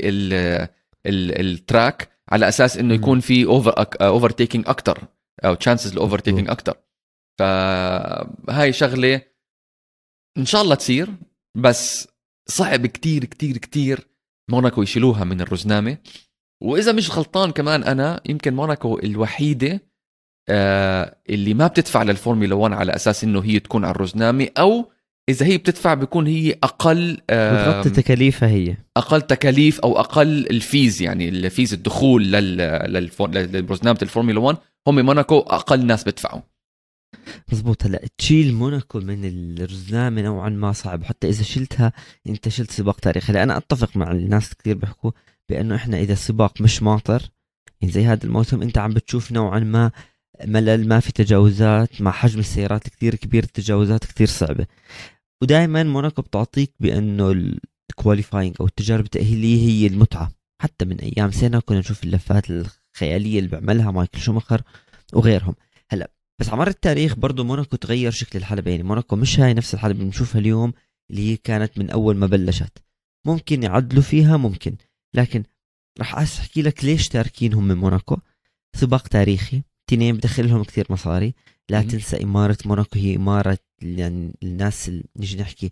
ال 1.07 1.24
track 1.24 2.09
على 2.33 2.49
أساس 2.49 2.78
إنه 2.78 2.95
يكون 2.95 3.20
في 3.20 3.45
over 3.45 3.87
overtaking 4.01 4.64
أكثر 4.68 4.99
أو 5.45 5.55
chances 5.55 5.93
ال 5.93 6.18
overtaking 6.18 6.51
أكثر 6.51 6.74
فهاي 7.39 8.72
شغلة 8.72 9.22
إن 10.39 10.45
شاء 10.47 10.62
الله 10.62 10.74
تصير 10.74 11.09
بس 11.57 12.09
صعب 12.49 12.87
كتير 12.87 13.24
كتير 13.24 13.59
كتير 13.59 14.09
موناكو 14.51 14.83
يشيلوها 14.83 15.24
من 15.24 15.41
الرزنامة. 15.41 15.97
وإذا 16.62 16.93
مش 16.93 17.11
غلطان 17.11 17.51
كمان 17.51 17.83
أنا 17.83 18.20
يمكن 18.26 18.55
موناكو 18.55 18.99
الوحيدة 18.99 19.81
آه 20.49 21.16
اللي 21.31 21.55
ما 21.55 21.66
بتدفع 21.66 22.03
للفورمولا 22.03 22.55
1 22.55 22.74
على 22.74 22.95
أساس 22.95 23.24
إنه 23.24 23.41
هي 23.41 23.59
تكون 23.61 23.85
على 23.85 23.95
الرزنامة 23.95 24.49
أو 24.59 24.91
إذا 25.28 25.47
هي 25.47 25.59
بتدفع 25.59 25.95
بيكون 25.95 26.26
هي 26.26 26.59
أقل 26.62 27.14
بتغطي 27.31 27.91
تكاليفها 27.91 28.49
هي. 28.49 28.76
أقل 28.97 29.22
تكاليف 29.22 29.81
أو 29.81 30.01
أقل 30.01 30.47
ال 30.47 30.58
fees 30.58 31.03
يعني 31.03 31.28
ال 31.28 31.37
fees 31.37 31.72
الدخول 31.72 32.33
لل 32.33 32.61
الفورمولا 34.03 34.41
1 34.41 34.59
هم 34.89 35.05
موناكو 35.07 35.39
أقل 35.39 35.87
ناس 35.87 36.05
بدفعوا 36.05 36.41
مزبوط 37.53 37.85
هلا 37.85 38.03
تشيل 38.19 38.55
موناكو 38.55 39.01
من 39.01 39.25
الرزنامه 39.25 40.23
نوعا 40.23 40.49
ما 40.49 40.73
صعب 40.73 41.05
حتى 41.05 41.29
إذا 41.29 41.43
شلتها 41.43 41.93
أنت 42.29 42.49
شلت 42.49 42.71
سباق 42.71 43.01
تاريخي. 43.01 43.33
هلا 43.33 43.43
أنا 43.43 43.57
أتفق 43.57 43.97
مع 43.97 44.11
الناس 44.11 44.55
كثير 44.55 44.77
بيحكوا 44.77 45.11
بأنه 45.49 45.75
إحنا 45.75 45.99
إذا 45.99 46.13
السباق 46.13 46.61
مش 46.61 46.83
ماطر 46.83 47.31
يعني 47.81 47.93
زي 47.93 48.05
هذا 48.05 48.25
الموسم 48.25 48.63
أنت 48.63 48.79
عم 48.79 48.95
بتشوف 48.95 49.33
نوعا 49.33 49.59
ما 49.59 49.91
ملل 50.45 50.89
ما 50.89 51.01
في 51.01 51.13
تجاوزات 51.13 52.03
مع 52.03 52.11
حجم 52.11 52.41
السيارات 52.41 52.89
كثير 52.89 53.15
كبير 53.15 53.45
التجاوزات 53.45 54.05
كثير 54.05 54.27
صعبة. 54.27 54.67
ودائما 55.43 55.83
موناكو 55.83 56.23
بتعطيك 56.23 56.73
بأنه 56.81 57.53
ال 57.91 57.97
qualifying 57.97 58.57
أو 58.61 58.67
التجارب 58.67 59.05
التأهيلية 59.05 59.69
هي 59.69 59.87
المتعة. 59.87 60.33
حتى 60.63 60.85
من 60.85 61.01
أيام 61.01 61.31
سنه 61.31 61.61
كنا 61.61 61.79
نشوف 61.79 62.05
اللفات 62.05 62.45
الخيالية 62.51 63.39
اللي 63.39 63.51
بيعملها 63.51 63.91
مايكل 63.91 64.21
شومخر 64.21 64.63
وغيرهم. 65.13 65.55
بس 66.41 66.49
على 66.49 66.59
مر 66.59 66.68
التاريخ 66.68 67.16
برضه 67.16 67.45
موناكو 67.45 67.76
تغير 67.76 68.11
شكل 68.11 68.38
الحلبة. 68.38 68.70
يعني 68.70 68.82
موناكو 68.82 69.16
مش 69.16 69.41
هاي 69.41 69.55
نفس 69.55 69.74
الحلبة 69.74 69.95
اللي 69.95 70.05
بنشوفها 70.05 70.41
اليوم 70.41 70.72
اللي 71.11 71.32
هي 71.32 71.36
كانت 71.36 71.78
من 71.78 71.91
أول 71.91 72.16
ما 72.16 72.26
بلشت. 72.26 72.78
ممكن 73.26 73.62
يعدلوا 73.62 74.03
فيها 74.03 74.36
ممكن. 74.36 74.76
لكن 75.14 75.43
راح 75.99 76.14
أحكي 76.14 76.62
لك 76.62 76.84
ليش 76.84 77.09
تاركينهم 77.09 77.68
من 77.68 77.76
موناكو. 77.76 78.16
سباق 78.76 79.09
تاريخي 79.09 79.62
تنين 79.91 80.16
بدخل 80.16 80.49
لهم 80.49 80.64
كثير 80.64 80.86
مصاري. 80.91 81.34
لا 81.70 81.82
تنسى 81.82 82.22
إمارة. 82.22 82.59
موناكو 82.64 82.99
هي 82.99 83.16
إمارة 83.16 83.59
يعني 83.82 84.38
الناس 84.43 84.88
اللي 84.88 85.05
نجي 85.16 85.36
نحكي 85.36 85.70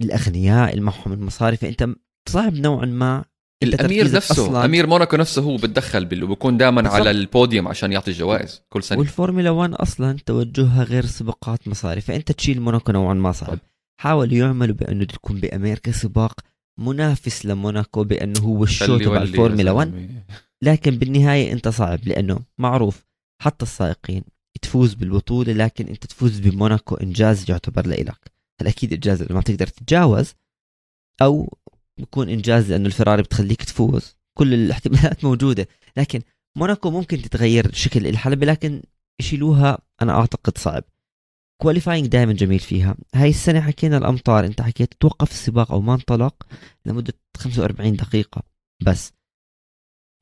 الأغنياء 0.00 0.70
اللي 0.70 0.80
معهم 0.80 1.12
المصاري. 1.12 1.56
فأنت 1.56 1.88
صعب 2.28 2.54
نوعا 2.54 2.86
ما 2.86 3.24
الامير 3.62 4.12
نفسه 4.12 4.32
أصلاً. 4.32 4.64
أمير 4.64 4.86
موناكو 4.86 5.16
نفسه 5.16 5.42
هو 5.42 5.56
بتدخل 5.56 6.04
بال... 6.04 6.24
وبكون 6.24 6.56
دائما 6.56 6.88
على 6.88 7.10
البوديوم 7.10 7.68
عشان 7.68 7.92
يعطي 7.92 8.10
الجوائز 8.10 8.62
كل 8.68 8.82
سنة. 8.82 8.98
والفورمولا 8.98 9.50
1 9.50 9.74
أصلا 9.74 10.16
توجهها 10.26 10.84
غير 10.84 11.06
سباقات 11.06 11.68
مصاري 11.68 12.00
فأنت 12.00 12.32
تشيل 12.32 12.60
موناكو 12.60 12.92
نوعا 12.92 13.14
ما 13.14 13.32
صعب 13.32 13.58
حاولوا 14.00 14.34
يعملوا 14.34 14.74
بأنه 14.74 15.04
تكون 15.04 15.40
بأمريكا 15.40 15.92
سباق 15.92 16.40
منافس 16.78 17.46
لموناكو 17.46 18.04
بأنه 18.04 18.40
هو 18.40 18.64
ال 18.64 18.71
show 18.71 18.98
تبع 18.98 19.22
الفورمولا 19.22 19.70
1 19.70 20.22
لكن 20.62 20.90
بالنهاية 20.90 21.52
أنت 21.52 21.68
صعب 21.68 21.98
لأنه 22.06 22.38
معروف 22.58 23.04
حتى 23.42 23.62
السائقين 23.62 24.22
تفوز 24.62 24.94
بالبطولة 24.94 25.52
لكن 25.52 25.86
أنت 25.86 26.06
تفوز 26.06 26.38
بموناكو 26.38 26.94
إنجاز 26.94 27.50
يعتبر 27.50 27.86
لإلك. 27.86 28.32
هل 28.60 28.66
أكيد 28.66 28.92
إنجاز 28.92 29.32
ما 29.32 29.40
تقدر 29.40 29.66
تتجاوز 29.66 30.34
أو 31.22 31.58
بكون 32.00 32.28
إنجاز 32.28 32.70
لأنه 32.70 32.86
الفراري 32.86 33.22
بتخليك 33.22 33.62
تفوز. 33.64 34.16
كل 34.38 34.54
الاحتمالات 34.54 35.24
موجودة. 35.24 35.68
لكن 35.96 36.22
موناكو 36.58 36.90
ممكن 36.90 37.22
تتغير 37.22 37.72
شكل 37.74 38.06
الحلبة 38.06 38.46
لكن 38.46 38.82
يشيلوها 39.20 39.78
أنا 40.02 40.12
أعتقد 40.12 40.58
صعب. 40.58 40.84
qualifying 41.62 42.06
دائما 42.06 42.32
جميل 42.32 42.58
فيها. 42.58 42.96
هاي 43.14 43.30
السنة 43.30 43.60
حكينا 43.60 43.96
الأمطار. 43.98 44.46
أنت 44.46 44.62
حكيت 44.62 44.94
توقف 45.00 45.30
السباق 45.30 45.72
أو 45.72 45.80
ما 45.80 45.94
انطلق 45.94 46.46
لمدة 46.86 47.14
45 47.36 47.96
دقيقة 47.96 48.42
بس. 48.82 49.12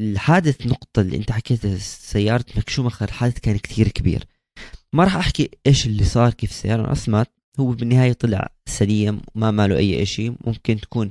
الحادث 0.00 0.66
نقطة 0.66 1.00
اللي 1.00 1.16
أنت 1.16 1.32
حكيت 1.32 1.66
سيارة 1.76 2.44
ميك 2.56 2.72
شومخر 2.72 3.08
الحادث 3.08 3.38
كان 3.38 3.58
كثير 3.58 3.88
كبير. 3.88 4.24
ما 4.92 5.04
راح 5.04 5.16
أحكي 5.16 5.50
إيش 5.66 5.86
اللي 5.86 6.04
صار 6.04 6.34
كيف 6.34 6.50
السيارة 6.50 6.80
انقسمت. 6.80 7.30
هو 7.60 7.66
بالنهاية 7.66 8.12
طلع 8.12 8.52
سليم 8.66 9.20
ما 9.34 9.50
ماله 9.50 9.76
أي 9.76 10.06
شيء 10.06 10.34
ممكن 10.46 10.80
تكون 10.80 11.10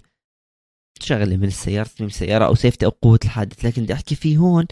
شغله 1.03 1.37
من 1.37 1.47
السيارة 1.47 1.87
تصميم 1.87 2.09
السيارة 2.09 2.45
أو 2.45 2.55
safety 2.55 2.85
أو 2.85 2.89
قوة 2.89 3.19
الحادث. 3.23 3.65
لكن 3.65 3.83
بدي 3.83 3.93
أحكي 3.93 4.15
فيه 4.15 4.37
هون 4.37 4.65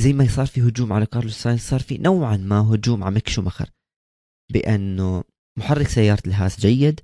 زي 0.00 0.12
ما 0.12 0.28
صار 0.28 0.46
في 0.46 0.62
هجوم 0.62 0.92
على 0.92 1.06
كارلوس 1.06 1.42
ساينز 1.42 1.60
صار 1.60 1.80
في 1.80 1.98
نوعا 1.98 2.36
ما 2.36 2.60
هجوم 2.60 3.04
على 3.04 3.14
ميك 3.14 3.28
شومخر 3.28 3.70
بأنه 4.52 5.24
محرك 5.58 5.88
سيارة 5.88 6.22
الهاس 6.26 6.60
جيد. 6.60 7.00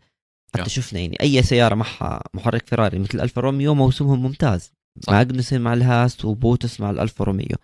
حتى 0.54 0.70
شفنا 0.70 1.00
يعني 1.00 1.16
أي 1.20 1.42
سيارة 1.42 1.74
معها 1.74 2.22
محرك 2.34 2.66
فيراري 2.66 2.98
مثل 2.98 3.20
ألفا 3.20 3.40
روميو 3.40 3.74
موسمهم 3.74 4.22
ممتاز. 4.22 4.72
ماجنوسن 5.08 5.60
مع 5.60 5.72
الهاس 5.72 6.24
وبوتس 6.24 6.80
مع 6.80 6.90
الألفا 6.90 7.24
روميو. 7.24 7.56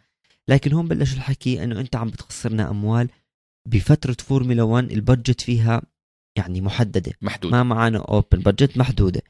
لكن 0.49 0.73
هون 0.73 0.89
بلش 0.89 1.15
الحكي 1.15 1.65
إنه 1.65 1.81
أنت 1.81 1.97
عم 1.97 2.09
بتخسرنا 2.09 2.71
أموال 2.71 3.09
بفترة 3.69 4.17
فورمولا 4.21 4.63
1 4.63 4.93
ال 4.93 4.99
budget 4.99 5.41
فيها 5.41 5.83
يعني 6.37 6.61
محددة. 6.61 7.13
محدود 7.23 7.53
ما 7.53 7.63
معنا 7.63 7.99
open 7.99 8.39
budget 8.39 8.77
محدودة. 8.79 9.23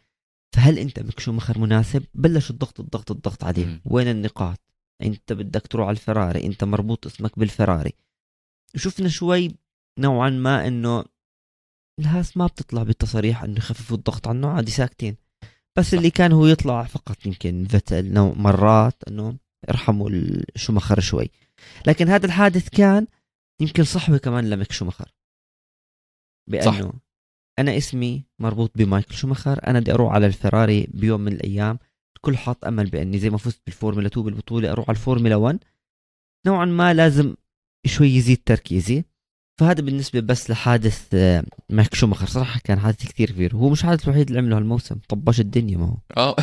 فهل 0.57 0.79
أنت 0.79 1.01
ميك 1.01 1.18
شومخر 1.18 1.59
مناسب؟ 1.59 2.05
بلش 2.15 2.51
الضغط 2.51 2.81
الضغط 2.81 3.11
الضغط 3.11 3.45
عليه 3.45 3.67
م. 3.67 3.81
وين 3.85 4.09
النقاط؟ 4.09 4.61
أنت 5.03 5.33
بدك 5.33 5.67
تروح 5.67 5.87
على 5.87 5.97
الفراري 5.97 6.47
أنت 6.47 6.65
مربوط 6.65 7.07
اسمك 7.07 7.39
بالفراري. 7.39 7.93
شفنا 8.77 9.09
شوي 9.09 9.55
نوعا 9.99 10.31
ما 10.31 10.67
إنه 10.67 11.05
الهاس 12.01 12.37
ما 12.37 12.47
بتطلع 12.47 12.83
بالتصاريح 12.83 13.43
إنه 13.43 13.57
يخففوا 13.57 13.97
الضغط 13.97 14.29
عنه 14.29 14.49
عادي 14.49 14.71
ساكتين. 14.71 15.17
بس 15.79 15.95
اللي 15.95 16.11
كان 16.11 16.33
هو 16.33 16.47
يطلع 16.47 16.85
فقط 16.85 17.27
يمكن 17.27 17.65
فتل 17.65 18.21
مرات 18.37 19.09
إنه 19.09 19.37
ارحموا 19.71 20.11
الشومخر 20.11 21.01
شوي. 21.01 21.31
لكن 21.87 22.09
هذا 22.09 22.27
الحادث 22.27 22.69
كان 22.69 23.07
يمكن 23.61 23.85
صحوة 23.85 24.19
كمان 24.19 24.51
لميك 24.51 24.73
شومخر 24.73 25.13
بانه 26.51 26.91
صح. 26.91 27.06
أنا 27.59 27.77
اسمي 27.77 28.25
مربوط 28.39 28.71
بمايكل 28.75 29.15
شومخر 29.15 29.61
أنا 29.67 29.81
بدي 29.81 29.93
أروح 29.93 30.13
على 30.13 30.27
الفراري 30.27 30.87
بيوم 30.91 31.21
من 31.21 31.33
الأيام. 31.33 31.79
الكل 32.17 32.37
حاط 32.37 32.65
أمل 32.65 32.91
بأني 32.91 33.19
زي 33.19 33.31
ما 33.31 33.39
فزت 33.39 33.61
بالفورمولا 33.67 34.07
2 34.07 34.25
بالبطولة 34.27 34.73
أروح 34.73 34.89
على 34.89 34.97
الفورمولا 34.97 35.37
1 35.37 35.59
نوعا 36.47 36.65
ما 36.65 36.95
لازم 36.95 37.35
شوي 37.87 38.09
يزيد 38.09 38.43
تركيزي. 38.47 39.05
فهذا 39.61 39.83
بالنسبة 39.83 40.21
بس 40.21 40.51
لحادث 40.51 41.09
آه، 41.15 41.45
مايك 41.71 41.95
شومخر 41.95 42.27
صراحة 42.27 42.61
كان 42.65 42.79
حادث 42.79 43.07
كثير 43.07 43.31
كبير. 43.31 43.55
هو 43.55 43.69
مش 43.69 43.81
الحادث 43.85 44.05
الوحيد 44.05 44.27
اللي 44.27 44.39
عمله 44.39 44.57
هالموسم. 44.57 44.97
طبش 45.09 45.41
الدنيا 45.41 45.79
ما 45.79 45.87
هو. 45.87 45.97
آه 46.17 46.37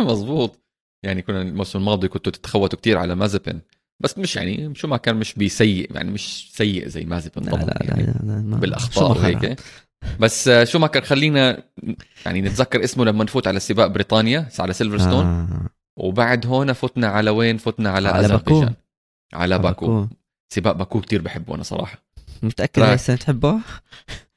مزبوط 0.10 0.60
يعني 1.04 1.22
كنا 1.22 1.42
الموسم 1.42 1.78
الماضي 1.78 2.08
كنتوا 2.08 2.32
تتخوتوا 2.32 2.78
كثير 2.78 2.98
على 2.98 3.14
مازبن. 3.14 3.60
بس 4.00 4.18
مش 4.18 4.36
يعني 4.36 4.74
شو 4.74 4.88
ما 4.88 4.96
كان 4.96 5.16
مش 5.16 5.34
بيسيء 5.34 5.94
يعني 5.94 6.10
مش 6.10 6.52
سيء 6.52 6.88
زي 6.88 7.04
مازبن 7.04 7.42
لا 7.42 7.50
طبعا 7.50 7.64
لا, 7.64 7.84
يعني 7.84 8.02
لا, 8.02 8.12
لا, 8.12 8.50
لا 8.50 8.56
بالأخطاء 8.56 9.10
وهيك. 9.10 9.60
بس 10.20 10.48
آه، 10.48 10.64
شو 10.64 10.78
ما 10.78 10.86
كان 10.86 11.02
خلينا 11.02 11.62
يعني 12.26 12.40
نتذكر 12.40 12.84
اسمه 12.84 13.04
لما 13.04 13.24
نفوت 13.24 13.46
على 13.46 13.60
سباق 13.60 13.86
بريطانيا 13.86 14.48
على 14.58 14.72
سيلفرستون 14.72 15.26
آه. 15.26 15.68
وبعد 15.96 16.46
هون 16.46 16.72
فتنا 16.72 17.06
على 17.08 17.30
وين؟ 17.30 17.56
فتنا 17.58 17.90
على, 17.90 18.08
على 18.08 18.28
باكو. 18.28 18.66
على 19.34 19.58
باكو, 19.58 19.86
باكو. 19.86 20.14
سباق 20.52 20.72
باكو 20.72 21.00
كتير 21.00 21.22
بحبه 21.22 21.54
أنا 21.54 21.62
صراحة. 21.62 22.06
متأكد 22.42 22.82
السنة 22.82 23.16
تحبه؟ 23.16 23.60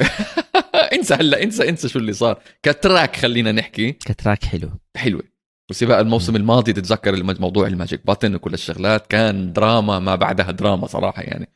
انسى 0.93 1.14
هلا 1.14 1.43
انسى 1.43 1.70
انسى 1.70 1.89
شو 1.89 1.99
اللي 1.99 2.14
صار. 2.14 2.41
ك 2.64 2.72
track 2.72 3.16
خلينا 3.16 3.51
نحكي. 3.51 3.91
ك 3.91 4.00
track 4.00 4.43
حلو. 4.43 4.70
حلوة. 4.97 5.24
وسباق 5.70 5.97
الموسم 5.97 6.36
الماضي 6.36 6.74
تتذكر 6.74 7.24
موضوع 7.41 7.68
ال 7.68 7.74
magic 7.74 8.05
button 8.05 8.36
وكل 8.36 8.53
الشغلات. 8.53 9.07
كان 9.07 9.53
دراما 9.53 9.99
ما 9.99 10.16
بعدها 10.16 10.51
دراما 10.51 10.88
صراحة 10.88 11.22
يعني. 11.22 11.49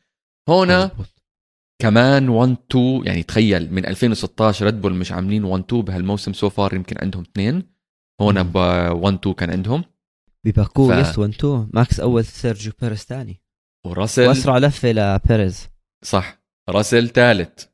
هنا 0.48 0.90
كمان 1.82 2.28
1 2.28 2.56
2 2.70 3.06
يعني 3.06 3.22
تخيل 3.22 3.72
من 3.74 3.86
2016 3.86 4.66
ريد 4.66 4.80
بول 4.80 4.94
مش 4.94 5.12
عاملين 5.12 5.44
1 5.44 5.64
2 5.64 5.82
بهالموسم 5.82 6.32
so 6.32 6.48
far 6.48 6.74
يمكن 6.74 6.96
عندهم 7.02 7.22
اثنين. 7.22 7.62
هون 8.20 8.42
ب 8.42 8.56
1 8.56 9.18
2 9.18 9.34
كان 9.34 9.50
عندهم. 9.50 9.84
بباكو 10.44 10.88
ف... 10.88 10.92
yes 10.92 11.18
1 11.18 11.30
2 11.30 11.68
ماكس 11.72 12.00
أول 12.00 12.24
سيرجيو 12.24 12.72
بيريز 12.80 12.98
ثاني 12.98 13.42
وراسل 13.86 14.28
وأسرع 14.28 14.58
لفة 14.58 14.92
لبيريز 14.92 15.68
صح. 16.04 16.44
راسل 16.68 17.08
ثالث 17.08 17.64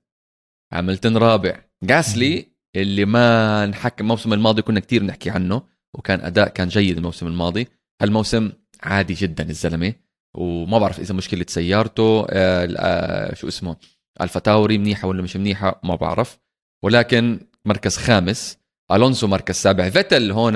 هاملتون 0.72 1.16
رابع. 1.16 1.64
جاسلي 1.82 2.46
اللي 2.76 3.04
ما 3.04 3.64
انحكى 3.64 4.02
الموسم 4.02 4.32
الماضي 4.32 4.62
كنا 4.62 4.80
كثير 4.80 5.04
نحكي 5.04 5.30
عنه 5.30 5.62
وكان 5.94 6.20
أداء 6.20 6.48
كان 6.48 6.68
جيد 6.68 6.96
الموسم 6.96 7.26
الماضي. 7.26 7.68
هالموسم 8.02 8.52
عادي 8.82 9.14
جدا 9.14 9.50
الزلمة. 9.50 9.94
وما 10.34 10.78
بعرف 10.78 11.00
إذا 11.00 11.14
مشكلة 11.14 11.46
سيارته 11.48 12.26
آه 12.30 12.68
آه 12.76 13.34
شو 13.34 13.48
اسمه 13.48 13.76
ألفا 14.20 14.40
تاوري 14.40 14.78
منيحة 14.78 15.08
ولا 15.08 15.22
مش 15.22 15.36
منيحة 15.36 15.80
ما 15.84 15.94
بعرف. 15.94 16.38
ولكن 16.84 17.40
مركز 17.64 17.96
خامس 17.96 18.58
ألونسو 18.92 19.26
مركز 19.26 19.54
سابع. 19.54 19.90
فيتل 19.90 20.30
هون 20.30 20.54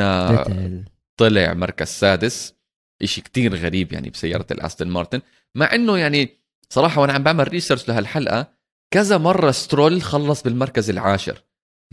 طلع 1.16 1.54
مركز 1.54 1.86
سادس. 1.86 2.54
إشي 3.02 3.20
كتير 3.20 3.56
غريب 3.56 3.92
يعني 3.92 4.10
بسيارة 4.10 4.46
الأستون 4.50 4.88
مارتن. 4.88 5.20
مع 5.54 5.74
أنه 5.74 5.98
يعني 5.98 6.28
صراحة 6.68 7.00
وأنا 7.00 7.12
عم 7.12 7.22
بعمل 7.22 7.48
research 7.48 7.88
لهالحلقة 7.88 8.46
كذا 8.94 9.18
مرة 9.18 9.50
سترول 9.50 10.02
خلص 10.02 10.42
بالمركز 10.42 10.90
العاشر. 10.90 11.42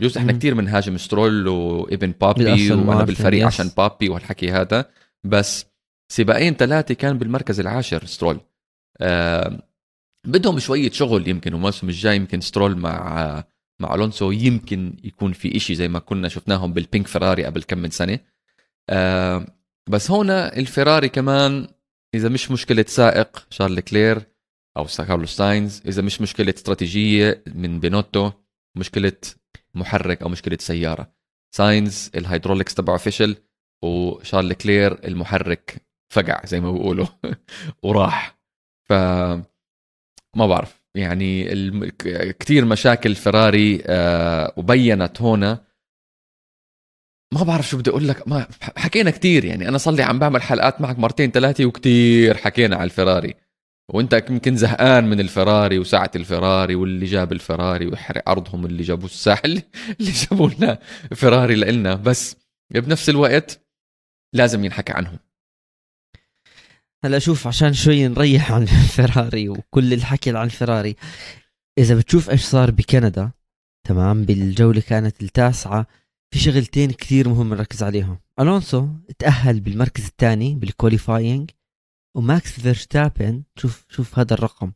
بجوز 0.00 0.18
إحنا 0.18 0.32
كتير 0.32 0.54
بنهاجم 0.54 0.98
سترول 0.98 1.48
وإبن 1.48 2.14
بابي 2.20 2.72
وأنا 2.72 3.04
بالفريق 3.04 3.46
عشان 3.46 3.70
بابي 3.76 4.08
وهالحكي 4.08 4.52
هذا. 4.52 4.90
بس 5.24 5.66
سباقين 6.12 6.54
ثلاثة 6.54 6.94
كان 6.94 7.18
بالمركز 7.18 7.60
العاشر 7.60 8.06
سترول. 8.06 8.40
آه 9.00 9.68
بدهم 10.26 10.58
شوية 10.58 10.90
شغل 10.90 11.28
يمكن 11.28 11.54
والموسم 11.54 11.88
الجاي 11.88 12.16
يمكن 12.16 12.40
سترول 12.40 12.76
مع 12.76 13.44
مع 13.80 13.94
ألونسو 13.94 14.30
يمكن 14.30 14.96
يكون 15.04 15.32
في 15.32 15.56
إشي 15.56 15.74
زي 15.74 15.88
ما 15.88 15.98
كنا 15.98 16.28
شفناهم 16.28 16.72
بال 16.72 16.83
pink 16.83 17.06
فراري 17.06 17.44
قبل 17.44 17.62
كم 17.62 17.78
من 17.78 17.90
سنة. 17.90 18.18
آه 18.90 19.46
بس 19.88 20.10
هنا 20.10 20.56
الفراري 20.56 21.08
كمان 21.08 21.68
إذا 22.14 22.28
مش 22.28 22.50
مشكلة 22.50 22.84
سائق 22.88 23.46
شارل 23.50 23.80
لكلير 23.80 24.22
أو 24.76 24.84
كارلوس 24.84 25.36
ساينز 25.36 25.82
إذا 25.86 26.02
مش 26.02 26.20
مشكلة 26.20 26.54
استراتيجية 26.56 27.42
من 27.54 27.80
بينوتو 27.80 28.30
مشكلة 28.76 29.12
محرك 29.74 30.22
أو 30.22 30.28
مشكلة 30.28 30.58
سيارة. 30.60 31.12
ساينز 31.54 32.10
ال 32.14 32.20
hydraulics 32.20 32.74
تبعه 32.74 32.96
فشل 32.96 33.36
وشارل 33.84 34.52
لكلير 34.52 35.04
المحرك 35.04 35.91
فقع 36.12 36.40
زي 36.44 36.60
ما 36.60 36.72
بيقولوا 36.72 37.06
وراح. 37.82 38.38
ف 38.88 38.92
ما 40.36 40.46
بعرف 40.46 40.82
يعني. 40.94 41.48
كثير 42.40 42.64
مشاكل 42.64 43.14
فراري 43.14 43.82
آه 43.86 44.52
وبينت 44.56 45.22
هنا. 45.22 45.64
ما 47.34 47.42
بعرف 47.42 47.68
شو 47.68 47.78
بدي 47.78 47.90
أقول 47.90 48.08
لك 48.08 48.28
ما 48.28 48.46
حكينا 48.76 49.10
كثير 49.10 49.44
يعني. 49.44 49.68
أنا 49.68 49.78
صار 49.78 49.94
لي 49.94 50.02
عم 50.02 50.18
بعمل 50.18 50.42
حلقات 50.42 50.80
معك 50.80 50.98
مرتين 50.98 51.30
ثلاثة 51.30 51.64
وكثير 51.64 52.36
حكينا 52.36 52.76
على 52.76 52.84
الفراري. 52.84 53.34
وأنت 53.90 54.24
يمكن 54.30 54.56
زهقان 54.56 55.04
من 55.04 55.20
الفراري 55.20 55.78
وساعة 55.78 56.10
الفراري 56.16 56.74
واللي 56.74 57.06
جاب 57.06 57.32
الفراري 57.32 57.86
ويحرق 57.86 58.28
أرضهم 58.28 58.66
اللي 58.66 58.82
جابوا 58.82 59.04
الساحل 59.04 59.50
اللي 60.00 60.10
جابوا 60.10 60.48
لنا 60.48 60.78
فراري 61.14 61.54
لنا 61.54 61.94
بس 61.94 62.36
بنفس 62.70 63.08
الوقت 63.08 63.60
لازم 64.34 64.64
ينحكى 64.64 64.92
عنهم. 64.92 65.18
هلا 67.04 67.18
شوف 67.18 67.46
عشان 67.46 67.72
شوي 67.72 68.08
نريح 68.08 68.52
عن 68.52 68.62
الفراري 68.82 69.48
وكل 69.48 69.92
الحكي 69.92 70.36
عن 70.36 70.46
الفراري. 70.46 70.96
إذا 71.78 71.94
بتشوف 71.94 72.30
إيش 72.30 72.42
صار 72.44 72.70
بكندا 72.70 73.30
تمام 73.88 74.24
بالجولة 74.24 74.80
كانت 74.80 75.22
التاسعة 75.22 75.86
في 76.30 76.38
شغلتين 76.38 76.90
كثير 76.90 77.28
مهم 77.28 77.54
نركز 77.54 77.82
عليهم. 77.82 78.18
ألونسو 78.40 78.88
تأهل 79.18 79.60
بالمركز 79.60 80.06
الثاني 80.06 80.54
بال 80.54 80.70
qualifying 80.70 81.50
وماكس 82.16 82.60
فيرستابن 82.60 83.42
شوف 83.56 83.86
شوف 83.88 84.18
هذا 84.18 84.34
الرقم 84.34 84.72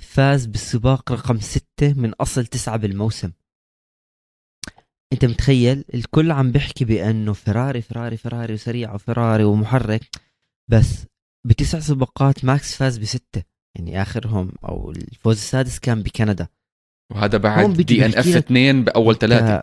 فاز 0.00 0.46
بالسباق 0.46 1.12
رقم 1.12 1.40
ستة 1.40 1.92
من 1.96 2.12
أصل 2.12 2.46
تسعة 2.46 2.76
بالموسم. 2.76 3.32
أنت 5.12 5.24
متخيل؟ 5.24 5.84
الكل 5.94 6.32
عم 6.32 6.52
بيحكي 6.52 6.84
بأنه 6.84 7.32
فراري 7.32 7.82
فراري 7.82 8.16
فراري 8.16 8.54
وسريع 8.54 8.94
وفراري 8.94 9.44
ومحرك 9.44 10.02
بس 10.68 11.06
بتسع 11.46 11.78
سباقات 11.78 12.44
ماكس 12.44 12.76
فاز 12.76 12.98
بستة. 12.98 13.42
يعني 13.74 14.02
آخرهم 14.02 14.52
أو 14.64 14.90
الفوز 14.90 15.36
السادس 15.36 15.78
كان 15.78 16.02
بكندا. 16.02 16.48
وهذا 17.12 17.38
بعد 17.38 17.72
DNF 17.72 18.36
اثنين 18.36 18.84
بأول 18.84 19.18
ثلاثة. 19.18 19.62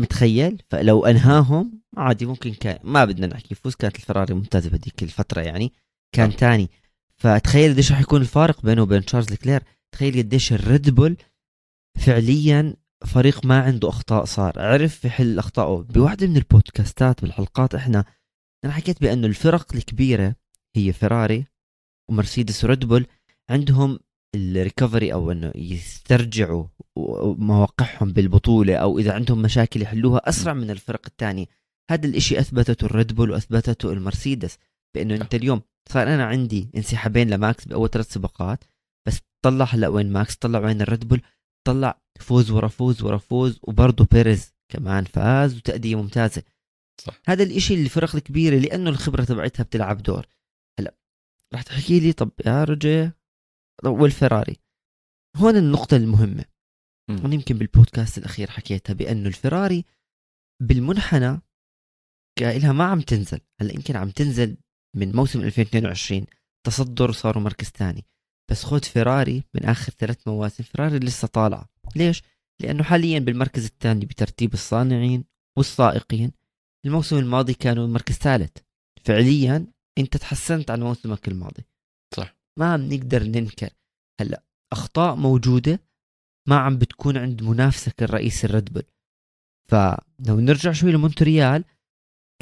متخيل؟ 0.00 0.62
فلو 0.68 1.06
أنهاهم 1.06 1.82
عادي 1.96 2.26
ممكن 2.26 2.54
كان 2.54 2.78
ما 2.84 3.04
بدنا 3.04 3.26
نحكي 3.26 3.48
يفوز 3.52 3.74
كانت 3.74 3.96
الفراري 3.96 4.34
ممتازة 4.34 4.70
بهذيك 4.70 5.02
الفترة 5.02 5.40
يعني 5.40 5.72
كان 6.14 6.30
ثاني 6.30 6.62
نعم. 6.62 6.68
فتخيل 7.16 7.72
قديش 7.72 7.92
راح 7.92 8.00
يكون 8.00 8.20
الفارق 8.20 8.62
بينه 8.62 8.82
وبين 8.82 9.04
تشارلز 9.04 9.34
لكلير. 9.34 9.62
تخيل 9.92 10.18
قديش 10.18 10.52
الريد 10.52 10.90
بول 10.90 11.16
فعليا 11.98 12.76
فريق 13.06 13.46
ما 13.46 13.62
عنده 13.62 13.88
أخطاء 13.88 14.24
صار. 14.24 14.60
عرف 14.60 15.04
يحل 15.04 15.38
أخطائه 15.38 15.82
بواحدة 15.82 16.26
من 16.26 16.36
البودكاستات 16.36 17.22
بالحلقات 17.22 17.74
إحنا 17.74 18.04
أنا 18.64 18.72
حكيت 18.72 19.00
بأنه 19.00 19.26
الفرق 19.26 19.74
الكبيرة 19.74 20.34
هي 20.76 20.92
فيراري 20.92 21.46
ومرسيدس 22.10 22.64
وريد 22.64 22.84
بول 22.84 23.06
عندهم 23.50 23.98
ال 24.34 24.43
recovery 24.43 25.12
أو 25.12 25.32
إنه 25.32 25.52
يسترجعوا 25.54 26.66
مواقعهم 27.38 28.12
بالبطولة 28.12 28.76
أو 28.76 28.98
إذا 28.98 29.12
عندهم 29.12 29.42
مشاكل 29.42 29.82
يحلوها 29.82 30.28
أسرع 30.28 30.52
من 30.52 30.70
الفرق 30.70 31.06
الثانية. 31.06 31.46
هذا 31.90 32.06
الإشي 32.06 32.40
أثبتته 32.40 32.84
الريد 32.84 33.12
بول 33.12 33.30
وأثبتته 33.30 33.92
المرسيدس 33.92 34.58
بأنه 34.94 35.14
أنت 35.14 35.34
اليوم 35.34 35.62
صار 35.88 36.14
أنا 36.14 36.24
عندي 36.24 36.70
انسحابين 36.76 37.30
لماكس 37.30 37.64
بأول 37.64 37.90
ثلاث 37.90 38.12
سباقات 38.12 38.64
بس 39.06 39.20
طلع 39.44 39.64
هلا 39.64 39.88
وين 39.88 40.12
ماكس؟ 40.12 40.36
طلع 40.36 40.58
وين 40.58 40.82
الريد 40.82 41.08
بول 41.08 41.20
طلع 41.66 42.00
فوز 42.20 42.50
ورا 42.50 42.68
فوز 42.68 43.02
ورا 43.02 43.18
فوز 43.18 43.58
وبرضه 43.62 44.06
بيريز 44.12 44.54
كمان 44.68 45.04
فاز 45.04 45.56
وتأدية 45.56 45.94
ممتازة. 45.96 46.42
صح. 47.00 47.20
هذا 47.26 47.42
الإشي 47.42 47.74
اللي 47.74 47.84
الفرق 47.84 48.16
الكبيرة 48.16 48.58
لأنه 48.58 48.90
الخبرة 48.90 49.24
تبعتها 49.24 49.62
بتلعب 49.62 50.02
دور. 50.02 50.26
هلا 50.80 50.94
رح 51.54 51.62
تحكي 51.62 52.00
لي 52.00 52.12
طب 52.12 52.30
يا 52.46 52.64
رجل 52.64 53.12
والفراري. 53.84 54.56
هون 55.36 55.56
النقطة 55.56 55.96
المهمة. 55.96 56.44
أنا 57.10 57.34
يمكن 57.34 57.58
بالبودكاست 57.58 58.18
الأخير 58.18 58.50
حكيتها 58.50 58.94
بأنه 58.94 59.28
الفراري 59.28 59.84
بالمنحنى 60.62 61.40
لها 62.40 62.72
ما 62.72 62.84
عم 62.84 63.00
تنزل. 63.00 63.40
هلا 63.60 63.74
يمكن 63.74 63.96
عم 63.96 64.10
تنزل 64.10 64.56
من 64.96 65.12
موسم 65.12 65.40
2022 65.40 66.26
تصدر 66.66 67.12
صاروا 67.12 67.42
مركز 67.42 67.66
ثاني. 67.66 68.04
بس 68.50 68.64
خذ 68.64 68.82
فيراري 68.82 69.44
من 69.54 69.64
آخر 69.64 69.92
ثلاث 69.92 70.28
مواسم 70.28 70.64
فيراري 70.64 70.98
لسه 70.98 71.28
طالعة. 71.28 71.68
ليش؟ 71.96 72.22
لأنه 72.62 72.82
حاليا 72.82 73.18
بالمركز 73.18 73.64
الثاني 73.64 74.06
بترتيب 74.06 74.54
الصانعين 74.54 75.24
والسائقين 75.58 76.32
الموسم 76.86 77.16
الماضي 77.16 77.54
كانوا 77.54 77.86
مركز 77.86 78.14
ثالث. 78.14 78.56
فعليا 79.04 79.66
أنت 79.98 80.16
تحسنت 80.16 80.70
عن 80.70 80.80
موسمك 80.82 81.28
الماضي. 81.28 81.64
صح. 82.14 82.36
ما 82.58 82.76
بنقدر 82.76 83.22
ننكر. 83.22 83.70
هلأ 84.20 84.42
أخطاء 84.72 85.14
موجودة 85.14 85.80
ما 86.48 86.58
عم 86.58 86.78
بتكون 86.78 87.16
عند 87.16 87.42
منافسك 87.42 88.02
الرئيس 88.02 88.44
الريد 88.44 88.86
فلو 89.70 90.40
نرجع 90.40 90.72
شوي 90.72 90.92
لمونتريال 90.92 91.64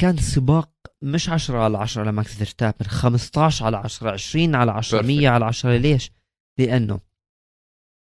كان 0.00 0.16
سباق 0.16 0.70
مش 1.02 1.28
10 1.28 1.58
على 1.58 1.78
10 1.78 2.04
لماكس 2.04 2.34
فيرستابن 2.34 2.86
15 2.86 3.64
على 3.66 3.76
10 3.76 4.10
20 4.10 4.54
على 4.54 4.72
10 4.72 5.02
100 5.02 5.28
على 5.28 5.44
10 5.44 5.76
ليش؟ 5.76 6.10
لأنه 6.58 7.00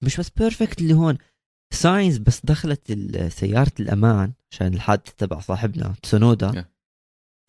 مش 0.03 0.17
بس 0.17 0.29
perfect 0.29 0.81
اللي 0.81 0.93
هون 0.93 1.17
ساينز 1.73 2.17
بس 2.17 2.45
دخلت 2.45 2.91
سيارة 3.31 3.71
الأمان 3.79 4.33
عشان 4.51 4.73
الحادث 4.73 5.13
تبع 5.13 5.39
صاحبنا 5.39 5.95
تسونودا. 6.03 6.65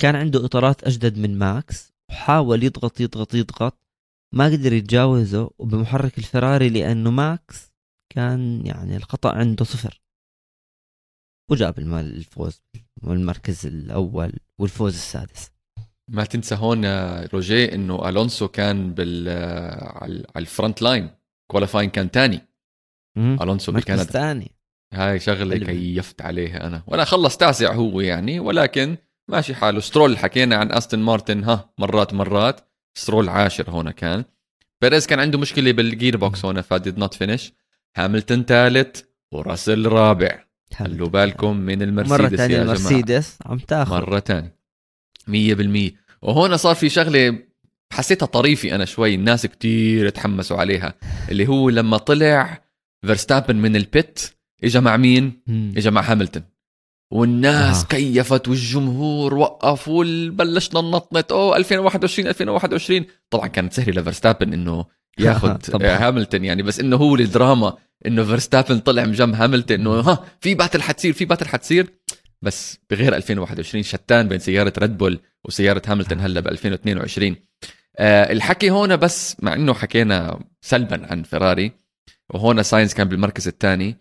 كان 0.01 0.17
عنده 0.17 0.45
إطارات 0.45 0.85
أجدد 0.85 1.19
من 1.19 1.39
ماكس 1.39 1.93
وحاول 2.11 2.63
يضغط 2.63 3.01
يضغط 3.01 3.35
يضغط 3.35 3.79
ما 4.35 4.45
قدر 4.47 4.73
يتجاوزه 4.73 5.51
وبمحرك 5.59 6.19
الفراري 6.19 6.69
لأنه 6.69 7.11
ماكس 7.11 7.73
كان 8.15 8.67
يعني 8.67 8.97
الخطأ 8.97 9.35
عنده 9.35 9.65
صفر. 9.65 10.01
وجاب 11.51 11.79
الفوز 11.79 12.63
والمركز 13.03 13.67
الأول 13.67 14.33
والفوز 14.59 14.95
السادس. 14.95 15.51
ما 16.11 16.25
تنسى 16.25 16.55
هون 16.55 16.85
روجيه 17.25 17.75
إنه 17.75 18.09
ألونسو 18.09 18.49
كان 18.49 18.95
بال 18.95 19.29
على 19.97 20.25
ال 20.37 20.44
front 20.44 20.83
line 20.83 21.11
qualifying 21.51 21.91
كان 21.91 22.09
ثاني 22.09 22.41
ألونسو 23.19 23.73
بكندا. 23.73 24.05
ثاني. 24.05 24.51
هاي 24.93 25.21
شغلة 25.21 25.57
كيفت 25.57 26.23
عليها 26.23 26.67
أنا. 26.67 26.83
ولا 26.87 27.05
خلص 27.05 27.37
تاسع 27.37 27.73
هو 27.75 28.01
يعني 28.01 28.41
ولكن 28.41 28.97
ماشي 29.29 29.55
حاله. 29.55 29.81
سترول 29.81 30.19
حكينا 30.19 30.57
عن 30.57 30.73
استون 30.73 31.01
مارتن 31.01 31.45
ها 31.45 31.73
مرات 31.79 32.15
مرات. 32.15 32.61
سترول 32.95 33.29
عاشر 33.29 33.71
هون 33.71 33.91
كان. 33.91 34.25
بيريز 34.83 35.07
كان 35.07 35.21
عنده 35.21 35.39
مشكلة 35.39 35.73
بال 35.73 36.17
gearbox 36.17 36.45
هون 36.45 36.61
ف 36.61 36.70
did 36.70 36.99
not 36.99 37.15
finish 37.15 37.53
هاملتون 37.97 38.45
ثالث 38.45 39.01
وراسل 39.33 39.87
رابع. 39.87 40.45
خلوا 40.75 41.09
بالكم 41.09 41.57
من 41.57 41.83
المرسيدس 41.83 42.21
مرة 42.21 42.29
ثانية 42.29 42.63
المرسيدس 42.63 43.39
عم 43.47 43.59
تاخذ. 43.59 43.93
مرة 43.93 44.21
ثانية 44.21 44.57
100% 45.29 45.93
وهون 46.23 46.57
صار 46.57 46.75
في 46.75 46.89
شغلة 46.89 47.39
حسيتها 47.93 48.27
طريفي 48.27 48.75
أنا 48.75 48.85
شوي 48.85 49.15
الناس 49.15 49.47
كتير 49.47 50.09
تحمسوا 50.09 50.57
عليها. 50.57 50.95
اللي 51.29 51.49
هو 51.49 51.71
لما 51.71 51.97
طلع 51.97 52.63
فيرستابن 53.07 53.57
من 53.57 53.77
ال 53.77 53.88
pit 53.88 54.21
اجى 54.65 54.81
مع 54.81 54.97
مين؟ 54.97 55.43
اجى 55.77 55.91
مع 55.91 56.01
هاملتون. 56.01 56.43
والناس 57.13 57.83
آه. 57.83 57.87
كيفت 57.87 58.49
والجمهور 58.49 59.35
وقف 59.35 59.89
وبلشنا 59.89 60.81
ننطنط. 60.81 61.33
أوه 61.33 61.57
2021 61.57 62.29
2021 62.29 63.05
طبعا 63.31 63.47
كانت 63.47 63.73
سهلة 63.73 64.03
لفرستابن 64.03 64.53
إنه 64.53 64.85
ياخذ 65.19 65.59
هاملتون 65.85 66.45
يعني 66.45 66.63
بس 66.63 66.81
إنه 66.81 66.97
هو 66.97 67.15
الدراما 67.15 67.77
إنه 68.07 68.25
فيرستابن 68.25 68.79
طلع 68.79 69.05
من 69.05 69.13
جنب 69.13 69.35
هاملتون 69.35 69.81
إنه 69.81 69.91
ها 69.91 70.25
في 70.41 70.55
battle 70.55 70.83
حتصير 70.83 71.13
في 71.13 71.25
battle 71.25 71.49
حتصير. 71.49 71.87
بس 72.43 72.79
بغير 72.91 73.17
2021 73.17 73.83
شتان 73.83 74.29
بين 74.29 74.39
سيارة 74.39 74.73
ريد 74.79 74.99
بول 74.99 75.21
وسيارة 75.45 75.83
هاملتون 75.87 76.21
هلا 76.21 76.41
ب 76.41 76.49
2022 76.49 77.37
آه 77.99 78.33
الحكي 78.33 78.71
هون 78.71 78.97
بس 78.97 79.37
مع 79.43 79.55
إنه 79.55 79.75
حكينا 79.75 80.41
سلبا 80.61 81.07
عن 81.11 81.23
فيراري 81.23 81.73
وهون 82.31 82.63
ساينز 82.63 82.95
كان 82.95 83.09
بالمركز 83.09 83.49
الثاني. 83.49 83.89
آه 83.89 83.97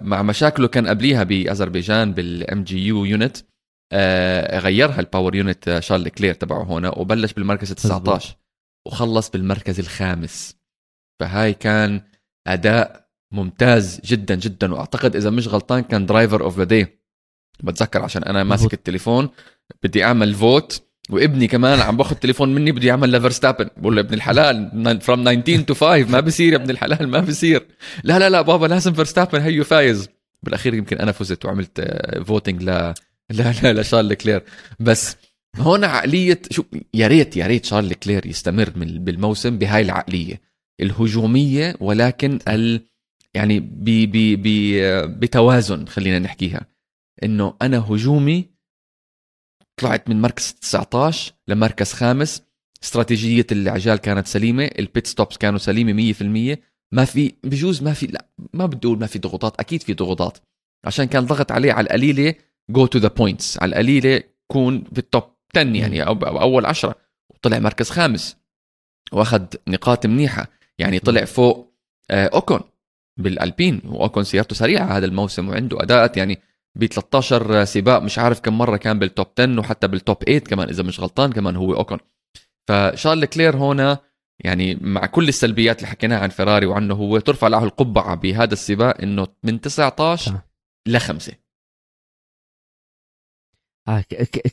مع 0.00 0.22
مشاكله 0.22 0.68
كان 0.68 0.86
قبليها 0.88 1.22
بأذربيجان 1.22 2.12
بال 2.12 2.33
MGU 2.33 2.64
unit 2.64 3.36
آه 3.92 4.58
غيرها 4.58 5.00
ال 5.00 5.06
power 5.06 5.34
unit 5.34 5.78
شارل 5.78 6.08
لكلير 6.08 6.34
تبعه 6.34 6.62
هون 6.62 6.86
وبلش 6.86 7.32
بالمركز 7.32 7.70
ال 7.70 7.76
19 7.76 8.36
وخلص 8.86 9.30
بالمركز 9.30 9.80
الخامس. 9.80 10.56
فهاي 11.20 11.54
كان 11.54 12.00
أداء 12.46 13.08
ممتاز 13.32 14.00
جدا 14.04 14.34
جدا 14.34 14.74
وأعتقد 14.74 15.16
إذا 15.16 15.30
مش 15.30 15.48
غلطان 15.48 15.82
كان 15.82 16.06
driver 16.06 16.44
of 16.44 16.58
the 16.58 16.64
day 16.64 17.00
بتذكر 17.62 18.02
عشان 18.02 18.22
أنا 18.22 18.44
ماسك 18.44 18.74
التليفون. 18.74 19.28
بدي 19.82 20.04
أعمل 20.04 20.34
vote 20.34 20.88
وابني 21.10 21.46
كمان 21.46 21.80
عم 21.80 21.96
باخذ 21.96 22.16
تليفون 22.16 22.54
مني 22.54 22.72
بده 22.72 22.88
يعمل 22.88 23.12
لفرستابن 23.12 23.68
بقول 23.76 23.96
له 23.96 24.00
ابن 24.00 24.14
الحلال 24.14 25.00
from 25.00 25.24
19 25.40 25.62
to 25.62 25.74
5 25.74 26.10
ما 26.10 26.20
بصير 26.20 26.52
يا 26.52 26.58
ابن 26.58 26.70
الحلال 26.70 27.08
ما 27.08 27.20
بصير 27.20 27.66
لا 28.04 28.18
لا 28.18 28.30
لا 28.30 28.42
بابا 28.42 28.66
لازم 28.66 28.92
فرستابن 28.92 29.40
هيو 29.40 29.64
فايز. 29.64 30.08
بالأخير 30.42 30.74
يمكن 30.74 30.98
أنا 30.98 31.12
فزت 31.12 31.44
وعملت 31.44 31.80
voting 32.26 32.62
ل 32.62 32.66
لا 33.30 33.52
لا 33.62 33.72
لشارل 33.72 34.14
لكلير 34.14 34.42
بس 34.80 35.16
هون 35.56 35.84
عقلية 35.84 36.42
شو 36.50 36.64
يا 36.94 37.06
ريت 37.06 37.36
يا 37.36 37.46
ريت 37.46 37.64
شارل 37.64 37.94
لكلير 37.94 38.26
يستمر 38.26 38.70
بالموسم 38.76 39.58
بهاي 39.58 39.82
العقلية 39.82 40.40
الهجومية 40.80 41.76
ولكن 41.80 42.38
ال 42.48 42.80
يعني 43.34 43.60
بي 43.60 44.06
بي 44.06 44.36
بي 44.36 44.80
بتوازن 45.06 45.86
خلينا 45.86 46.18
نحكيها. 46.18 46.66
إنه 47.24 47.54
أنا 47.62 47.78
هجومي 47.78 48.53
طلعت 49.80 50.08
من 50.08 50.20
مركز 50.20 50.52
19 50.52 51.32
لمركز 51.48 51.92
خامس. 51.92 52.42
استراتيجية 52.82 53.46
العجال 53.52 53.96
كانت 53.96 54.26
سليمة 54.26 54.70
ال 54.78 54.85
pit 54.85 55.06
stops 55.06 55.36
كانوا 55.36 55.58
سليمة 55.58 56.12
100% 56.12 56.58
ما 56.92 57.04
في 57.04 57.34
بجوز 57.44 57.82
ما 57.82 57.92
في 57.92 58.06
لا 58.06 58.26
ما 58.52 58.66
بدي 58.66 58.86
أقول 58.86 58.98
ما 58.98 59.06
في 59.06 59.18
ضغوطات 59.18 59.60
أكيد 59.60 59.82
في 59.82 59.94
ضغوطات. 59.94 60.38
عشان 60.84 61.04
كان 61.04 61.26
ضغط 61.26 61.52
عليه 61.52 61.72
على 61.72 61.84
القليلة 61.84 62.34
go 62.70 62.86
to 62.86 62.98
the 62.98 63.08
points 63.08 63.62
على 63.62 63.68
القليلة 63.68 64.22
كون 64.46 64.78
بال 64.92 65.04
top 65.04 65.22
10 65.56 65.76
يعني 65.76 66.06
أو, 66.06 66.12
أو 66.12 66.40
أول 66.40 66.66
10 66.66 66.94
وطلع 67.30 67.58
مركز 67.58 67.90
خامس. 67.90 68.36
وأخذ 69.12 69.44
نقاط 69.68 70.06
منيحة. 70.06 70.48
يعني 70.78 70.98
طلع 70.98 71.24
فوق 71.24 71.74
آه، 72.10 72.26
أوكون 72.26 72.60
بالألبين. 73.16 73.80
وأوكون 73.84 74.24
سيارته 74.24 74.56
سريعة 74.56 74.96
هذا 74.96 75.06
الموسم 75.06 75.48
وعنده 75.48 75.82
أداءات 75.82 76.16
يعني 76.16 76.38
ب 76.76 76.86
13 76.86 77.64
سباق 77.64 78.02
مش 78.02 78.18
عارف 78.18 78.40
كم 78.40 78.58
مرة 78.58 78.76
كان 78.76 78.98
بال 78.98 79.09
top 79.09 79.26
10 79.38 79.60
وحتى 79.60 79.88
بال 79.88 80.02
top 80.02 80.24
8 80.24 80.38
كمان 80.38 80.68
إذا 80.68 80.82
مش 80.82 81.00
غلطان 81.00 81.32
كمان 81.32 81.56
هو 81.56 81.74
اوكون 81.74 81.98
فشارل 82.68 83.24
لكلير 83.24 83.56
هنا 83.56 83.98
يعني 84.40 84.74
مع 84.74 85.06
كل 85.06 85.28
السلبيات 85.28 85.78
اللي 85.78 85.88
حكيناها 85.88 86.18
عن 86.18 86.28
فيراري 86.28 86.66
وعنه 86.66 86.94
هو 86.94 87.18
ترفع 87.18 87.48
له 87.48 87.64
القبعة 87.64 88.14
بهذا 88.14 88.52
السباق 88.52 89.00
إنه 89.00 89.26
من 89.42 89.60
19 89.60 90.40
لخمسة. 90.88 91.32
آه 93.88 94.04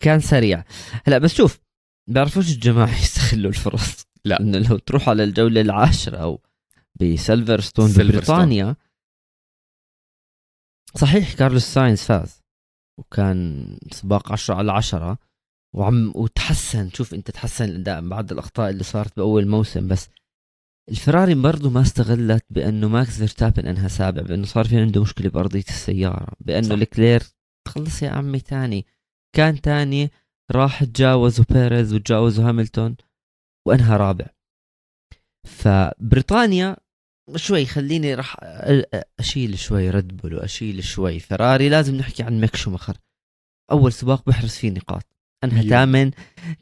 كان 0.01 0.19
سريع. 0.19 0.63
هلا 1.05 1.17
بس 1.17 1.33
شوف 1.33 1.59
بيعرفوش 2.07 2.51
الجماعة 2.51 2.99
يستغلوا 3.01 3.49
الفرص. 3.49 4.05
لا. 4.25 4.39
إنه 4.39 4.57
لو 4.57 4.77
تروح 4.77 5.09
على 5.09 5.23
الجولة 5.23 5.61
العاشرة 5.61 6.17
أو 6.17 6.41
بسيلفرستون 6.95 7.91
ببريطانيا 7.91 8.75
صحيح 10.95 11.33
كارلوس 11.33 11.63
ساينز 11.63 11.99
فاز 11.99 12.41
وكان 12.99 13.65
سباق 13.91 14.31
10 14.31 14.55
على 14.55 14.71
10 14.71 15.17
وعم 15.75 16.11
وتحسن 16.15 16.89
شوف 16.89 17.13
انت 17.13 17.31
تحسن 17.31 17.65
الاداء 17.65 18.09
بعد 18.09 18.31
الأخطاء 18.31 18.69
اللي 18.69 18.83
صارت 18.83 19.17
بأول 19.17 19.47
موسم 19.47 19.87
بس 19.87 20.09
الفراري 20.89 21.35
برضه 21.35 21.69
ما 21.69 21.81
استغلت 21.81 22.45
بأنه 22.49 22.87
ماكس 22.87 23.17
فيرستابن 23.17 23.67
أنهى 23.67 23.89
سابع 23.89 24.21
بأنه 24.21 24.45
صار 24.45 24.67
في 24.67 24.77
عنده 24.81 25.01
مشكلة 25.01 25.29
بأرضية 25.29 25.63
السيارة 25.69 26.33
بأنه 26.39 26.73
لكلير 26.73 27.23
تخلص 27.67 28.01
يا 28.03 28.09
عمي 28.09 28.39
تاني. 28.39 28.85
كان 29.35 29.61
تاني 29.61 30.11
راح 30.51 30.83
تجاوزوا 30.83 31.45
بيريز 31.49 31.93
وتجاوزوا 31.93 32.49
هاملتون 32.49 32.95
وأنهى 33.67 33.97
رابع. 33.97 34.25
فبريطانيا 35.47 36.77
شوي 37.35 37.65
خليني 37.65 38.15
راح 38.15 38.37
أشيل 39.19 39.59
شوي 39.59 39.89
ريد 39.89 40.17
بول 40.17 40.33
وأشيل 40.33 40.83
شوي 40.83 41.19
فيراري 41.19 41.69
لازم 41.69 41.95
نحكي 41.95 42.23
عن 42.23 42.41
ميك 42.41 42.55
شومخر 42.55 42.97
أول 43.71 43.93
سباق 43.93 44.23
بحرز 44.27 44.49
فيه 44.49 44.69
نقاط. 44.69 45.03
أنهى 45.43 45.69
ثامن 45.69 46.11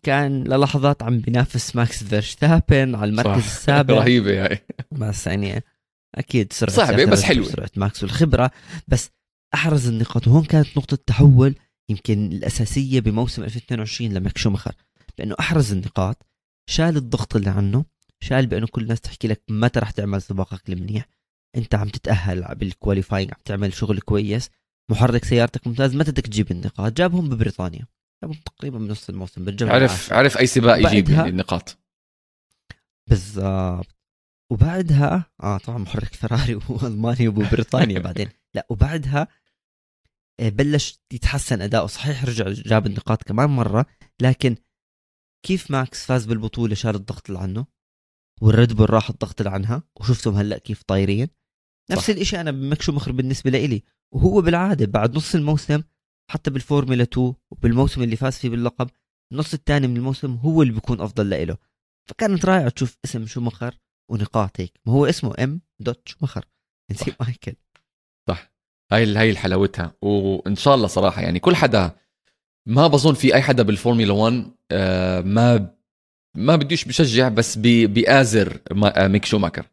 كان 0.03 0.43
للحظات 0.43 1.03
عم 1.03 1.19
بينافس 1.19 1.75
ماكس 1.75 2.03
فيرستابن 2.03 2.95
على 2.95 3.09
المركز 3.09 3.41
صح. 3.41 3.45
السابع. 3.45 3.93
رهيبة 3.99 4.45
هاي. 4.45 4.59
بس 4.91 5.27
يعني 5.27 5.63
أكيد 6.15 6.53
سرعة 6.53 6.75
صعبة 6.75 7.05
بس 7.05 7.23
حلوة. 7.23 7.47
سرعة 7.47 7.71
ماكس 7.75 8.03
والخبرة. 8.03 8.51
بس 8.87 9.09
أحرز 9.53 9.87
النقاط. 9.87 10.27
وهون 10.27 10.43
كانت 10.43 10.77
نقطة 10.77 10.97
تحول 11.07 11.55
يمكن 11.89 12.31
الأساسية 12.31 12.99
بموسم 12.99 13.43
2022 13.43 14.13
لميك 14.13 14.37
شومخر 14.37 14.75
بأنه 15.17 15.35
أحرز 15.39 15.71
النقاط 15.71 16.25
شال 16.69 16.97
الضغط 16.97 17.35
اللي 17.35 17.49
عنه 17.49 17.85
شال 18.23 18.47
بأنه 18.47 18.67
كل 18.67 18.81
الناس 18.81 19.01
تحكي 19.01 19.27
لك 19.27 19.41
متى 19.49 19.79
رح 19.79 19.91
تعمل 19.91 20.21
سباقك 20.21 20.69
المنيح. 20.69 21.05
أنت 21.55 21.75
عم 21.75 21.89
تتأهل 21.89 22.55
بالكواليفاينج 22.55 23.31
عم 23.31 23.39
تعمل 23.45 23.73
شغل 23.73 23.99
كويس. 23.99 24.49
محرك 24.91 25.25
سيارتك 25.25 25.67
ممتاز. 25.67 25.95
متى 25.95 26.11
بدك 26.11 26.25
تجيب 26.25 26.51
النقاط؟ 26.51 26.93
جابهم 26.93 27.29
ببريطانيا. 27.29 27.85
جابهم 28.23 28.39
تقريبا 28.45 28.77
بنص 28.77 29.09
الموسم. 29.09 29.45
بالجوله 29.45 29.73
عرف. 29.73 30.13
عرف 30.13 30.37
أي 30.37 30.47
سباق 30.47 30.77
يجيب 30.77 31.09
يعني 31.09 31.29
النقاط؟ 31.29 31.77
بالضبط. 33.07 33.95
وبعدها 34.51 35.25
آه 35.43 35.57
طبعا 35.57 35.77
محرك 35.77 36.13
فراري 36.13 36.59
والمانيا 36.69 37.29
وبريطانيا 37.29 37.99
بعدين. 38.09 38.29
لا 38.53 38.67
وبعدها 38.69 39.27
آه، 40.39 40.49
بلش 40.49 40.99
يتحسن 41.13 41.61
أداؤه. 41.61 41.87
صحيح 41.87 42.25
رجع 42.25 42.49
جاب 42.49 42.85
النقاط 42.85 43.23
كمان 43.23 43.49
مرة 43.49 43.85
لكن 44.21 44.55
كيف 45.45 45.71
ماكس 45.71 46.05
فاز 46.05 46.25
بالبطولة 46.25 46.75
شال 46.75 46.95
الضغط 46.95 47.29
اللي 47.29 47.39
عنه؟ 47.39 47.65
والريد 48.41 48.73
بول 48.73 48.89
راح 48.89 49.09
الضغط 49.09 49.41
اللي 49.41 49.53
عنها 49.53 49.83
وشفتهم 49.95 50.35
هلأ 50.35 50.57
كيف 50.57 50.83
طايرين. 50.83 51.27
نفس 51.91 52.09
الشيء 52.09 52.39
أنا 52.39 52.51
بميك 52.51 52.91
شومخر 52.91 53.11
بالنسبة 53.11 53.51
لإلي. 53.51 53.83
وهو 54.11 54.41
بالعادة 54.41 54.85
بعد 54.85 55.15
نص 55.15 55.35
الموسم 55.35 55.83
حتى 56.31 56.51
بالفورمولا 56.51 57.03
2 57.03 57.33
وبالموسم 57.51 58.03
اللي 58.03 58.15
فاز 58.15 58.37
فيه 58.37 58.49
باللقب 58.49 58.89
النص 59.31 59.53
الثاني 59.53 59.87
من 59.87 59.97
الموسم 59.97 60.35
هو 60.35 60.61
اللي 60.61 60.73
بيكون 60.73 61.01
أفضل 61.01 61.29
لإله. 61.29 61.57
فكانت 62.09 62.45
رائعة 62.45 62.69
تشوف 62.69 62.97
اسم 63.05 63.25
شومخر 63.25 63.75
ونقاط 64.11 64.59
هيك 64.59 64.79
ما 64.85 64.93
هو 64.93 65.05
اسمه 65.05 65.33
M 65.39 65.61
dot 65.79 66.07
شومخر 66.07 66.45
نسيب 66.91 67.15
مايكل. 67.21 67.55
صح. 68.29 68.51
هاي 68.91 69.15
هاي 69.15 69.35
حلاوتها 69.35 69.95
وإن 70.01 70.55
شاء 70.55 70.75
الله 70.75 70.87
صراحة 70.87 71.21
يعني 71.21 71.39
كل 71.39 71.55
حدا 71.55 71.95
ما 72.67 72.87
بظن 72.87 73.13
في 73.13 73.35
أي 73.35 73.41
حدا 73.41 73.63
بالفورمولا 73.63 74.13
1 74.13 74.51
آه، 74.71 75.21
ما 75.21 75.75
ما 76.37 76.55
بديش 76.55 76.85
بشجع 76.85 77.27
بس 77.29 77.57
بي 77.57 77.87
بيآزر 77.87 78.57
آه، 78.71 79.07
ميك 79.07 79.25
شوماكر. 79.25 79.65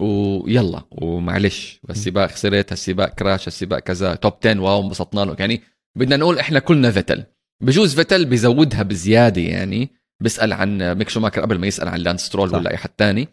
ويلا 0.00 0.82
ومعلش 0.90 1.80
السباق 1.90 2.30
خسرت 2.30 2.72
هالسباق 2.72 3.14
crash 3.14 3.48
هالسباق 3.48 3.78
كذا 3.78 4.14
top 4.14 4.32
10 4.44 4.60
wow 4.60 4.82
انبسطنا 4.82 5.20
له. 5.20 5.36
يعني 5.38 5.62
بدنا 5.98 6.16
نقول 6.16 6.38
إحنا 6.38 6.58
كلنا 6.58 6.90
فيتل. 6.90 7.24
بجوز 7.62 7.94
فيتل 7.94 8.24
بيزودها 8.24 8.82
بزيادة 8.82 9.40
يعني. 9.42 9.90
بيسأل 10.22 10.52
عن 10.52 10.94
ميك 10.94 11.08
شوماكر 11.08 11.40
قبل 11.40 11.58
ما 11.58 11.66
يسأل 11.66 11.88
عن 11.88 11.98
لاند 12.00 12.18
سترول 12.18 12.54
ولا 12.54 12.70
أي 12.70 12.76
حد 12.76 12.90
تاني. 12.90 13.28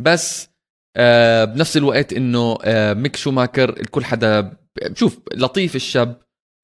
بس 0.00 0.48
آه 0.96 1.44
بنفس 1.44 1.76
الوقت 1.76 2.12
إنه 2.12 2.58
آه 2.64 2.94
ميك 2.94 3.16
شوماكر 3.16 3.80
الكل 3.80 4.04
حدا 4.04 4.56
شوف 4.94 5.20
لطيف 5.34 5.76
الشاب 5.76 6.16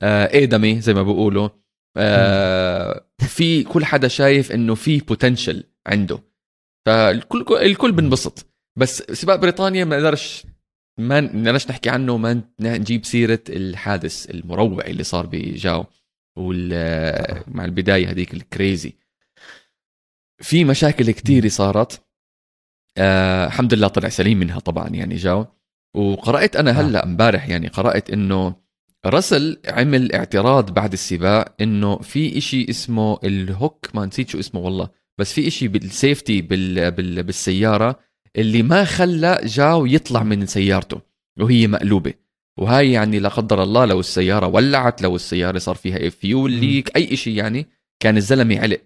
آه 0.02 0.30
آدمي 0.42 0.80
زي 0.80 0.94
ما 0.94 1.02
بيقولوا. 1.02 1.48
آه 1.96 3.04
في 3.28 3.62
كل 3.62 3.84
حدا 3.84 4.08
شايف 4.08 4.52
إنه 4.52 4.74
في 4.74 4.98
بوتنشل 4.98 5.64
عنده. 5.86 6.18
فالكل 6.86 7.44
الكل 7.62 7.92
بنبسط. 7.92 8.46
بس 8.78 9.02
سباق 9.02 9.36
بريطانيا 9.36 9.84
ما 9.84 9.96
نقدرش 9.96 10.46
ما 10.98 11.20
نقدرش 11.20 11.68
نحكي 11.70 11.90
عنه 11.90 12.16
ما 12.16 12.42
نجيب 12.60 13.04
سيرة 13.04 13.40
الحادث 13.48 14.30
المروع 14.30 14.84
اللي 14.84 15.02
صار 15.02 15.26
بجاو 15.26 15.84
وال 16.38 17.44
مع 17.46 17.64
البداية 17.64 18.10
هذيك 18.10 18.34
الكريزي 18.34 18.92
في 20.42 20.64
مشاكل 20.64 21.10
كثيره 21.10 21.48
صارت. 21.48 22.06
آه 22.98 23.46
الحمد 23.46 23.74
لله 23.74 23.88
طلع 23.88 24.08
سليم 24.08 24.38
منها 24.38 24.58
طبعا 24.58 24.88
يعني 24.88 25.14
جاو. 25.14 25.46
وقرأت 25.96 26.56
أنا 26.56 26.70
هلأ 26.70 27.04
امبارح 27.04 27.48
يعني 27.48 27.68
قرأت 27.68 28.10
إنه 28.10 28.59
راسل 29.06 29.60
عمل 29.68 30.12
اعتراض 30.12 30.74
بعد 30.74 30.92
السباق 30.92 31.54
إنه 31.60 31.98
في 31.98 32.38
إشي 32.38 32.66
اسمه 32.70 33.18
الهوك 33.24 33.88
ما 33.94 34.06
نسيت 34.06 34.28
شو 34.28 34.38
اسمه 34.38 34.60
والله 34.60 34.88
بس 35.18 35.32
في 35.32 35.48
إشي 35.48 35.68
بالسيفتي 35.68 36.42
بال... 36.42 36.90
بال... 36.90 37.22
بالسيارة 37.22 37.98
اللي 38.36 38.62
ما 38.62 38.84
خلى 38.84 39.40
جاو 39.44 39.86
يطلع 39.86 40.22
من 40.22 40.46
سيارته 40.46 41.00
وهي 41.40 41.66
مقلوبة. 41.66 42.14
وهاي 42.58 42.92
يعني 42.92 43.18
لا 43.18 43.28
قدر 43.28 43.62
الله 43.62 43.84
لو 43.84 44.00
السيارة 44.00 44.46
ولعت 44.46 45.02
لو 45.02 45.16
السيارة 45.16 45.58
صار 45.58 45.74
فيها 45.74 46.10
فيول 46.10 46.52
ليك 46.52 46.96
أي 46.96 47.16
شيء 47.16 47.36
يعني 47.36 47.66
كان 48.00 48.16
الزلمة 48.16 48.60
علق. 48.60 48.80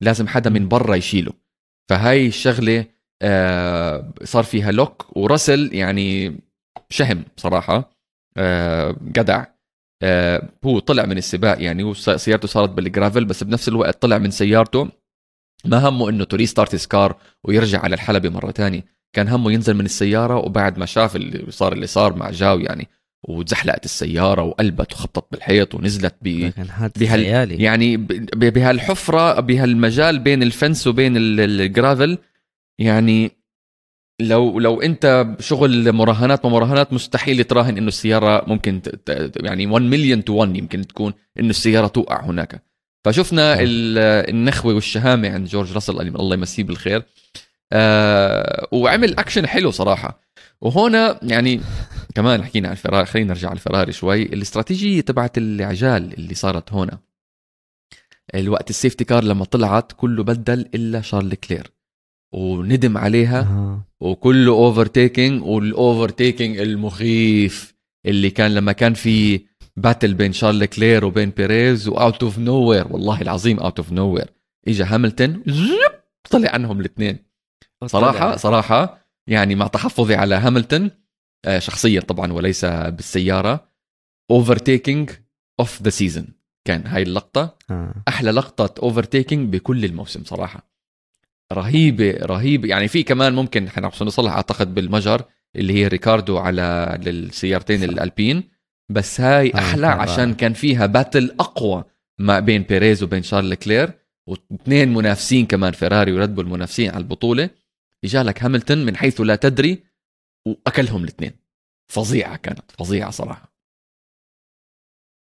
لازم 0.00 0.28
حدا 0.28 0.50
من 0.50 0.68
برا 0.68 0.94
يشيله. 0.94 1.32
فهاي 1.90 2.26
الشغلة 2.26 2.84
آه 3.22 4.14
صار 4.24 4.44
فيها 4.44 4.72
luck 4.72 5.16
و 5.16 5.23
Russell 5.23 5.74
يعني 5.74 6.40
شهم 6.90 7.24
صراحة 7.36 7.90
آه 8.36 8.96
جدع 9.02 9.44
آه 10.02 10.48
هو 10.64 10.78
طلع 10.78 11.06
من 11.06 11.18
السباق 11.18 11.62
يعني 11.62 11.82
وسيارته 11.82 12.48
صارت 12.48 12.70
بال 12.70 12.84
gravel 12.84 13.24
بس 13.24 13.44
بنفس 13.44 13.68
الوقت 13.68 14.02
طلع 14.02 14.18
من 14.18 14.30
سيارته. 14.30 14.88
ما 15.64 15.88
همه 15.88 16.08
إنه 16.08 16.24
to 16.24 16.36
restart 16.36 16.76
his 16.76 16.96
car 16.96 17.16
ويرجع 17.44 17.80
على 17.80 17.94
الحلبة 17.94 18.28
مرة 18.28 18.50
تانية. 18.50 18.84
كان 19.12 19.28
همه 19.28 19.52
ينزل 19.52 19.74
من 19.74 19.84
السيارة 19.84 20.36
وبعد 20.36 20.78
ما 20.78 20.86
شاف 20.86 21.16
اللي 21.16 21.50
صار 21.50 21.72
اللي 21.72 21.86
صار 21.86 22.16
مع 22.16 22.30
جو 22.30 22.58
يعني 22.58 22.88
وتزحلقت 23.28 23.84
السيارة 23.84 24.42
وقلبت 24.42 24.92
وخبطت 24.92 25.32
بالحيط 25.32 25.74
ونزلت 25.74 26.14
ب 26.22 26.50
بهال 26.98 27.24
يعني 27.60 27.96
بهالحفرة 28.36 29.40
بهالمجال 29.40 30.18
بين 30.18 30.42
ال 30.42 30.49
fence 30.49 30.86
وبين 30.86 31.12
ال 31.16 31.31
gravel 31.31 32.18
يعني 32.78 33.30
لو 34.20 34.60
لو 34.60 34.80
انت 34.80 35.26
شغل 35.40 35.92
مراهنات 35.92 36.44
ومراهنات 36.44 36.92
مستحيل 36.92 37.44
تراهن 37.44 37.78
إنه 37.78 37.88
السيارة 37.88 38.44
ممكن 38.48 38.82
يعني 39.36 39.66
1 39.66 39.84
مليون 39.84 40.24
to 40.24 40.34
1 40.34 40.56
يمكن 40.56 40.86
تكون 40.86 41.12
إنه 41.40 41.50
السيارة 41.50 41.86
توقع 41.86 42.24
هناك. 42.24 42.62
فشفنا 43.04 43.56
النخوة 43.60 44.74
والشهامة 44.74 45.30
عند 45.30 45.46
جورج 45.46 45.72
راسل 45.72 46.00
الله 46.00 46.34
يمسيه 46.34 46.64
بالخير. 46.64 47.02
آه 47.72 48.68
وعمل 48.72 49.18
اكشن 49.18 49.46
حلو 49.46 49.70
صراحة. 49.70 50.20
وهنا 50.60 51.20
يعني 51.22 51.60
كمان 52.14 52.44
حكينا 52.44 52.68
عن 52.68 52.72
الفراري 52.72 53.06
خلينا 53.06 53.28
نرجع 53.28 53.48
على 53.48 53.56
الفراري 53.56 53.92
شوي. 53.92 54.22
الاستراتيجية 54.22 55.00
تبعت 55.00 55.38
العجال 55.38 56.12
اللي 56.12 56.34
صارت 56.34 56.72
هنا 56.72 56.98
الوقت 58.34 58.70
ال 58.70 58.75
safety 58.75 59.04
car 59.04 59.24
لما 59.24 59.44
طلعت 59.44 59.92
كله 59.92 60.24
بدل 60.24 60.68
إلا 60.74 61.00
شارل 61.00 61.34
لكلير. 61.34 61.75
وندم 62.36 62.98
عليها. 62.98 63.40
آه. 63.40 63.82
وكله 64.00 64.52
overtaking 64.52 65.42
وال 65.42 66.08
overtaking 66.08 66.58
المخيف 66.58 67.74
اللي 68.06 68.30
كان 68.30 68.54
لما 68.54 68.72
كان 68.72 68.94
في 68.94 69.40
battle 69.76 70.14
بين 70.14 70.32
شارل 70.32 70.64
لكلير 70.64 71.04
وبين 71.04 71.30
بيريز 71.30 71.88
و 71.88 72.22
out 72.22 72.38
of 72.38 72.56
nowhere 72.56 72.86
والله 72.90 73.22
العظيم 73.22 73.58
out 73.60 73.78
of 73.78 73.92
nowhere 73.92 74.30
اجى 74.68 74.82
هاملتون 74.84 75.42
طلع 76.30 76.50
عنهم 76.50 76.80
الاثنين. 76.80 77.18
صراحة 77.86 78.36
صراحة 78.36 79.06
يعني 79.28 79.54
مع 79.54 79.66
تحفظي 79.66 80.14
على 80.14 80.34
هاملتون 80.34 80.90
آه، 81.44 81.58
شخصيا 81.58 82.00
طبعا 82.00 82.32
وليس 82.32 82.64
بالسيارة 82.64 83.68
overtaking 84.30 85.10
of 85.60 85.82
the 85.82 85.90
season 85.90 86.26
كان 86.66 86.86
هاي 86.86 87.02
اللقطة 87.02 87.58
آه. 87.70 87.94
أحلى 88.08 88.30
لقطة 88.30 88.82
overtaking 88.82 89.52
بكل 89.52 89.84
الموسم 89.84 90.24
صراحة. 90.24 90.75
رهيبة 91.52 92.10
رهيبة. 92.10 92.68
يعني 92.68 92.88
في 92.88 93.02
كمان 93.02 93.34
ممكن 93.34 93.68
نوصلها 94.00 94.32
أعتقد 94.32 94.74
بالمجر 94.74 95.24
اللي 95.56 95.72
هي 95.72 95.88
ريكاردو 95.88 96.38
على 96.38 96.98
للسيارتين 97.02 97.84
الألبين. 97.84 98.50
بس 98.90 99.20
هاي 99.20 99.54
أحلى 99.54 99.86
عشان 99.86 100.34
كان 100.34 100.52
فيها 100.52 100.86
battle 100.86 101.34
أقوى 101.40 101.84
ما 102.18 102.40
بين 102.40 102.62
بيريز 102.62 103.02
وبين 103.02 103.22
شارل 103.22 103.54
لكلير. 103.54 103.92
واثنين 104.26 104.94
منافسين 104.94 105.46
كمان 105.46 105.72
فيراري 105.72 106.12
وريد 106.12 106.34
بول 106.34 106.48
منافسين 106.48 106.90
على 106.90 106.98
البطولة. 106.98 107.50
اجالك 108.04 108.42
هاملتون 108.42 108.84
من 108.84 108.96
حيث 108.96 109.20
لا 109.20 109.36
تدري 109.36 109.84
وأكلهم 110.46 111.04
الاثنين. 111.04 111.32
فظيعة 111.92 112.36
كانت 112.36 112.70
فظيعة 112.78 113.10
صراحة. 113.10 113.56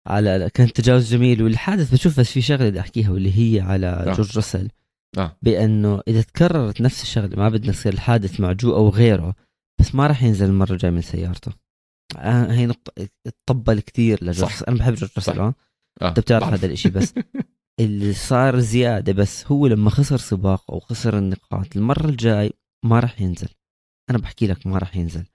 على 0.08 0.50
كان 0.54 0.74
تجاوز 0.74 1.14
جميل. 1.14 1.44
والحادث 1.44 1.94
بشوف 1.94 2.20
بس 2.20 2.32
في 2.32 2.42
شغلة 2.42 2.70
بدي 2.70 2.80
أحكيها 2.80 3.12
واللي 3.12 3.38
هي 3.38 3.62
على 3.62 3.88
آه. 3.88 4.14
جورج 4.14 4.36
راسل. 4.36 4.70
آه. 5.18 5.38
بأنه 5.42 6.02
إذا 6.08 6.22
تكررت 6.22 6.82
نفس 6.82 7.04
الشغله 7.04 7.36
ما 7.36 7.50
بدنا 7.50 7.70
يصير 7.70 7.94
الحادث 7.94 8.40
مع 8.40 8.52
جو 8.52 8.76
أو 8.76 8.90
غيره 8.90 9.36
بس 9.80 9.96
ما 9.96 10.08
راح 10.08 10.24
ينزل 10.24 10.46
المرة 10.46 10.72
الجاية 10.74 10.92
من 10.92 11.02
سيارته. 11.02 11.52
آه 12.18 12.52
هي 12.52 12.66
نقطة 12.66 13.08
تطبل 13.46 13.80
كثير 13.80 14.24
لجورج 14.24 14.52
أنا 14.68 14.78
بحب 14.78 14.94
جورج 14.94 15.12
راسل 15.18 15.40
آه. 15.40 15.54
أنت 16.02 16.20
بتعرف 16.20 16.44
هذا 16.44 16.66
الإشي 16.66 16.90
بس 16.90 17.14
اللي 17.80 18.14
صار 18.14 18.60
زيادة 18.60 19.14
بس 19.14 19.48
هو 19.48 19.68
لما 19.68 19.90
خسر 19.90 20.18
سباق 20.18 20.72
أو 20.72 20.80
خسر 20.80 21.18
النقاط 21.18 21.78
المرة 21.78 22.06
الجاي 22.06 22.54
ما 22.86 23.00
راح 23.00 23.22
ينزل. 23.22 23.50
أنا 24.10 24.18
بحكي 24.18 24.48
لك 24.48 24.68
ما 24.68 24.78
راح 24.78 24.96
ينزل. 24.96 25.26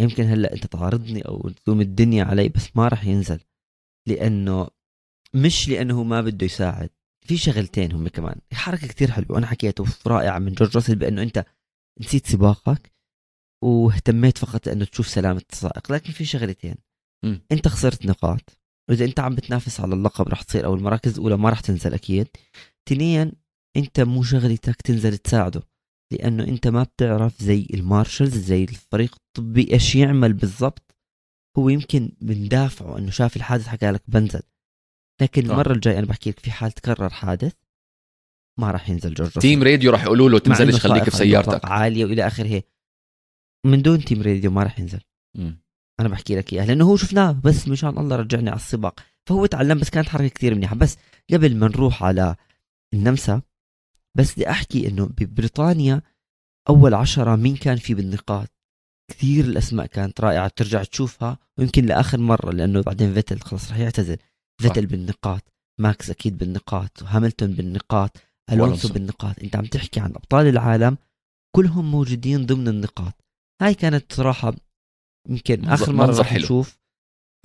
يمكن 0.00 0.24
هلأ 0.24 0.52
أنت 0.52 0.66
تعارضني 0.66 1.22
أو 1.22 1.48
تلوم 1.48 1.80
الدنيا 1.80 2.24
علي 2.24 2.48
بس 2.48 2.76
ما 2.76 2.88
راح 2.88 3.04
ينزل. 3.04 3.40
لأنه 4.08 4.68
مش 5.34 5.68
لأنه 5.68 6.02
ما 6.02 6.20
بده 6.20 6.46
يساعد. 6.46 6.90
في 7.24 7.36
شغلتين 7.36 7.92
هم 7.92 8.08
كمان. 8.08 8.40
حركة 8.52 8.86
كتير 8.86 9.10
حلوة. 9.10 9.38
أنا 9.38 9.46
حكيته 9.46 9.84
رائعة 10.06 10.38
من 10.38 10.52
جورج 10.52 10.76
راسل 10.76 10.96
بأنه 10.96 11.22
أنت 11.22 11.44
نسيت 12.00 12.26
سباقك 12.26 12.92
واهتميت 13.64 14.38
فقط 14.38 14.68
انه 14.68 14.84
تشوف 14.84 15.08
سلامة 15.08 15.42
السائق. 15.52 15.92
لكن 15.92 16.12
في 16.12 16.24
شغلتين. 16.24 16.74
م. 17.24 17.36
أنت 17.52 17.68
خسرت 17.68 18.06
نقاط. 18.06 18.58
وإذا 18.90 19.04
أنت 19.04 19.20
عم 19.20 19.34
بتنافس 19.34 19.80
على 19.80 19.94
اللقب 19.94 20.28
راح 20.28 20.42
تصير 20.42 20.64
أو 20.64 20.74
المراكز 20.74 21.14
الأولى 21.14 21.36
ما 21.36 21.50
راح 21.50 21.60
تنزل 21.60 21.94
أكيد. 21.94 22.28
ثانيا 22.88 23.32
أنت 23.76 24.00
مو 24.00 24.22
شغلتك 24.22 24.82
تنزل 24.82 25.18
تساعده. 25.18 25.62
لأنه 26.12 26.44
أنت 26.44 26.68
ما 26.68 26.82
بتعرف 26.82 27.42
زي 27.42 27.66
ال 27.74 27.81
marshals 27.81 28.36
زي 28.36 28.64
الفريق 28.64 29.16
الطبي 29.16 29.72
إيش 29.72 29.94
يعمل 29.94 30.32
بالضبط. 30.32 30.96
هو 31.58 31.68
يمكن 31.68 32.12
بندافعه 32.20 32.98
إنه 32.98 33.10
شاف 33.10 33.36
الحادث 33.36 33.66
حكى 33.66 33.90
لك 33.90 34.02
بنزل. 34.08 34.42
لكن 35.22 35.46
آه. 35.46 35.52
المرة 35.52 35.72
الجاية 35.72 35.98
أنا 35.98 36.06
بحكي 36.06 36.30
لك 36.30 36.40
في 36.40 36.50
حال 36.50 36.72
تكرر 36.72 37.10
حادث 37.10 37.52
ما 38.60 38.70
راح 38.70 38.90
ينزل 38.90 39.14
جورج 39.14 39.30
team 39.30 39.62
radio 39.62 39.90
راح 39.90 40.04
يقولوا 40.04 40.28
له 40.28 40.38
تنزلش 40.38 40.80
خليك 40.80 41.04
في 41.04 41.16
سيارتك. 41.16 41.64
عاليه 41.64 42.04
وإلى 42.04 42.26
آخره. 42.26 42.62
من 43.66 43.82
دون 43.82 44.04
team 44.04 44.22
radio 44.22 44.50
ما 44.50 44.62
راح 44.62 44.78
ينزل. 44.78 45.00
م. 45.34 45.52
أنا 46.00 46.08
بحكي 46.08 46.36
لك 46.36 46.52
إياها 46.52 46.66
لأنه 46.66 46.84
هو 46.84 46.96
شفناه 46.96 47.32
بس 47.44 47.68
مشان 47.68 47.98
الله 47.98 48.16
رجعني 48.16 48.50
على 48.50 48.56
السباق. 48.56 49.00
فهو 49.26 49.46
تعلم 49.46 49.78
بس 49.78 49.90
كانت 49.90 50.08
حركة 50.08 50.28
كثير 50.28 50.54
منيحة. 50.54 50.76
بس 50.76 50.96
قبل 51.32 51.56
ما 51.56 51.68
نروح 51.68 52.02
على 52.02 52.36
النمسا 52.94 53.42
بس 54.14 54.32
بدي 54.32 54.50
أحكي 54.50 54.88
إنه 54.88 55.06
ببريطانيا 55.06 56.02
أول 56.68 56.94
عشرة 56.94 57.36
مين 57.36 57.56
كان 57.56 57.76
في 57.76 57.94
بالنقاط؟ 57.94 58.48
كثير 59.10 59.44
الأسماء 59.44 59.86
كانت 59.86 60.20
رائعة 60.20 60.48
ترجع 60.48 60.82
تشوفها 60.82 61.38
ويمكن 61.58 61.86
لآخر 61.86 62.18
مرة 62.18 62.50
لأنه 62.50 62.82
بعدين 62.82 63.14
فيتل 63.14 63.40
خلص 63.40 63.70
رح 63.70 63.78
يعتزل. 63.78 64.16
فيتل 64.60 64.86
بالنقاط 64.86 65.42
ماكس 65.80 66.10
أكيد 66.10 66.38
بالنقاط 66.38 67.02
هاملتون 67.02 67.52
بالنقاط 67.52 68.16
ألونسو 68.52 68.88
بالنقاط. 68.88 69.38
أنت 69.42 69.56
عم 69.56 69.64
تحكي 69.64 70.00
عن 70.00 70.10
أبطال 70.10 70.46
العالم 70.46 70.96
كلهم 71.56 71.90
موجودين 71.90 72.46
ضمن 72.46 72.68
النقاط. 72.68 73.14
هاي 73.62 73.74
كانت 73.74 74.12
صراحة 74.12 74.54
يمكن 75.28 75.64
آخر 75.64 75.92
مرة 75.92 76.20
رح 76.20 76.32
نشوف 76.32 76.78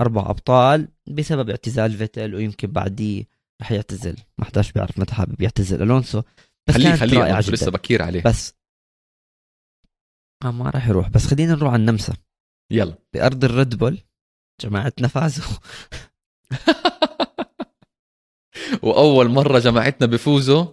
أربع 0.02 0.30
أبطال 0.30 0.88
بسبب 1.08 1.50
اعتزال 1.50 1.98
فيتل 1.98 2.36
ويمكن 2.36 2.68
بعديه 2.68 3.26
رح 3.62 3.72
يعتزل. 3.72 4.18
ما 4.38 4.46
حداش 4.46 4.72
بيعرف 4.72 5.00
متى 5.00 5.16
حابب 5.16 5.42
يعتزل 5.42 5.82
ألونسو. 5.82 6.22
بس 6.70 6.76
خليه 6.76 6.96
خليه 6.96 7.20
رائعة 7.20 7.42
جدا. 7.42 7.52
لسه 7.52 7.72
بكير 7.72 8.04
عليه. 8.04 8.24
بس 8.24 8.54
آه 10.46 10.52
ما 10.52 10.70
راح 10.70 10.88
يروح. 10.88 11.10
بس 11.10 11.28
خلينا 11.28 11.56
نروح 11.56 11.74
على 11.74 11.80
النمسا. 11.80 12.14
يلا. 12.72 12.98
بأرض 13.14 13.44
الريد 13.44 13.76
بول 13.76 14.00
جماعتنا 14.62 15.08
فازوا 15.08 15.46
وأول 18.84 19.30
مرة 19.30 19.60
جماعتنا 19.60 20.08
بيفوزوا 20.08 20.66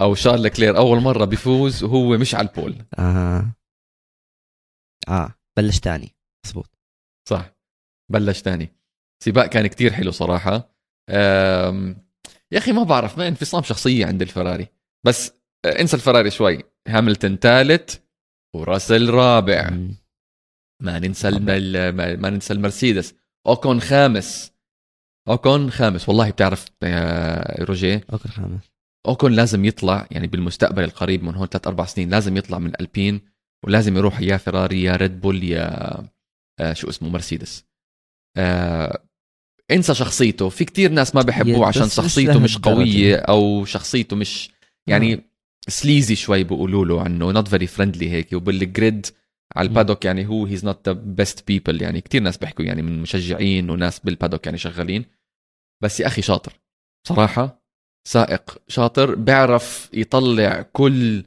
أو 0.00 0.14
شارل 0.14 0.48
كلير 0.48 0.76
أول 0.76 1.00
مرة 1.00 1.24
بيفوز 1.24 1.84
وهو 1.84 2.18
مش 2.18 2.34
على 2.34 2.48
البول 2.48 2.84
آه. 2.98 3.52
آه 5.08 5.34
بلش 5.56 5.80
تاني. 5.80 6.14
مظبوط. 6.46 6.78
صح. 7.28 7.54
بلش 8.12 8.42
تاني. 8.42 8.72
سباق 9.24 9.46
كان 9.46 9.66
كتير 9.66 9.92
حلو 9.92 10.10
صراحة. 10.10 10.74
يا 12.52 12.58
أخي 12.58 12.72
ما 12.72 12.82
بعرف 12.82 13.18
ما 13.18 13.28
انفصام 13.28 13.62
شخصية 13.62 14.06
عند 14.06 14.22
الفراري. 14.22 14.68
بس 15.06 15.32
آه، 15.64 15.80
انسى 15.80 15.96
الفراري 15.96 16.30
شوي. 16.30 16.62
هاملتون 16.88 17.36
ثالث 17.36 17.98
وراسل 18.56 19.10
رابع. 19.10 19.70
ما 20.82 20.98
ننسى 20.98 21.30
ما 21.30 22.30
ننسى 22.30 22.52
المرسيدس. 22.52 23.14
أوكون 23.46 23.80
خامس. 23.80 24.51
أوكون 25.28 25.70
خامس. 25.70 26.08
والله 26.08 26.30
بتعرف 26.30 26.66
يا 26.82 27.64
روجيه؟ 27.64 28.04
أوكون 28.12 28.30
خامس. 28.30 28.60
أوكون 29.08 29.32
لازم 29.32 29.64
يطلع 29.64 30.06
يعني 30.10 30.26
بالمستقبل 30.26 30.84
القريب 30.84 31.24
من 31.24 31.34
هون 31.34 31.46
ثلاث 31.46 31.66
أربع 31.66 31.84
سنين 31.84 32.10
لازم 32.10 32.36
يطلع 32.36 32.58
من 32.58 32.72
ألبين 32.80 33.20
ولازم 33.64 33.96
يروح 33.96 34.20
يا 34.20 34.36
فيراري 34.36 34.82
يا 34.82 34.96
ريد 34.96 35.20
بول 35.20 35.44
يا 35.44 35.96
آه 36.60 36.72
شو 36.72 36.88
اسمه 36.88 37.08
مرسيدس. 37.08 37.64
آه 38.36 39.02
انسى 39.70 39.94
شخصيته. 39.94 40.48
في 40.48 40.64
كتير 40.64 40.90
ناس 40.90 41.14
ما 41.14 41.22
بحبوه 41.22 41.66
عشان 41.66 41.88
شخصيته 41.88 42.38
مش 42.38 42.58
قوية 42.58 43.16
أو 43.16 43.64
شخصيته 43.64 44.16
مش 44.16 44.50
يعني 44.86 45.20
sleazy 45.68 46.14
شوي 46.14 46.44
بيقولوا 46.44 46.84
له 46.84 47.02
عنه 47.02 47.32
not 47.32 47.48
very 47.48 47.66
friendly 47.66 48.10
هيك 48.10 48.32
وبال 48.32 48.64
grid 48.64 49.06
على 49.56 49.68
ال 49.68 49.72
paddock 49.72 50.04
يعني 50.04 50.26
هو 50.26 50.46
he's 50.46 50.64
not 50.64 50.88
the 50.88 50.92
best 50.92 51.46
people 51.46 51.82
يعني 51.82 52.00
كتير 52.00 52.22
ناس 52.22 52.36
بيحكوا 52.36 52.64
يعني 52.64 52.82
من 52.82 53.02
مشجعين 53.02 53.70
وناس 53.70 53.98
بال 53.98 54.09
paddock 54.09 54.46
يعني 54.46 54.58
شغالين. 54.58 55.04
بس 55.82 56.00
يا 56.00 56.06
أخي 56.06 56.22
شاطر. 56.22 56.52
صراحة 57.08 57.62
سائق 58.08 58.58
شاطر 58.68 59.14
بيعرف 59.14 59.90
يطلع 59.92 60.62
كل 60.62 61.24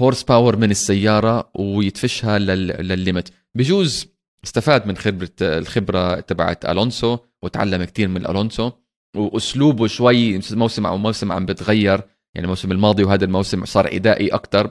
horsepower 0.00 0.56
من 0.56 0.70
السيارة 0.70 1.50
ويدفشها 1.54 2.38
لل 2.38 2.65
limit 2.65 3.32
بجوز 3.54 4.08
استفاد 4.44 4.86
من 4.86 4.96
خبرة 4.96 5.30
الخبرة 5.40 6.20
تبعت 6.20 6.64
ألونسو 6.64 7.18
وتعلم 7.42 7.84
كثير 7.84 8.08
من 8.08 8.26
ألونسو. 8.26 8.72
وأسلوبه 9.16 9.86
شوي 9.86 10.40
موسم 10.50 10.86
عن 10.86 10.98
موسم 10.98 11.32
عم 11.32 11.46
بتغير. 11.46 12.00
يعني 12.34 12.44
الموسم 12.44 12.72
الماضي 12.72 13.04
وهذا 13.04 13.24
الموسم 13.24 13.64
صار 13.64 13.94
عدائي 13.94 14.28
أكثر 14.28 14.70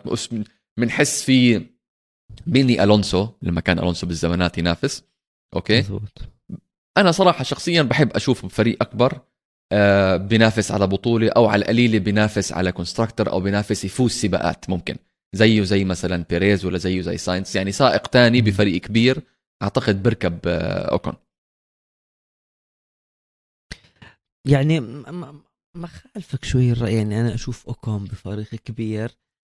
بنحس 0.77 1.23
في 1.23 1.61
ميني 2.47 2.83
ألونسو 2.83 3.29
لما 3.41 3.61
كان 3.61 3.79
ألونسو 3.79 4.07
بالزمانات 4.07 4.57
ينافس. 4.57 5.03
Okay؟ 5.55 5.79
مزبوط. 5.79 6.21
أنا 6.97 7.11
صراحة 7.11 7.43
شخصيا 7.43 7.81
بحب 7.81 8.11
اشوفه 8.11 8.47
بفريق 8.47 8.77
أكبر 8.81 9.19
آه 9.71 10.17
بينافس 10.17 10.71
على 10.71 10.87
بطولة 10.87 11.29
أو 11.29 11.45
على 11.45 11.61
القليله 11.61 11.99
بينافس 11.99 12.51
على 12.51 12.71
constructor 12.71 13.31
أو 13.31 13.41
بينافس 13.41 13.85
يفوز 13.85 14.11
سباقات 14.11 14.69
ممكن. 14.69 14.95
زيه 15.33 15.63
زي 15.63 15.83
مثلا 15.83 16.25
بيريز 16.29 16.65
ولا 16.65 16.77
زيه 16.77 17.01
زي 17.01 17.17
ساينس. 17.17 17.55
يعني 17.55 17.71
سائق 17.71 18.07
تاني 18.07 18.41
بفريق 18.41 18.81
كبير 18.81 19.21
أعتقد 19.63 20.03
بركب 20.03 20.39
آه 20.47 20.91
أوكون. 20.91 21.13
يعني 24.45 24.79
ما 25.75 25.87
خالفك 25.87 26.45
شوي 26.45 26.71
الرأي 26.71 26.95
يعني 26.95 27.21
أنا 27.21 27.33
أشوف 27.33 27.67
أوكون 27.67 28.05
بفريق 28.05 28.49
كبير. 28.49 29.11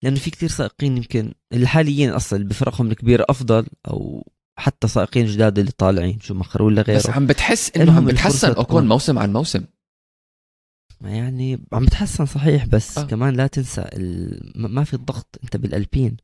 لأنه 0.03 0.17
في 0.17 0.31
كثير 0.31 0.49
سائقين 0.49 0.97
يمكن 0.97 1.33
الحاليين 1.53 2.11
أصلا 2.11 2.45
بفرقهم 2.45 2.91
الكبيره 2.91 3.25
أفضل 3.29 3.67
أو 3.89 4.27
حتى 4.59 4.89
سائقين 4.89 5.27
جداد 5.27 5.59
اللي 5.59 5.71
طالعين 5.71 6.21
شومخر 6.21 6.63
ولا 6.63 6.83
غيره. 6.83 6.99
بس 6.99 7.11
عم 7.11 7.27
بتحس 7.27 7.77
إنه 7.77 7.97
عم 7.97 8.07
بتحسن 8.07 8.53
أوكون 8.53 8.89
موسم 8.89 9.19
عن 9.19 9.33
موسم. 9.33 9.65
يعني 11.05 11.59
عم 11.73 11.85
بتحسن 11.85 12.27
صحيح 12.27 12.67
بس 12.67 12.99
آه. 12.99 13.05
كمان 13.05 13.37
لا 13.37 13.47
تنسى 13.47 13.81
ال... 13.81 14.53
ما 14.55 14.85
في 14.85 14.95
الضغط. 14.95 15.39
أنت 15.45 15.57
بالألبين. 15.57 16.17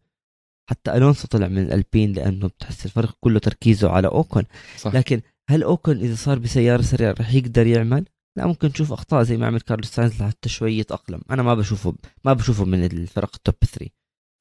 حتى 0.71 0.97
ألونسو 0.97 1.29
طلع 1.29 1.49
من 1.49 1.59
الألبين 1.59 2.13
لأنه 2.13 2.49
بتحس 2.49 2.87
الفرق 2.87 3.17
كله 3.21 3.39
تركيزه 3.39 3.91
على 3.91 4.09
أوكون. 4.09 4.45
صح. 4.79 4.95
لكن 4.95 5.21
هل 5.51 5.63
أوكون 5.63 5.99
إذا 5.99 6.15
صار 6.15 6.39
بسيارة 6.39 6.83
سريعة 6.83 7.15
رح 7.21 7.35
يقدر 7.35 7.67
يعمل؟ 7.67 8.05
لا 8.37 8.47
ممكن 8.47 8.73
تشوف 8.73 8.93
أخطاء 8.93 9.23
زي 9.23 9.37
ما 9.37 9.47
عمل 9.47 9.61
كارلوس 9.61 9.89
ساينز 9.89 10.23
لحتى 10.23 10.49
شوي 10.49 10.79
يتاقلم 10.79 11.21
أنا 11.31 11.43
ما 11.43 11.55
بشوفه 11.55 11.95
ما 12.25 12.33
بشوفه 12.33 12.65
من 12.65 12.85
الفرق 12.85 13.31
ال 13.35 13.40
top 13.40 13.55
3 13.65 13.91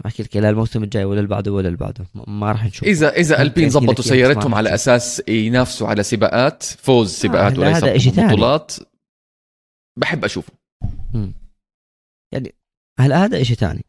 أحكي 0.05 0.23
لك 0.23 0.37
لا 0.37 0.49
الموسم 0.49 0.83
الجاي 0.83 1.03
ولا 1.05 1.19
اللي 1.19 1.29
بعده 1.29 1.51
ولا 1.51 1.67
اللي 1.67 1.77
بعده. 1.77 2.05
ما 2.27 2.51
راح 2.51 2.65
نشوف 2.65 2.83
اذا 2.87 3.09
إذا 3.09 3.41
ألبين 3.41 3.69
زبطوا 3.69 4.03
سيارتهم 4.03 4.55
على 4.55 4.73
أساس 4.73 5.21
ينافسوا 5.27 5.87
على 5.87 6.03
سباقات 6.03 6.63
فوز 6.63 7.09
آه، 7.09 7.19
سباقات 7.19 7.53
آه 7.53 7.59
وليس 7.59 8.07
بطولات 8.07 8.75
بحب 9.99 10.25
أشوفه. 10.25 10.53
مم. 11.13 11.33
يعني 12.33 12.55
هلا 12.99 13.25
هذا 13.25 13.43
شيء 13.43 13.55
ثاني؟ 13.55 13.85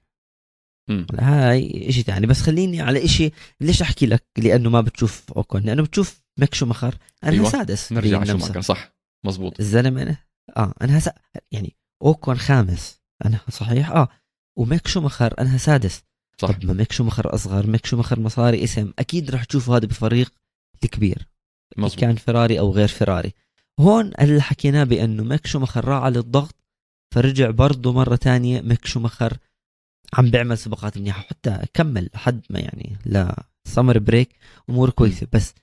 هاي 1.21 1.93
شيء 1.93 2.05
ثاني؟ 2.05 2.27
بس 2.27 2.41
خليني 2.41 2.81
على 2.81 3.09
شيء 3.09 3.33
ليش 3.61 3.83
أحكي 3.83 4.07
لك؟ 4.07 4.25
لأنه 4.39 4.71
ما 4.71 4.81
بتشوف 4.81 5.33
أوكون 5.33 5.63
لأنه 5.63 5.83
بتشوف 5.83 6.23
ميك 6.41 6.55
شومخر 6.55 6.95
أنا 7.25 7.33
أيوة. 7.33 7.51
سادس. 7.51 7.93
نرجع 7.93 8.25
شومخر 8.25 8.61
صح. 8.61 8.94
مزبوط 9.25 9.61
الزلمة 9.61 10.03
أنا؟ 10.03 10.17
آه 10.57 10.75
أنا 10.83 10.99
هسا 10.99 11.13
يعني 11.53 11.77
اوكون 12.03 12.39
خامس. 12.39 13.01
أنا 13.25 13.39
صحيح؟ 13.51 13.91
آه. 13.91 14.09
وميك 14.57 14.89
شومخر 14.89 15.35
أنا 15.39 15.59
سادس. 15.59 16.03
صح 16.39 16.51
طب 16.51 16.65
ما 16.65 16.73
ميك 16.73 16.93
شومخر 16.93 17.35
أصغر 17.35 17.67
ميك 17.67 17.87
شومخر 17.87 18.21
مصاري 18.21 18.65
اسم. 18.65 18.93
أكيد 18.99 19.31
رح 19.31 19.45
تشوفوا 19.45 19.77
هذا 19.77 19.87
بفريق 19.87 20.33
الكبير. 20.85 21.27
مزبوط. 21.77 22.01
كان 22.01 22.17
فراري 22.17 22.59
أو 22.59 22.73
غير 22.73 22.89
فراري. 22.89 23.33
هون 23.81 24.13
اللي 24.21 24.43
حكيناه 24.43 24.85
بأنه 24.85 25.25
ميك 25.25 25.47
شومخر 25.47 25.85
راعى 25.85 26.11
للضغط 26.11 26.55
فرجع 27.15 27.51
برضه 27.51 27.93
مرة 27.93 28.17
تانية 28.17 28.61
ميك 28.61 28.87
شومخر 28.87 29.39
عم 30.15 30.31
بيعمل 30.31 30.59
سباقات 30.59 30.99
منيحة. 30.99 31.23
حتى 31.23 31.59
كمل 31.75 32.11
لحد 32.15 32.41
ما 32.51 32.61
يعني 32.61 32.97
ل 33.05 33.45
summer 33.65 33.99
break 33.99 34.35
أمور 34.71 34.91
كويسة. 34.91 35.27
بس 35.33 35.55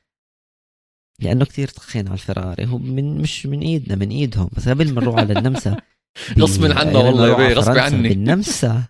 لأنه 1.22 1.46
كثير 1.46 1.68
طخين 1.68 2.08
على 2.08 2.14
الفراري 2.14 2.66
هو 2.66 2.78
من 2.78 3.22
مش 3.22 3.46
من 3.46 3.62
إيدنا 3.62 3.96
من 3.96 4.10
إيدهم. 4.10 4.50
بس 4.54 4.70
قبل 4.70 4.94
ما 4.94 5.02
نروح 5.02 5.16
على 5.16 5.40
النمسا 5.40 5.82
غصب 6.40 6.66
عنا 6.66 6.98
والله 6.98 7.44
يا 7.44 7.54
غصب 7.54 7.78
عني. 7.78 8.10
بالنمسا. 8.10 8.84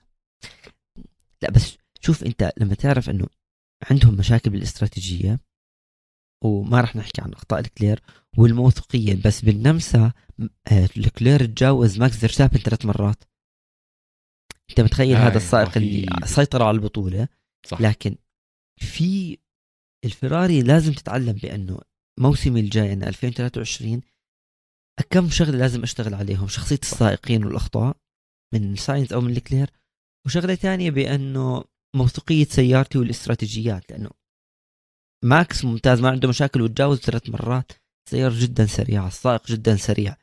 لا 1.41 1.51
بس 1.51 1.77
شوف 2.01 2.23
أنت 2.23 2.51
لما 2.57 2.73
تعرف 2.73 3.09
إنه 3.09 3.27
عندهم 3.91 4.15
مشاكل 4.15 4.49
بالاستراتيجية 4.49 5.39
وما 6.43 6.82
راح 6.82 6.95
نحكي 6.95 7.21
عن 7.21 7.34
أخطاء 7.34 7.59
الكلير 7.59 7.99
والموثوقية 8.38 9.21
بس 9.25 9.41
بالنمسا 9.41 10.11
آه، 10.71 10.89
الكلير 10.97 11.45
تجاوز 11.45 11.99
ماكس 11.99 12.17
فيرستابن 12.17 12.57
ثلاث 12.57 12.86
مرات. 12.86 13.23
أنت 14.69 14.82
متخيل 14.82 15.15
هذا 15.17 15.38
السائق 15.38 15.77
اللي 15.77 16.07
سيطر 16.25 16.63
على 16.63 16.75
البطولة؟ 16.75 17.27
صح. 17.67 17.82
لكن 17.82 18.15
في 18.79 19.38
الفراري 20.05 20.61
لازم 20.61 20.93
تتعلم 20.93 21.34
بأنه 21.34 21.79
موسمي 22.22 22.59
الجاي 22.59 22.93
أنا 22.93 23.07
2023 23.07 24.01
كم 25.09 25.30
شغلة 25.30 25.57
لازم 25.57 25.84
أشتغل 25.84 26.13
عليهم؟ 26.13 26.47
شخصية 26.47 26.80
السائقين 26.84 27.45
والأخطاء 27.45 27.97
من 28.53 28.76
ساينز 28.76 29.13
أو 29.13 29.22
من 29.22 29.32
الكلير 29.32 29.69
وشغلة 30.26 30.55
ثانية 30.55 30.91
بأنه 30.91 31.63
موثوقية 31.95 32.45
سيارتي 32.45 32.97
والاستراتيجيات 32.97 33.91
لأنه 33.91 34.09
ماكس 35.24 35.65
ممتاز 35.65 35.99
ما 35.99 36.09
عنده 36.09 36.28
مشاكل 36.28 36.61
وتجاوز 36.61 36.99
ثلاث 36.99 37.30
مرات. 37.30 37.72
سيارة 38.09 38.34
جدا 38.38 38.65
سريعة 38.65 39.07
السائق 39.07 39.47
جدا 39.47 39.76
سريع. 39.76 40.15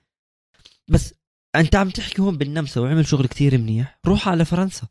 بس 0.90 1.14
أنت 1.56 1.76
عم 1.76 1.90
تحكي 1.90 2.22
هون 2.22 2.36
بالنمسا 2.36 2.80
وعمل 2.80 3.06
شغل 3.06 3.26
كتير 3.26 3.58
منيح. 3.58 3.98
روح 4.06 4.28
على 4.28 4.44
فرنسا. 4.44 4.86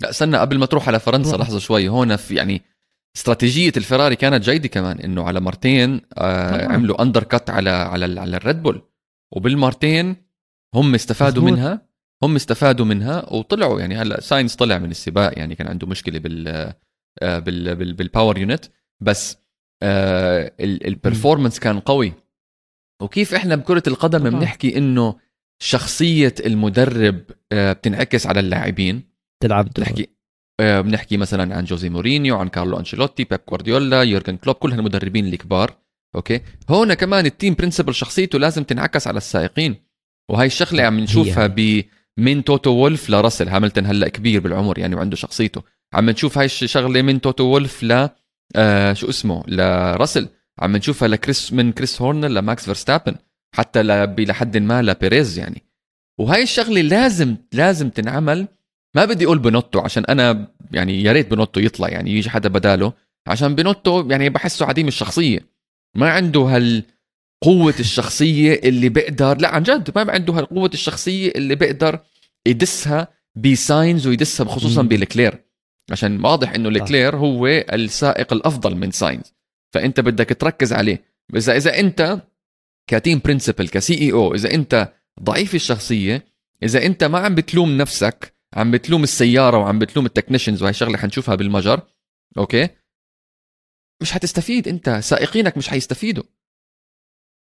لا 0.00 0.10
استنى 0.10 0.38
قبل 0.38 0.58
ما 0.58 0.66
تروح 0.66 0.88
على 0.88 1.00
فرنسا 1.00 1.36
لحظة 1.36 1.58
شوي. 1.58 1.88
هون 1.88 2.16
في 2.16 2.34
يعني 2.34 2.62
استراتيجية 3.18 3.72
الفراري 3.76 4.16
كانت 4.16 4.44
جيدة 4.44 4.68
كمان 4.68 4.98
إنه 5.00 5.24
على 5.24 5.40
مرتين 5.40 6.00
آه 6.18 6.66
عملوا 6.72 7.02
undercut 7.02 7.50
على 7.50 7.70
على 7.70 8.20
على 8.20 8.36
الريد 8.36 8.62
بول. 8.62 8.82
وبالمرتين 9.32 10.16
هم 10.74 10.94
استفادوا 10.94 11.42
مزبوط. 11.42 11.58
منها 11.58 11.88
هم 12.22 12.36
استفادوا 12.36 12.86
منها 12.86 13.32
وطلعوا 13.32 13.80
يعني 13.80 13.96
هلأ 13.96 14.20
ساينس 14.20 14.56
طلع 14.56 14.78
من 14.78 14.90
السباق 14.90 15.38
يعني 15.38 15.54
كان 15.54 15.68
عنده 15.68 15.86
مشكلة 15.86 16.18
بال 16.18 16.48
آه 17.22 17.38
بال 17.38 17.76
بال 17.76 17.92
بال 17.92 18.05
power 18.05 18.38
unit 18.38 18.64
بس 19.02 19.36
آه 19.82 20.52
ال 20.60 20.68
performance 20.68 21.58
كان 21.60 21.80
قوي. 21.80 22.12
وكيف 23.02 23.34
إحنا 23.34 23.56
بكرة 23.56 23.82
القدم 23.86 24.30
بنحكي 24.30 24.78
إنه 24.78 25.14
شخصية 25.62 26.34
المدرب 26.46 27.22
آه، 27.52 27.72
بتنعكس 27.72 28.26
على 28.26 28.40
اللاعبين؟ 28.40 29.02
تلعب 29.42 29.68
بنحكي 29.76 30.02
آه، 30.02 30.17
بنحكي 30.60 31.16
مثلا 31.16 31.56
عن 31.56 31.64
جوزي 31.64 31.88
مورينيو 31.88 32.36
عن 32.36 32.48
كارلو 32.48 32.78
أنشيلوتي 32.78 33.24
بيب 33.24 33.40
جوارديولا 33.48 34.02
يورجن 34.02 34.36
كلوب 34.36 34.56
كل 34.56 34.72
هالمدربين 34.72 35.26
الكبار 35.26 35.76
okay؟ 36.14 36.40
هون 36.70 36.94
كمان 36.94 37.26
ال 37.26 37.32
team 37.32 37.54
principal 37.54 37.94
شخصيته 37.94 38.38
لازم 38.38 38.64
تنعكس 38.64 39.06
على 39.06 39.16
السائقين. 39.16 39.76
وهي 40.30 40.46
الشغلة 40.46 40.82
عم 40.82 41.00
نشوفها 41.00 41.46
ب 41.46 41.84
من 42.18 42.44
توتو 42.44 42.70
وولف 42.70 43.10
لراسل 43.10 43.48
هاملتون 43.48 43.86
هلأ 43.86 44.08
كبير 44.08 44.40
بالعمر 44.40 44.78
يعني 44.78 44.94
وعنده 44.94 45.16
شخصيته. 45.16 45.62
عم 45.94 46.10
نشوف 46.10 46.38
هاي 46.38 46.44
الشغله 46.44 47.02
من 47.02 47.20
توتو 47.20 47.44
وولف 47.44 47.82
ل 47.82 48.08
آه 48.56 48.92
شو 48.92 49.08
اسمه؟ 49.08 49.44
لراسل. 49.48 50.28
عم 50.58 50.76
نشوفها 50.76 51.08
لكريس 51.08 51.52
من 51.52 51.72
كريس 51.72 52.02
هورنر 52.02 52.28
لماكس 52.28 52.64
فيرستابن 52.64 53.14
حتى 53.54 53.82
لحد 53.82 54.56
ما 54.56 54.82
لبيريز 54.82 55.38
يعني. 55.38 55.62
وهي 56.18 56.42
الشغلة 56.42 56.80
لازم 56.80 57.36
لازم 57.52 57.90
تنعمل 57.90 58.48
ما 58.94 59.04
بدي 59.04 59.24
أقول 59.24 59.38
بنوتو 59.38 59.80
عشان 59.80 60.04
أنا 60.04 60.48
يعني 60.72 61.02
يا 61.02 61.12
ريت 61.12 61.30
بنوتو 61.30 61.60
يطلع 61.60 61.88
يعني 61.88 62.10
يجي 62.10 62.30
حدا 62.30 62.48
بداله. 62.48 62.92
عشان 63.26 63.54
بنوتو 63.54 64.08
يعني 64.10 64.28
بحسه 64.28 64.66
عديم 64.66 64.88
الشخصية. 64.88 65.40
ما 65.96 66.10
عنده 66.10 66.40
هال 66.40 66.84
قوة 67.42 67.74
الشخصية 67.80 68.60
اللي 68.64 68.88
بقدر 68.88 69.38
لا 69.38 69.48
عن 69.48 69.62
جد 69.62 69.98
ما 69.98 70.12
عنده 70.12 70.32
هالقوة 70.32 70.70
الشخصية 70.74 71.32
اللي 71.36 71.54
بقدر 71.54 72.00
يدسها 72.46 73.08
بساينز 73.36 74.06
ويدسها 74.06 74.46
خصوصا 74.46 74.82
بلكلير. 74.82 75.44
عشان 75.90 76.24
واضح 76.24 76.52
إنه 76.52 76.70
لكلير 76.70 77.16
هو 77.16 77.46
السائق 77.46 78.32
الأفضل 78.32 78.76
من 78.76 78.90
ساينز. 78.90 79.34
فأنت 79.74 80.00
بدك 80.00 80.28
تركز 80.28 80.72
عليه. 80.72 81.04
اذا 81.36 81.56
إذا 81.56 81.78
أنت 81.78 82.20
ك 82.90 82.96
team 82.96 83.20
principal 83.24 83.68
ك 83.68 83.94
CEO 83.94 84.12
أو 84.12 84.34
إذا 84.34 84.54
أنت 84.54 84.92
ضعيف 85.22 85.54
الشخصية 85.54 86.26
إذا 86.62 86.86
أنت 86.86 87.04
ما 87.04 87.18
عم 87.18 87.34
بتلوم 87.34 87.76
نفسك 87.76 88.37
عم 88.54 88.70
بتلوم 88.70 89.02
السيارة 89.02 89.58
وعم 89.58 89.78
بتلوم 89.78 90.06
ال 90.06 90.11
technicians 90.11 90.62
وهي 90.62 90.72
شغلة 90.72 90.98
حنشوفها 90.98 91.34
بالمجر. 91.34 91.80
Okay؟ 92.38 92.68
مش 94.02 94.12
حتستفيد 94.12 94.68
أنت. 94.68 94.90
سائقينك 94.90 95.56
مش 95.56 95.68
حيستفيدوا. 95.68 96.24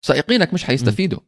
سائقينك 0.06 0.54
مش 0.54 0.64
حيستفيدوا. 0.64 1.18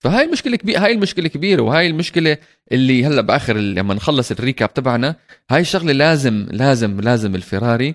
فهاي 0.00 0.24
المشكلة 0.24 0.56
كبيره 0.56 0.78
هاي 0.78 0.92
المشكلة 0.92 1.28
كبيرة 1.28 1.62
وهاي 1.62 1.86
المشكلة 1.86 2.38
اللي 2.72 3.04
هلأ 3.04 3.20
بآخر 3.20 3.56
لما 3.56 3.94
نخلص 3.94 4.30
ال 4.30 4.37
recap 4.37 4.74
تبعنا 4.74 5.16
هاي 5.50 5.60
الشغلة 5.60 5.92
لازم 5.92 6.46
لازم 6.50 7.00
لازم 7.00 7.34
الفراري 7.34 7.94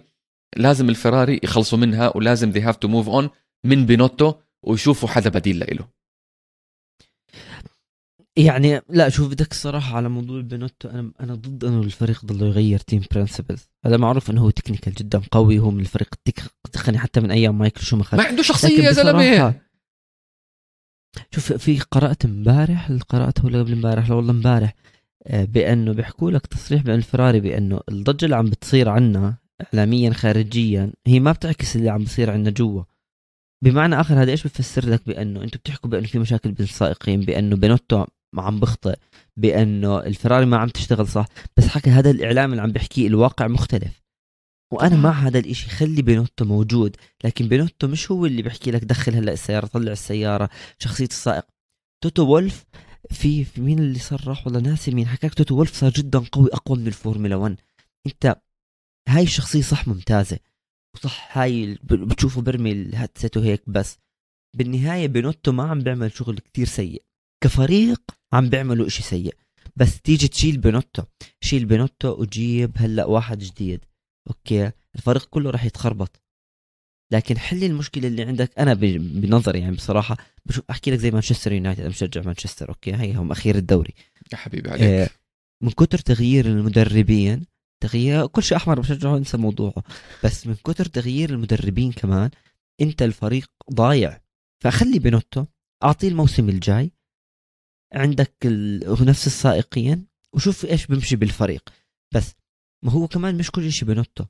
لازم 0.58 0.90
الفراري 0.90 1.40
يخلصوا 1.44 1.78
منها 1.78 2.18
ولازم 2.18 2.52
they 2.54 2.66
have 2.66 2.76
to 2.76 2.90
move 2.92 3.08
on 3.12 3.30
من 3.66 3.86
بينوتو 3.86 4.34
ويشوفوا 4.64 5.10
حدا 5.10 5.30
بديل 5.30 5.60
له 5.60 5.88
يعني 8.38 8.82
لا 8.90 9.10
شوف 9.10 9.30
بدك 9.30 9.52
الصراحة 9.52 9.96
على 9.96 10.10
موضوع 10.10 10.42
بينوتو 10.42 10.90
أنا 10.90 11.12
أنا 11.20 11.36
ضد 11.36 11.64
إنه 11.64 11.82
الفريق 11.82 12.26
ضله 12.26 12.48
يغير 12.48 12.80
team 12.80 13.04
principals 13.12 13.70
هذا 13.86 13.98
معروف 13.98 14.30
إنه 14.30 14.42
هو 14.42 14.50
technical 14.50 14.94
جدا 14.94 15.22
قوي 15.32 15.60
هو 15.60 15.72
من 15.72 15.80
الفريق 15.80 16.10
التقني 16.66 16.98
حتى 16.98 17.20
من 17.20 17.32
أيام 17.32 17.58
مايكل 17.58 17.82
شوماخر. 17.82 18.18
ما 18.18 18.24
عنده 18.24 18.44
شخصية 18.44 18.84
يا 18.84 18.92
زلمة. 18.92 19.56
شوف 21.32 21.54
في 21.54 21.80
قرأت 21.80 22.26
امبارح 22.26 22.92
قرأته 22.92 23.46
ولا 23.46 23.60
قبل 23.60 23.72
امبارح؟ 23.72 24.10
لا 24.10 24.16
والله 24.16 24.32
امبارح. 24.32 24.76
آه، 25.28 25.46
بأنه 25.46 25.94
بيحكوا 25.94 26.32
لك 26.32 26.48
تصريح 26.48 26.82
بأن 26.82 26.96
الفراري 26.96 27.40
بأنه 27.40 27.82
الضجة 27.90 28.26
اللي 28.26 28.36
عم 28.36 28.50
بتصير 28.50 28.90
عنا 28.90 29.38
إعلاميا 29.62 30.14
خارجيا 30.14 30.94
هي 31.08 31.20
ما 31.20 31.32
بتعكس 31.32 31.76
اللي 31.76 31.90
عم 31.90 32.04
بصير 32.04 32.32
عنا 32.32 32.50
جوا. 32.50 32.84
بمعنى 33.64 34.02
آخر 34.02 34.22
هذا 34.22 34.32
إيش 34.32 34.44
بفسر 34.44 34.90
لك؟ 34.90 35.02
بأنه 35.08 35.44
أنتم 35.44 35.60
بتحكوا 35.60 35.90
بأنه 35.90 36.08
في 36.08 36.20
مشاكل 36.20 36.52
بين 36.52 36.66
السائقين 36.66 37.22
بأنه 37.22 37.56
بينوتو 37.56 38.06
ما 38.34 38.44
عم 38.44 38.60
بخطئ 38.60 38.96
بأنه 39.38 40.00
الفراري 40.00 40.46
ما 40.46 40.58
عم 40.58 40.70
تشتغل 40.70 41.08
صح. 41.08 41.26
بس 41.58 41.68
حكى 41.68 41.90
هذا 41.90 42.12
الإعلام 42.12 42.52
اللي 42.52 42.62
عم 42.62 42.72
بحكيه 42.72 43.08
الواقع 43.08 43.48
مختلف. 43.48 44.02
وأنا 44.74 44.96
مع 44.96 45.12
هذا 45.12 45.40
الإشي 45.40 45.70
خلي 45.70 46.02
بينوتو 46.02 46.46
موجود. 46.46 46.96
لكن 47.24 47.48
بينوتو 47.48 47.88
مش 47.88 48.12
هو 48.12 48.26
اللي 48.26 48.42
بحكي 48.42 48.72
لك 48.72 48.84
دخل 48.84 49.16
هلأ 49.16 49.34
السيارة 49.34 49.66
طلع 49.66 49.92
السيارة 49.92 50.50
شخصيه 50.80 51.06
السائق. 51.06 51.46
توتو 52.04 52.24
وولف 52.24 52.66
في 53.12 53.44
في 53.44 53.62
مين 53.62 53.80
اللي 53.80 54.00
صرح 54.00 54.48
والله 54.48 54.62
ناسي 54.62 54.92
مين. 54.92 55.08
حكاك 55.08 55.34
توتو 55.34 55.56
وولف 55.56 55.74
صار 55.74 55.92
جدا 55.92 56.20
قوي 56.20 56.50
أقوى 56.54 56.78
من 56.78 56.88
الفورمولا 56.88 57.36
1 57.36 57.56
أنت 58.08 58.42
هاي 59.08 59.24
الشخصية 59.24 59.62
صح 59.62 59.88
ممتازة. 59.88 60.40
وصح 60.96 61.38
هاي 61.38 61.78
بتشوفه 61.84 62.42
برمي 62.42 62.72
ال 62.72 62.80
headset 62.80 63.38
وهيك 63.38 63.70
بس. 63.70 63.98
بالنهاية 64.58 65.08
بينوتو 65.08 65.52
ما 65.52 65.64
عم 65.64 65.80
بيعمل 65.80 66.12
شغل 66.12 66.40
كتير 66.40 66.68
سيء. 66.68 67.04
كفريق 67.44 68.02
عم 68.34 68.50
بيعملوا 68.50 68.88
إشي 68.88 69.04
سيء. 69.04 69.36
بس 69.76 70.02
تيجي 70.02 70.28
تشيل 70.28 70.58
بينوتو. 70.58 71.04
شيل 71.42 71.66
بينوتو 71.66 72.22
وجيب 72.22 72.72
هلأ 72.76 73.06
واحد 73.06 73.40
جديد. 73.40 73.86
أوكي 74.28 74.72
الفريق 74.96 75.26
كله 75.26 75.50
راح 75.50 75.66
يتخربط. 75.66 76.22
لكن 77.12 77.38
حل 77.38 77.64
المشكلة 77.64 78.08
اللي 78.08 78.24
عندك 78.24 78.60
أنا 78.60 78.74
بنظري 78.74 79.60
يعني 79.60 79.76
بصراحة 79.76 80.18
بشوف 80.46 80.64
أحكي 80.70 80.92
لك 80.92 81.00
زي 81.00 81.12
مانشستر 81.12 81.52
يونايتد 81.52 81.80
أنا 81.80 81.90
مشجع 81.90 82.22
مانشستر 82.22 82.70
أوكي؟ 82.70 82.96
هي 82.96 83.14
هم 83.14 83.32
أخير 83.32 83.56
الدوري. 83.56 83.94
يا 84.34 84.38
حبيبي 84.38 84.70
عليك. 84.70 84.84
آه 84.84 85.10
من 85.64 85.70
كتر 85.70 85.98
تغيير 85.98 86.46
المدربين 86.46 87.46
تغيير 87.84 88.28
كل 88.28 88.44
شيء 88.44 88.58
أحمر 88.58 88.80
بشجعه 88.80 89.18
انسى 89.18 89.38
موضوعه. 89.38 89.84
بس 90.24 90.48
من 90.48 90.56
كتر 90.56 90.86
تغيير 90.86 91.30
المدربين 91.30 91.92
كمان 91.92 92.30
أنت 92.82 93.02
الفريق 93.02 93.52
ضايع. 93.74 94.22
فخلي 94.64 95.00
بينوتو 95.00 95.46
أعطيه 95.84 96.08
الموسم 96.08 96.50
الجاي. 96.50 96.92
عندك 97.94 98.36
نفس 99.02 99.28
السائقين 99.28 100.08
وشوف 100.36 100.66
إيش 100.66 100.86
بيمشي 100.88 101.16
بالفريق. 101.16 101.70
بس 102.14 102.36
ما 102.86 102.92
هو 102.92 103.08
كمان 103.08 103.38
مش 103.38 103.52
كل 103.52 103.72
شيء 103.72 103.88
بنوتو 103.88 104.26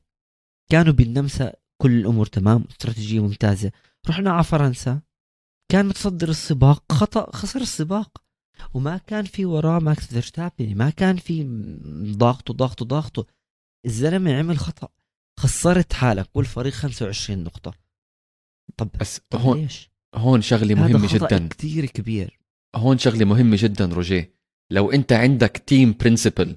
كانوا 0.71 0.93
بالنمسا 0.93 1.53
كل 1.81 1.99
الأمور 1.99 2.25
تمام 2.25 2.65
استراتيجية 2.71 3.19
ممتازة. 3.19 3.71
رحنا 4.09 4.31
على 4.31 4.43
فرنسا. 4.43 5.01
كان 5.71 5.85
متصدر 5.85 6.29
السباق 6.29 6.91
خطأ 6.91 7.31
خسر 7.31 7.61
السباق. 7.61 8.23
وما 8.73 8.97
كان 8.97 9.25
في 9.25 9.45
وراه 9.45 9.79
ماكس 9.79 10.05
فيرستابن 10.05 10.75
ما 10.75 10.89
كان 10.89 11.17
في 11.17 11.43
ضاغطه 12.17 12.53
ضاغطه 12.53 12.85
ضاغطه. 12.85 13.25
الزلمة 13.85 14.37
عمل 14.37 14.59
خطأ. 14.59 14.89
خسرت 15.39 15.93
حالك 15.93 16.35
والفريق 16.35 16.73
25 16.73 17.43
نقطة. 17.43 17.73
طب 18.77 18.89
بس 18.99 19.21
هون 19.33 19.57
ليش؟ 19.61 19.91
هون 20.15 20.41
شغلة 20.41 20.75
مهمة 20.75 21.13
جدا. 21.13 21.47
كثير 21.47 21.85
كبير. 21.85 22.40
هون 22.75 22.97
شغلة 22.97 23.25
مهمة 23.25 23.57
جدا 23.59 23.85
روجيه. 23.85 24.33
لو 24.71 24.91
أنت 24.91 25.13
عندك 25.13 25.63
team 25.67 25.95
principal 25.99 26.55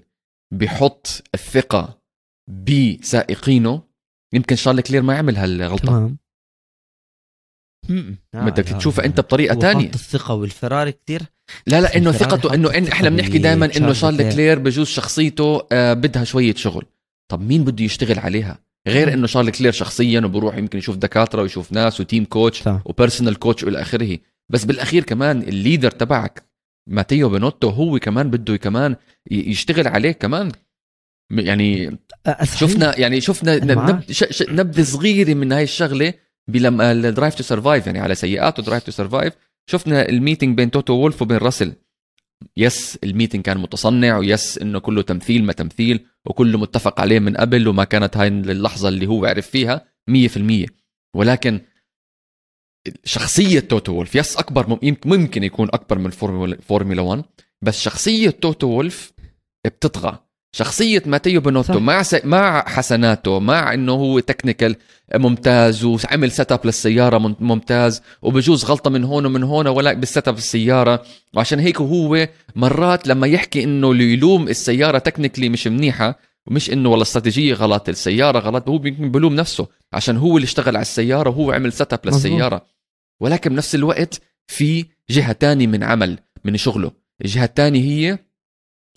بحط 0.55 1.23
الثقة 1.35 2.03
بسائقينه 2.49 3.83
يمكن 4.35 4.57
شارل 4.57 4.81
لكلير 4.81 5.03
ما 5.03 5.15
يعمل 5.15 5.37
هالغلطة. 5.37 5.87
تمام. 5.87 6.19
بدك 8.35 8.65
تشوفها 8.65 9.05
أنت 9.05 9.21
بطريقة 9.21 9.55
تانية. 9.55 9.89
الثقة 9.89 10.35
والفراري 10.35 10.93
كثير 10.93 11.23
لا 11.67 11.81
لا 11.81 11.97
إنه 11.97 12.13
ثقته 12.13 12.55
إنه 12.55 12.75
إن 12.75 12.87
إحنا 12.87 13.09
بنحكي 13.09 13.39
دائما 13.39 13.77
إنه 13.77 13.93
شارل 13.93 14.33
كلير 14.33 14.59
بجوز 14.59 14.87
شخصيته 14.87 15.67
آه 15.73 15.93
بدها 15.93 16.25
شوية 16.25 16.55
شغل. 16.55 16.85
طب 17.31 17.41
مين 17.41 17.65
بده 17.65 17.85
يشتغل 17.85 18.19
عليها؟ 18.19 18.59
غير 18.89 19.13
إنه 19.13 19.27
شارل 19.27 19.51
لكلير 19.51 19.73
شخصيا 19.73 20.21
وبروح 20.21 20.57
يمكن 20.57 20.79
يشوف 20.79 20.97
دكاترة 20.97 21.43
ويشوف 21.43 21.73
ناس 21.73 22.01
و 22.01 22.05
team 22.05 22.25
coach 22.25 22.63
و 22.85 22.91
personal 22.91 23.39
coach 23.39 23.65
وإلى 23.65 23.81
آخره. 23.81 24.19
بس 24.53 24.65
بالأخير 24.65 25.03
كمان 25.05 25.43
ال 25.43 25.50
leader 25.50 25.91
تبعك 25.91 26.51
ماتيو 26.91 27.29
بنوتو 27.29 27.69
هو 27.69 27.99
كمان 27.99 28.31
بده 28.31 28.57
كمان 28.57 28.97
يشتغل 29.31 29.89
عليه 29.89 30.13
كمان. 30.13 30.53
يعني 31.31 31.99
شفنا 32.43 32.99
يعني 32.99 33.21
شفنا 33.21 33.57
نبذة 34.49 34.83
صغيرة 34.83 35.35
من 35.35 35.53
هاي 35.53 35.63
الشغلة 35.63 36.15
بلما 36.49 37.11
Drive 37.11 37.35
to 37.35 37.43
Survive 37.43 37.87
يعني 37.87 37.99
على 37.99 38.15
سيئاته 38.15 38.63
Drive 38.63 38.83
to 38.83 38.93
Survive 38.93 39.35
شفنا 39.71 40.09
ال 40.09 40.15
meeting 40.15 40.57
بين 40.57 40.71
توتو 40.71 40.93
وولف 40.93 41.23
وبين 41.23 41.37
راسل. 41.37 41.73
yes 42.57 42.99
ال 43.05 43.09
meeting 43.09 43.43
كان 43.43 43.59
متصنع 43.59 44.19
و 44.19 44.29
yes 44.29 44.59
إنه 44.59 44.79
كله 44.79 45.03
تمثيل 45.03 45.45
ما 45.45 45.53
تمثيل 45.53 46.07
وكله 46.27 46.59
متفق 46.59 47.01
عليه 47.01 47.19
من 47.19 47.37
قبل 47.37 47.69
وما 47.69 47.85
كانت 47.85 48.17
هاي 48.17 48.29
اللحظة 48.29 48.89
اللي 48.89 49.07
هو 49.07 49.25
عرف 49.25 49.47
فيها 49.47 49.85
100% 50.11 50.67
ولكن 51.17 51.61
شخصية 53.05 53.61
توتو 53.61 53.93
وولف. 53.93 54.15
yes 54.15 54.37
أكبر 54.37 54.79
ممكن 55.05 55.45
يكون 55.45 55.69
أكبر 55.73 55.99
من 55.99 56.11
فورمولا 56.69 57.03
1 57.03 57.23
بس 57.63 57.81
شخصية 57.81 58.31
توتو 58.31 58.67
وولف 58.67 59.13
بتطغى. 59.65 60.19
شخصية 60.57 61.03
ماتيو 61.07 61.41
بنوتو 61.41 61.81
مع 61.81 62.03
س... 62.03 62.15
مع 62.25 62.65
حسناته 62.69 63.41
مع 63.41 63.75
إنه 63.75 63.93
هو 63.93 64.19
technical 64.19 64.77
ممتاز 65.15 65.85
وعمل 65.85 66.31
set 66.31 66.53
up 66.53 66.61
للسيارة 66.65 67.19
ممتاز 67.41 68.03
وبجوز 68.23 68.65
غلطة 68.65 68.91
من 68.91 69.05
هون 69.05 69.27
ومن 69.27 69.43
هون 69.43 69.67
ولا 69.67 69.93
بال 69.93 70.07
set 70.07 70.29
up 70.29 70.37
السيارة. 70.37 71.03
وعشان 71.35 71.59
هيك 71.59 71.81
هو 71.81 72.29
مرات 72.57 73.09
لما 73.09 73.27
يحكي 73.27 73.65
إنه 73.65 74.03
يلوم 74.03 74.49
السيارة 74.49 74.99
technically 74.99 75.49
مش 75.49 75.67
منيحة 75.67 76.19
ومش 76.47 76.71
إنه 76.71 76.89
والله 76.89 77.03
استراتيجية 77.03 77.55
غلط 77.55 77.89
السيارة 77.89 78.39
غلط 78.39 78.69
هو 78.69 78.79
بلوم 78.79 79.35
نفسه. 79.35 79.67
عشان 79.93 80.17
هو 80.17 80.37
اللي 80.37 80.47
اشتغل 80.47 80.77
على 80.77 80.83
السيارة 80.83 81.31
وهو 81.31 81.53
عمل 81.53 81.73
set 81.73 81.93
up 81.93 82.01
للسيارة. 82.05 82.74
ولكن 83.21 83.51
بنفس 83.51 83.75
الوقت 83.75 84.21
في 84.47 84.87
جهة 85.11 85.33
تانية 85.33 85.67
من 85.67 85.83
عمل 85.83 86.19
من 86.45 86.57
شغله. 86.57 86.93
الجهة 87.25 87.45
الثانية 87.45 87.81
هي 87.81 88.19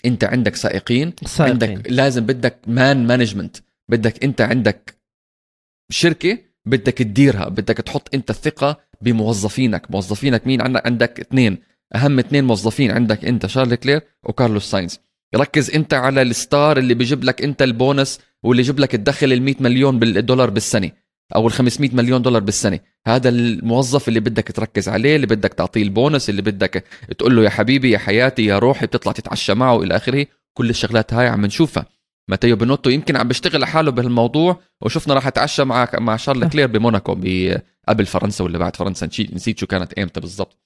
أنت 0.05 0.23
عندك 0.23 0.55
سائقين, 0.55 1.13
سائقين. 1.25 1.69
عندك 1.71 1.91
لازم 1.91 2.25
بدك 2.25 2.59
man 2.67 3.07
management 3.07 3.57
بدك 3.89 4.23
أنت 4.23 4.41
عندك 4.41 4.97
شركة 5.89 6.37
بدك 6.65 6.93
تديرها 6.93 7.49
بدك 7.49 7.77
تحط 7.77 8.15
أنت 8.15 8.29
الثقة 8.29 8.77
بموظفينك. 9.01 9.91
موظفينك 9.91 10.47
مين؟ 10.47 10.61
عندك 10.61 10.85
عندك 10.85 11.19
اثنين. 11.19 11.57
أهم 11.95 12.19
اثنين 12.19 12.43
موظفين 12.43 12.91
عندك 12.91 13.25
أنت 13.25 13.45
شارل 13.45 13.75
لكلير 13.75 14.01
وكارلوس 14.23 14.71
ساينز. 14.71 14.99
ركز 15.35 15.71
أنت 15.71 15.93
على 15.93 16.21
ال 16.21 16.32
star 16.32 16.77
اللي 16.77 16.93
بيجيب 16.93 17.23
لك 17.23 17.41
أنت 17.41 17.61
البونس 17.61 18.19
واللي 18.43 18.61
يجيب 18.61 18.79
لك 18.79 18.95
الدخل 18.95 19.33
ال 19.33 19.41
100 19.41 19.55
مليون 19.59 20.25
دولار 20.25 20.49
بالسنة. 20.49 20.91
أو 21.35 21.47
ال 21.47 21.51
500 21.51 21.89
مليون 21.93 22.21
دولار 22.21 22.41
بالسنة. 22.41 22.79
هذا 23.07 23.29
الموظف 23.29 24.07
اللي 24.07 24.19
بدك 24.19 24.51
تركز 24.51 24.89
عليه 24.89 25.15
اللي 25.15 25.27
بدك 25.27 25.53
تعطيه 25.53 25.83
البونس 25.83 26.29
اللي 26.29 26.41
بدك 26.41 26.83
تقول 27.17 27.35
له 27.35 27.43
يا 27.43 27.49
حبيبي 27.49 27.91
يا 27.91 27.97
حياتي 27.97 28.45
يا 28.45 28.59
روحي 28.59 28.85
بتطلع 28.85 29.11
تتعشى 29.11 29.53
معه 29.53 29.83
إلى 29.83 29.95
آخره. 29.95 30.25
كل 30.53 30.69
الشغلات 30.69 31.13
هاي 31.13 31.27
عم 31.27 31.45
نشوفها. 31.45 31.85
ماتيو 32.29 32.55
بنوتو 32.55 32.89
يمكن 32.89 33.15
عم 33.15 33.27
بيشتغل 33.27 33.61
لحاله 33.61 33.91
بهالموضوع 33.91 34.59
وشفنا 34.81 35.13
راح 35.13 35.27
اتعشى 35.27 35.63
مع 35.63 35.89
مع 35.93 36.15
شارل 36.15 36.49
لكلير 36.49 36.67
بموناكو 36.67 37.17
قبل 37.87 38.05
فرنسا 38.05 38.43
ولا 38.43 38.57
بعد 38.57 38.75
فرنسا. 38.75 39.09
نسيت 39.33 39.59
شو 39.59 39.67
كانت 39.67 39.93
إيمتى 39.93 40.19
بالضبط. 40.19 40.57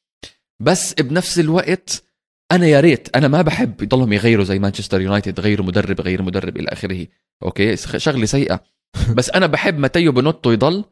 بس 0.60 0.94
بنفس 0.94 1.40
الوقت 1.40 2.04
أنا 2.52 2.68
يا 2.68 2.80
ريت 2.80 3.16
أنا 3.16 3.28
ما 3.28 3.42
بحب 3.42 3.82
يضلهم 3.82 4.14
يغيروا 4.14 4.46
زي 4.46 4.60
مانشستر 4.60 5.02
يونايتد 5.02 5.40
غيروا 5.40 5.66
مدرب 5.66 6.02
غير 6.02 6.22
مدرب 6.22 6.58
إلى 6.58 6.68
آخره. 6.68 7.08
okay؟ 7.44 7.76
شغلة 7.78 8.26
سيئة. 8.26 8.64
بس 9.18 9.30
أنا 9.30 9.48
بحب 9.48 9.78
ماتيو 9.78 10.12
بنوتو 10.12 10.52
يضل 10.52 10.84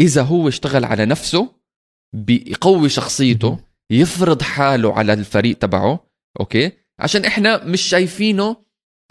إذا 0.00 0.22
هو 0.22 0.48
اشتغل 0.48 0.84
على 0.84 1.06
نفسه 1.06 1.54
بيقوي 2.12 2.88
شخصيته 2.88 3.58
يفرض 3.90 4.42
حاله 4.42 4.92
على 4.92 5.12
الفريق 5.12 5.58
تبعه 5.58 6.06
okay؟ 6.40 6.72
عشان 6.98 7.24
إحنا 7.24 7.64
مش 7.64 7.80
شايفينه 7.80 8.56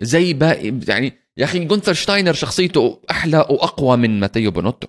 زي 0.01 0.33
باقي 0.33 0.79
يعني 0.87 1.13
يا 1.37 1.43
أخي 1.45 1.65
جونتر 1.65 1.93
شتاينر 1.93 2.33
شخصيته 2.33 3.01
أحلى 3.11 3.37
وأقوى 3.37 3.97
من 3.97 4.19
ماتيو 4.19 4.51
بنوتو 4.51 4.87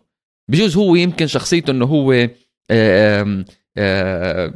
بجوز 0.51 0.77
هو 0.77 0.95
يمكن 0.95 1.27
شخصيته 1.27 1.71
إنه 1.71 1.85
هو 1.87 2.13
آآ 2.13 2.29
آآ 2.71 3.45
آآ 3.79 4.53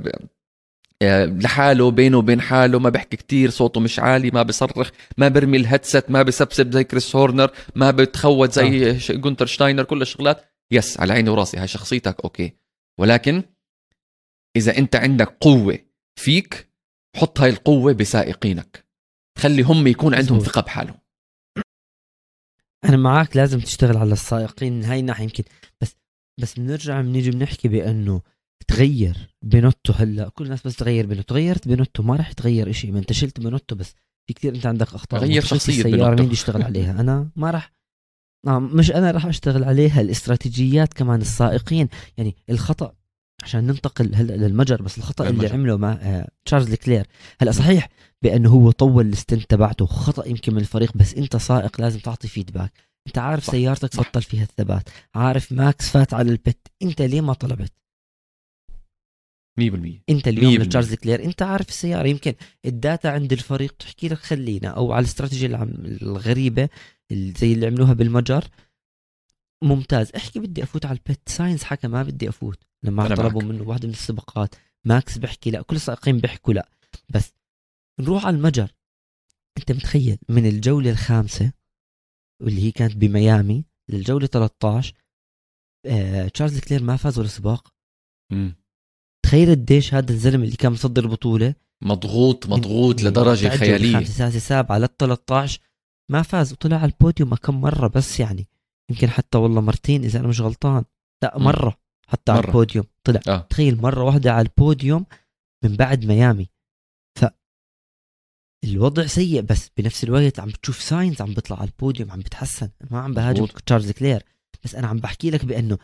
لحاله 1.27 1.91
بينه 1.91 2.19
وبين 2.19 2.41
حاله 2.41 2.79
ما 2.79 2.89
بيحكي 2.91 3.17
كتير 3.17 3.51
صوته 3.51 3.81
مش 3.81 3.99
عالي 3.99 4.31
ما 4.31 4.43
بصرخ 4.43 4.91
ما 5.19 5.29
برمي 5.29 5.57
الهيدسет 5.57 6.11
ما 6.11 6.23
بسبسب 6.23 6.73
زي 6.73 6.85
كريس 6.85 7.17
هورنر 7.17 7.51
ما 7.75 7.91
بتخوت 7.91 8.53
زي 8.53 8.91
آه. 8.91 8.99
جونتر 9.11 9.47
شتاينر 9.47 9.85
كل 9.85 10.03
الشغلات. 10.03 10.45
yes 10.73 11.01
على 11.01 11.13
عيني 11.13 11.31
وراسي 11.31 11.57
هاي 11.57 11.69
شخصيتك 11.69 12.21
okay. 12.25 12.53
ولكن 12.99 13.43
إذا 14.57 14.79
أنت 14.79 14.97
عندك 14.97 15.37
قوة 15.41 15.79
فيك 16.17 16.69
حط 17.17 17.41
هاي 17.41 17.51
القوة 17.51 17.93
بسائقينك 17.93 18.85
خلي 19.39 19.63
هم 19.63 19.87
يكون 19.87 20.15
عندهم 20.15 20.39
ثقة 20.39 20.61
بحالهم. 20.61 20.99
أنا 22.85 22.97
معك 22.97 23.37
لازم 23.37 23.61
تشتغل 23.61 23.97
على 23.97 24.13
السائقين 24.13 24.73
من 24.73 24.85
هاي 24.85 25.01
الناحيه 25.01 25.25
يمكن. 25.25 25.45
بس 25.81 25.97
بس 26.41 26.59
بنرجع 26.59 27.01
بنيجي 27.01 27.31
بنحكي 27.31 27.69
بأنه 27.69 28.23
تغير 28.63 29.35
بنوتو 29.43 29.93
هلا. 29.93 30.29
كل 30.29 30.45
الناس 30.45 30.67
بس 30.67 30.77
تغير 30.77 31.07
بنوتو 31.07 31.35
غيرت 31.35 31.69
بنوتو 31.69 32.03
ما 32.03 32.17
راح 32.17 32.33
تغير 32.33 32.73
شيء 32.73 32.93
ما 32.93 32.99
انت 32.99 33.13
شلت 33.13 33.41
بنوتو 33.41 33.77
بس 33.77 33.95
في 34.27 34.35
كثير 34.35 34.55
انت 34.55 34.67
عندك 34.67 34.95
أخطاء. 34.95 35.21
غير 35.21 35.45
شخصية 35.45 35.73
السيارة 35.85 36.15
مين 36.15 36.25
بده 36.25 36.33
يشتغل 36.33 36.63
عليها؟ 36.63 36.91
أنا 37.01 37.29
ما 37.37 37.51
راح 37.51 37.73
نعم 38.47 38.77
مش 38.77 38.91
أنا 38.93 39.11
راح 39.11 39.27
أشتغل 39.27 39.65
عليها. 39.65 40.01
الاستراتيجيات 40.01 40.95
كمان 40.95 41.21
السائقين. 41.21 41.89
يعني 42.17 42.37
الخطأ 42.51 42.95
عشان 43.43 43.67
ننتقل 43.67 44.15
هلا 44.15 44.33
للمجر 44.33 44.83
بس 44.83 44.99
الخطأ 44.99 45.29
المجر. 45.29 45.45
اللي 45.45 45.55
عمله 45.55 45.77
مع 45.77 45.93
آه 45.93 46.29
تشارلز 46.45 46.75
لكلير 46.75 47.07
هلا 47.41 47.53
صحيح 47.53 47.89
بأنه 48.23 48.51
هو 48.51 48.71
طول 48.71 49.07
ال 49.07 49.14
stint 49.14 49.51
تبعته. 49.51 49.87
خطأ 49.87 50.29
يمكن 50.29 50.55
من 50.55 50.61
الفريق 50.61 50.97
بس 50.97 51.15
أنت 51.15 51.37
سائق 51.37 51.81
لازم 51.81 51.99
تعطي 51.99 52.29
feedback 52.29 52.73
أنت 53.07 53.19
عارف 53.19 53.45
صح. 53.45 53.53
سيارتك 53.53 53.95
صح. 53.95 54.09
بطل 54.11 54.23
فيها 54.23 54.43
الثبات. 54.43 54.89
عارف 55.15 55.53
ماكس 55.53 55.89
فات 55.91 56.15
على 56.15 56.31
ال 56.31 56.38
pit. 56.38 56.69
أنت 56.83 57.03
ليه 57.03 57.21
ما 57.21 57.33
طلبت؟ 57.33 57.73
100% 59.61 60.03
أنت 60.11 60.29
اليوم 60.29 60.55
لتشارلز 60.55 60.95
كلير 60.95 61.25
أنت 61.25 61.43
عارف 61.43 61.69
السيارة 61.69 62.09
يمكن 62.09 62.35
ال 62.65 62.74
data 62.74 63.09
عند 63.09 63.33
الفريق 63.33 63.73
تحكي 63.73 64.09
لك 64.09 64.19
خلينا 64.19 64.69
أو 64.69 64.93
على 64.93 65.01
الاستراتيجية 65.01 65.63
الغريبة 66.03 66.69
زي 67.13 67.53
اللي 67.53 67.67
عملوها 67.67 67.93
بالمجر. 67.93 68.49
ممتاز. 69.65 70.13
احكي 70.17 70.41
بدي 70.41 70.63
أفوت 70.63 70.87
على 70.87 70.99
ال 70.99 71.05
pit. 71.05 71.29
ساينز 71.29 71.65
حكى 71.65 71.89
ما 71.89 72.03
بدي 72.03 72.29
أفوت. 72.29 72.59
لما 72.83 73.15
طلبوا 73.15 73.43
منه 73.43 73.69
واحدة 73.69 73.89
من 73.89 73.95
السباقات. 73.95 74.55
ماكس 74.87 75.19
بيحكي 75.19 75.51
لا 75.51 75.63
كل 75.63 75.77
السائقين 75.77 76.19
بيحكوا 76.19 76.55
لا. 76.55 76.69
بس 77.15 77.33
نروح 78.01 78.27
على 78.27 78.37
المجر. 78.37 78.71
أنت 79.59 79.73
متخيل؟ 79.73 80.19
من 80.29 80.47
الجولة 80.47 80.91
الخامسة 80.91 81.53
واللي 82.43 82.63
هي 82.63 82.71
كانت 82.71 82.97
بميامي 82.97 83.65
للجولة 83.89 84.27
13 84.27 84.95
آه 85.87 86.29
تشارلز 86.29 86.61
كلير 86.61 86.83
ما 86.83 86.97
فاز 86.97 87.19
ولا 87.19 87.29
سباق. 87.29 87.73
تخيل 89.33 89.51
قديش 89.51 89.95
هذا 89.95 90.13
الزلمة 90.13 90.45
اللي 90.45 90.57
كان 90.57 90.73
متصدر 90.73 91.05
البطولة. 91.05 91.55
مضغوط 91.83 92.47
مضغوط 92.47 93.03
لدرجة 93.03 93.49
خيالية. 93.49 93.93
خامسة 93.93 94.13
سادسة 94.13 94.39
سابعة 94.39 94.79
لل 94.79 94.97
13 94.97 95.61
ما 96.11 96.23
فاز 96.23 96.53
وطلع 96.53 96.77
على 96.77 96.93
البوديوم 96.93 97.35
كم 97.35 97.61
مرة 97.61 97.89
بس 97.89 98.21
يعني. 98.21 98.49
يمكن 98.91 99.11
حتى 99.11 99.39
والله 99.39 99.61
مرتين 99.61 100.05
إذا 100.05 100.21
أنا 100.21 100.29
مش 100.29 100.41
غلطان. 100.41 100.85
لا 101.23 101.39
مرة 101.39 101.79
حتى 102.09 102.33
مرة. 102.33 102.39
على 102.39 102.47
البوديوم 102.47 102.85
طلع. 103.05 103.21
آه. 103.29 103.39
تخيل 103.39 103.81
مرة 103.83 104.05
واحدة 104.05 104.33
على 104.33 104.49
البوديوم 104.49 105.07
من 105.65 105.77
بعد 105.77 106.05
ميامي. 106.05 106.49
ف 107.19 107.25
الوضع 108.65 109.07
سيء 109.07 109.41
بس 109.41 109.71
بنفس 109.77 110.05
الوقت 110.05 110.41
عم 110.41 110.49
بتشوف 110.49 110.83
ساينز 110.83 111.23
عم 111.23 111.35
بيطلع 111.35 111.57
على 111.59 111.69
البوديوم 111.69 112.11
عم 112.11 112.21
بتحسن. 112.21 112.71
ما 112.91 113.01
عم 113.01 113.15
بهاجم 113.15 113.47
تشارلز 113.47 113.91
كلير. 113.91 114.23
بس 114.65 114.75
أنا 114.75 114.87
عم 114.87 114.97
بحكي 114.97 115.31
لك 115.31 115.45
بأنه 115.45 115.79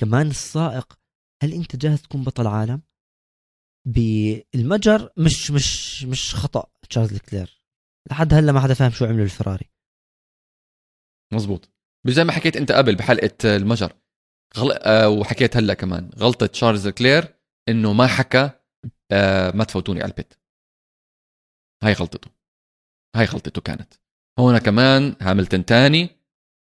كمان 0.00 0.26
السائق 0.26 0.98
هل 1.42 1.52
أنت 1.52 1.76
جاهز 1.76 2.02
تكون 2.02 2.22
بطل 2.22 2.46
عالم؟ 2.46 2.80
بالمجر 3.86 5.12
مش 5.16 5.50
مش 5.50 6.04
مش 6.04 6.34
خطأ 6.34 6.66
تشارلز 6.90 7.18
كلير 7.18 7.64
لحد 8.10 8.34
هلا 8.34 8.52
ما 8.52 8.60
حدا 8.60 8.74
فاهم 8.74 8.90
شو 8.90 9.04
عملوا 9.04 9.24
الفراري. 9.24 9.70
مزبوط 11.34 11.70
زي 12.06 12.24
ما 12.24 12.32
حكيت 12.32 12.56
انت 12.56 12.72
قبل 12.72 12.94
بحلقة 12.94 13.56
المجر 13.56 13.92
غل... 14.56 14.72
آه 14.72 15.08
وحكيت 15.08 15.56
هلا 15.56 15.74
كمان. 15.74 16.10
غلطة 16.18 16.46
تشارلز 16.46 16.88
كلير 16.88 17.34
إنه 17.68 17.92
ما 17.92 18.06
حكى 18.06 18.50
آه 19.12 19.50
ما 19.56 19.64
تفوتوني 19.64 20.02
على 20.02 20.10
ال 20.10 20.15
pit. 20.15 20.34
هاي 21.84 21.92
غلطته. 21.92 22.30
هاي 23.16 23.24
غلطته 23.24 23.60
كانت. 23.60 23.94
هون 24.38 24.58
كمان 24.58 25.16
هاملتون 25.20 25.64
تاني 25.64 26.08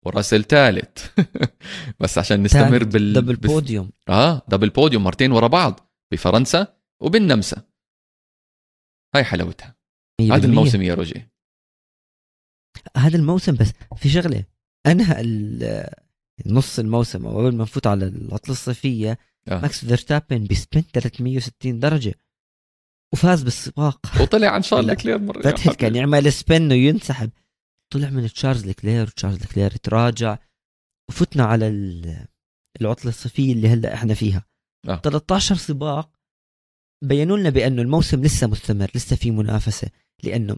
وراسل 0.05 0.43
ثالث 0.43 1.19
بس 1.99 2.17
عشان 2.17 2.43
نستمر 2.43 2.83
بال 2.83 3.13
double 3.13 3.35
podium 3.35 3.91
آه 4.09 4.41
double 4.47 4.69
podium 4.69 5.03
مرتين 5.03 5.31
ورا 5.31 5.47
بعض. 5.47 5.79
بفرنسا 6.13 6.78
وبالنمسا. 7.01 7.63
هاي 9.15 9.23
حلاوتها. 9.23 9.75
هذا 10.21 10.45
الموسم 10.45 10.81
يا 10.81 10.93
روجي. 10.93 11.29
هذا 12.97 13.17
الموسم 13.17 13.55
بس 13.55 13.71
في 13.97 14.09
شغلة 14.09 14.45
أنهى 14.87 15.23
نص 16.45 16.79
الموسم 16.79 17.25
أو 17.25 17.37
قبل 17.39 17.55
ما 17.55 17.63
نفوت 17.63 17.87
على 17.87 18.07
العطلة 18.07 18.51
الصيفية 18.51 19.17
آه. 19.47 19.61
ماكس 19.61 19.85
فيرستابن 19.85 20.47
ب 20.47 20.58
spin 20.58 20.99
360 20.99 21.79
درجة. 21.79 22.15
وفاز 23.13 23.43
بالسباق. 23.43 24.21
وطلع 24.21 24.47
عن 24.47 24.61
شارل 24.61 24.93
كلير 24.93 25.17
مرة. 25.17 25.41
فتحت 25.41 25.75
كان 25.75 25.95
يعمل 25.95 26.33
spin 26.33 26.71
وينسحب. 26.71 27.31
طلع 27.93 28.09
من 28.09 28.27
تشارلز 28.27 28.69
كلير 28.69 29.03
وتشارلز 29.03 29.45
كلير 29.45 29.71
تراجع. 29.71 30.37
وفتنا 31.09 31.43
على 31.43 31.67
العطلة 32.81 33.09
الصيفية 33.09 33.53
اللي 33.53 33.67
هلأ 33.67 33.93
إحنا 33.93 34.13
فيها. 34.13 34.45
آه. 34.87 34.95
13 34.95 35.55
سباق 35.55 36.18
بينوا 37.03 37.37
لنا 37.37 37.49
بانه 37.49 37.81
الموسم 37.81 38.21
لسه 38.21 38.47
مستمر 38.47 38.91
لسه 38.95 39.15
في 39.15 39.31
منافسة 39.31 39.89
لأنه 40.23 40.57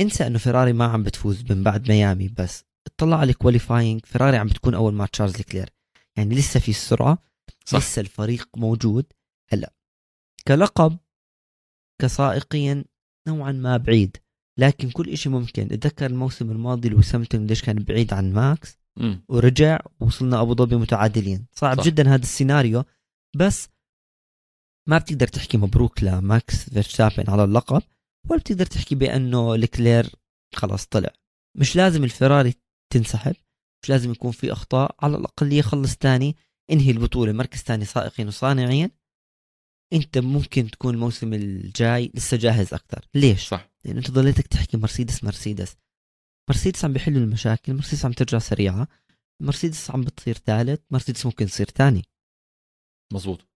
انسى 0.00 0.26
أنه 0.26 0.38
فيراري 0.38 0.72
ما 0.72 0.84
عم 0.84 1.02
بتفوز 1.02 1.52
من 1.52 1.62
بعد 1.62 1.88
ميامي 1.88 2.28
بس 2.28 2.64
اطلع 2.86 3.16
على 3.16 3.30
ال 3.30 3.37
qualifying 3.37 4.06
فيراري 4.06 4.36
عم 4.36 4.46
بتكون 4.46 4.74
أول 4.74 4.94
مع 4.94 5.06
تشارلز 5.06 5.42
كلير. 5.42 5.70
يعني 6.16 6.34
لسه 6.34 6.60
في 6.60 6.68
السرعة 6.68 7.18
صح. 7.64 7.78
لسه 7.78 8.00
الفريق 8.00 8.48
موجود. 8.56 9.06
هلا 9.50 9.72
كلقب 10.48 10.98
كسائقيا 12.00 12.84
نوعا 13.28 13.52
ما 13.52 13.76
بعيد. 13.76 14.16
لكن 14.58 14.90
كل 14.90 15.16
شيء 15.16 15.32
ممكن. 15.32 15.62
اتذكر 15.62 16.06
الموسم 16.06 16.50
الماضي 16.50 16.88
لويس 16.88 17.16
هاميلتون 17.16 17.34
قديش 17.34 17.62
كان 17.62 17.76
بعيد 17.76 18.12
عن 18.12 18.32
ماكس. 18.32 18.78
م. 18.96 19.16
ورجع 19.28 19.78
وصلنا 20.00 20.40
أبو 20.40 20.54
ظبي 20.54 20.76
متعادلين. 20.76 21.46
صعب 21.52 21.76
صح. 21.80 21.84
جدا 21.84 22.14
هذا 22.14 22.22
السيناريو. 22.22 22.84
بس 23.36 23.68
ما 24.88 24.98
بتقدر 24.98 25.26
تحكي 25.26 25.56
مبروك 25.56 26.02
لماكس 26.02 26.70
فيرستابن 26.70 27.30
على 27.30 27.44
اللقب 27.44 27.82
ولا 28.30 28.40
بتقدر 28.40 28.66
تحكي 28.66 28.94
بأنه 28.94 29.54
الكلير 29.54 30.14
خلاص 30.54 30.86
طلع. 30.86 31.10
مش 31.58 31.76
لازم 31.76 32.04
الفراري 32.04 32.54
تنسحب 32.92 33.34
مش 33.82 33.90
لازم 33.90 34.10
يكون 34.10 34.32
في 34.32 34.52
أخطاء 34.52 34.96
على 35.00 35.16
الأقل 35.16 35.52
يخلص 35.52 35.94
ثاني 35.94 36.36
انهي 36.70 36.90
البطولة 36.90 37.32
مركز 37.32 37.58
ثاني 37.58 37.84
سائقين 37.84 38.28
وصانعين. 38.28 38.90
أنت 39.92 40.18
ممكن 40.18 40.70
تكون 40.70 40.94
الموسم 40.94 41.34
الجاي 41.34 42.12
لسه 42.14 42.36
جاهز 42.36 42.74
أكثر. 42.74 43.08
ليش؟ 43.14 43.48
صح. 43.48 43.70
لأنه 43.84 43.98
أنت 43.98 44.10
ضليتك 44.10 44.46
تحكي 44.46 44.76
مرسيدس 44.76 45.24
مرسيدس. 45.24 45.76
مرسيدس 46.50 46.84
عم 46.84 46.92
بيحلوا 46.92 47.20
المشاكل 47.20 47.74
مرسيدس 47.74 48.04
عم 48.04 48.12
ترجع 48.12 48.38
سريعة 48.38 48.88
مرسيدس 49.42 49.90
عم 49.90 50.00
بتصير 50.00 50.34
ثالث 50.34 50.80
مرسيدس 50.90 51.26
ممكن 51.26 51.46
تصير 51.46 51.66
ثاني. 51.66 52.02
مزبوط 53.12 53.51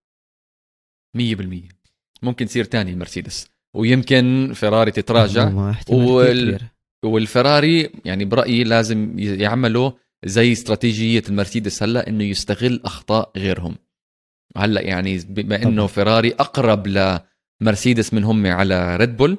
100% 1.16 1.76
ممكن 2.22 2.46
تصير 2.46 2.64
ثاني 2.64 2.90
المرسيدس. 2.90 3.48
ويمكن 3.74 4.52
فيراري 4.54 4.90
تتراجع. 4.90 5.72
وال... 5.88 6.60
والفراري 7.04 7.90
يعني 8.04 8.24
برأيي 8.24 8.64
لازم 8.64 9.18
يعملوا 9.18 9.90
زي 10.24 10.52
استراتيجية 10.52 11.22
المرسيدس 11.28 11.82
هلا 11.82 12.08
إنه 12.08 12.24
يستغل 12.24 12.80
أخطاء 12.84 13.30
غيرهم. 13.36 13.76
هلا 14.56 14.80
يعني 14.80 15.18
بما 15.18 15.62
إنه 15.62 15.86
فيراري 15.86 16.32
أقرب 16.32 16.86
لمرسيدس 17.60 18.14
من 18.14 18.24
هم 18.24 18.46
على 18.46 18.96
ريد 18.96 19.16
بول 19.16 19.38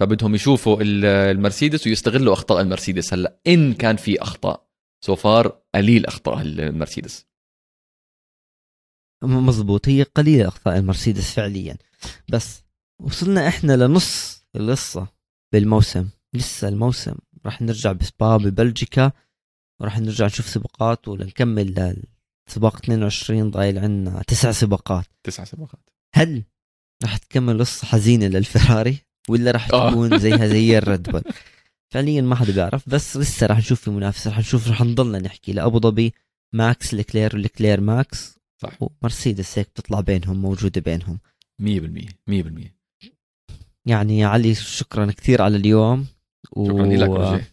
فبدهم 0.00 0.34
يشوفوا 0.34 0.78
المرسيدس 0.82 1.86
ويستغلوا 1.86 2.32
أخطاء 2.32 2.60
المرسيدس 2.60 3.14
هلا. 3.14 3.40
إن 3.46 3.74
كان 3.74 3.96
في 3.96 4.22
أخطاء 4.22 4.66
so 5.04 5.14
far 5.14 5.58
قليل 5.74 6.06
أخطاء 6.06 6.42
المرسيدس. 6.42 7.29
مزبوط 9.22 9.88
هي 9.88 10.02
قليلة 10.02 10.48
اخطاء 10.48 10.78
المرسيدس 10.78 11.32
فعليا. 11.32 11.76
بس 12.28 12.62
وصلنا 13.02 13.48
إحنا 13.48 13.72
لنص 13.72 14.44
القصة 14.56 15.06
بالموسم. 15.52 16.08
لسه 16.34 16.68
الموسم. 16.68 17.14
راح 17.46 17.62
نرجع 17.62 17.92
بسبا 17.92 18.36
ببلجيكا 18.36 19.12
وراح 19.80 19.98
نرجع 19.98 20.26
نشوف 20.26 20.48
سباقات 20.48 21.08
ولنكمل 21.08 21.96
سباق 22.48 22.76
22 22.76 23.50
ضايل 23.50 23.78
عندنا 23.78 24.22
تسع 24.22 24.52
سباقات. 24.52 25.04
تسع 25.22 25.44
سباقات. 25.44 25.90
هل 26.14 26.44
راح 27.02 27.16
تكمل 27.16 27.60
قصة 27.60 27.86
حزينة 27.86 28.26
للفراري؟ 28.26 28.98
ولا 29.28 29.50
راح 29.50 29.70
آه. 29.72 29.90
تكون 29.90 30.18
زيها 30.18 30.46
زي 30.46 30.74
الريد 30.78 31.02
بول؟ 31.02 31.22
فعليا 31.92 32.22
ما 32.22 32.36
حدا 32.36 32.52
بيعرف. 32.52 32.88
بس 32.88 33.16
لسه 33.16 33.46
راح 33.46 33.58
نشوف 33.58 33.80
في 33.80 33.90
منافسة 33.90 34.30
راح 34.30 34.38
نشوف 34.38 34.68
راح 34.68 34.82
نضلنا 34.82 35.18
نحكي 35.18 35.52
لأبو 35.52 35.80
ظبي. 35.80 36.14
ماكس 36.54 36.94
لكلير 36.94 37.36
ولكلير 37.36 37.80
ماكس. 37.80 38.39
صح. 38.62 38.78
ومرسيدس 38.80 39.58
هيك 39.58 39.68
بتطلع 39.68 40.00
بينهم 40.00 40.42
موجودة 40.42 40.80
بينهم. 40.80 41.18
100% 41.62 41.64
100% 42.30 42.80
يعني 43.86 44.18
يا 44.18 44.26
علي 44.26 44.54
شكرا 44.54 45.06
كثير 45.06 45.42
على 45.42 45.56
اليوم. 45.56 46.06
شكرا 46.46 46.72
و... 46.72 46.92
لك 46.92 47.44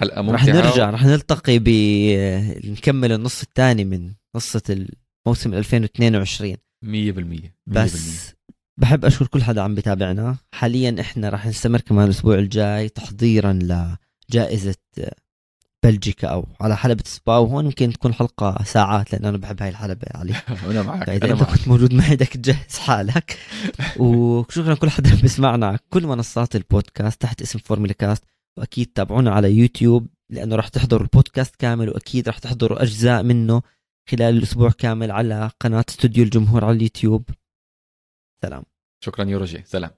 حلقة 0.00 0.22
ممتعة. 0.22 0.34
رح 0.34 0.44
نرجع 0.44 0.90
رح 0.90 1.04
نلتقي 1.04 1.58
ب 1.58 1.68
نكمل 2.64 3.12
النص 3.12 3.42
الثاني 3.42 3.84
من 3.84 4.12
قصه 4.34 4.62
الموسم 5.26 5.54
2022 5.54 6.56
100% 6.84 7.50
بس 7.66 8.34
بحب 8.80 9.04
أشكر 9.04 9.26
كل 9.26 9.42
حدا 9.42 9.62
عم 9.62 9.74
بتابعنا. 9.74 10.36
حاليا 10.54 10.96
إحنا 11.00 11.28
رح 11.28 11.46
نستمر 11.46 11.80
كمان 11.80 12.04
الأسبوع 12.04 12.38
الجاي 12.38 12.88
تحضيرا 12.88 13.52
لجائزة 14.32 14.76
بلجيكا 15.84 16.28
أو 16.28 16.46
على 16.60 16.76
حلبة 16.76 17.02
سبا 17.06 17.36
وهون 17.36 17.64
ممكن 17.64 17.92
تكون 17.92 18.14
حلقة 18.14 18.64
ساعات 18.64 19.12
لأن 19.12 19.24
أنا 19.24 19.36
بحب 19.36 19.62
هاي 19.62 19.68
الحلبة 19.68 20.06
علي 20.14 20.34
أنا 20.70 20.82
معك 20.82 21.06
فإذا 21.06 21.32
أنت 21.32 21.42
كنت 21.42 21.68
موجود 21.68 21.94
معي 21.94 22.16
بدك 22.16 22.28
تجهز 22.28 22.78
حالك. 22.78 23.38
وشكرا 24.00 24.74
كل 24.74 24.90
حدا 24.90 25.14
بيسمعنا 25.22 25.78
كل 25.90 26.06
منصات 26.06 26.56
البودكاست 26.56 27.22
تحت 27.22 27.42
اسم 27.42 27.58
فورمولا 27.58 27.92
كاست. 27.92 28.24
وأكيد 28.58 28.86
تابعونا 28.86 29.30
على 29.30 29.52
يوتيوب 29.52 30.06
لأنه 30.30 30.56
راح 30.56 30.68
تحضروا 30.68 31.02
البودكاست 31.02 31.56
كامل 31.56 31.88
وأكيد 31.88 32.28
راح 32.28 32.38
تحضروا 32.38 32.82
أجزاء 32.82 33.22
منه 33.22 33.62
خلال 34.10 34.36
الأسبوع 34.36 34.70
كامل 34.70 35.10
على 35.10 35.50
قناة 35.60 35.84
استوديو 35.88 36.24
الجمهور 36.24 36.64
على 36.64 36.76
اليوتيوب. 36.76 37.30
سلام. 38.42 38.62
شكرا 39.04 39.24
يا 39.24 39.32
روجي 39.32 39.62
سلام. 39.66 39.90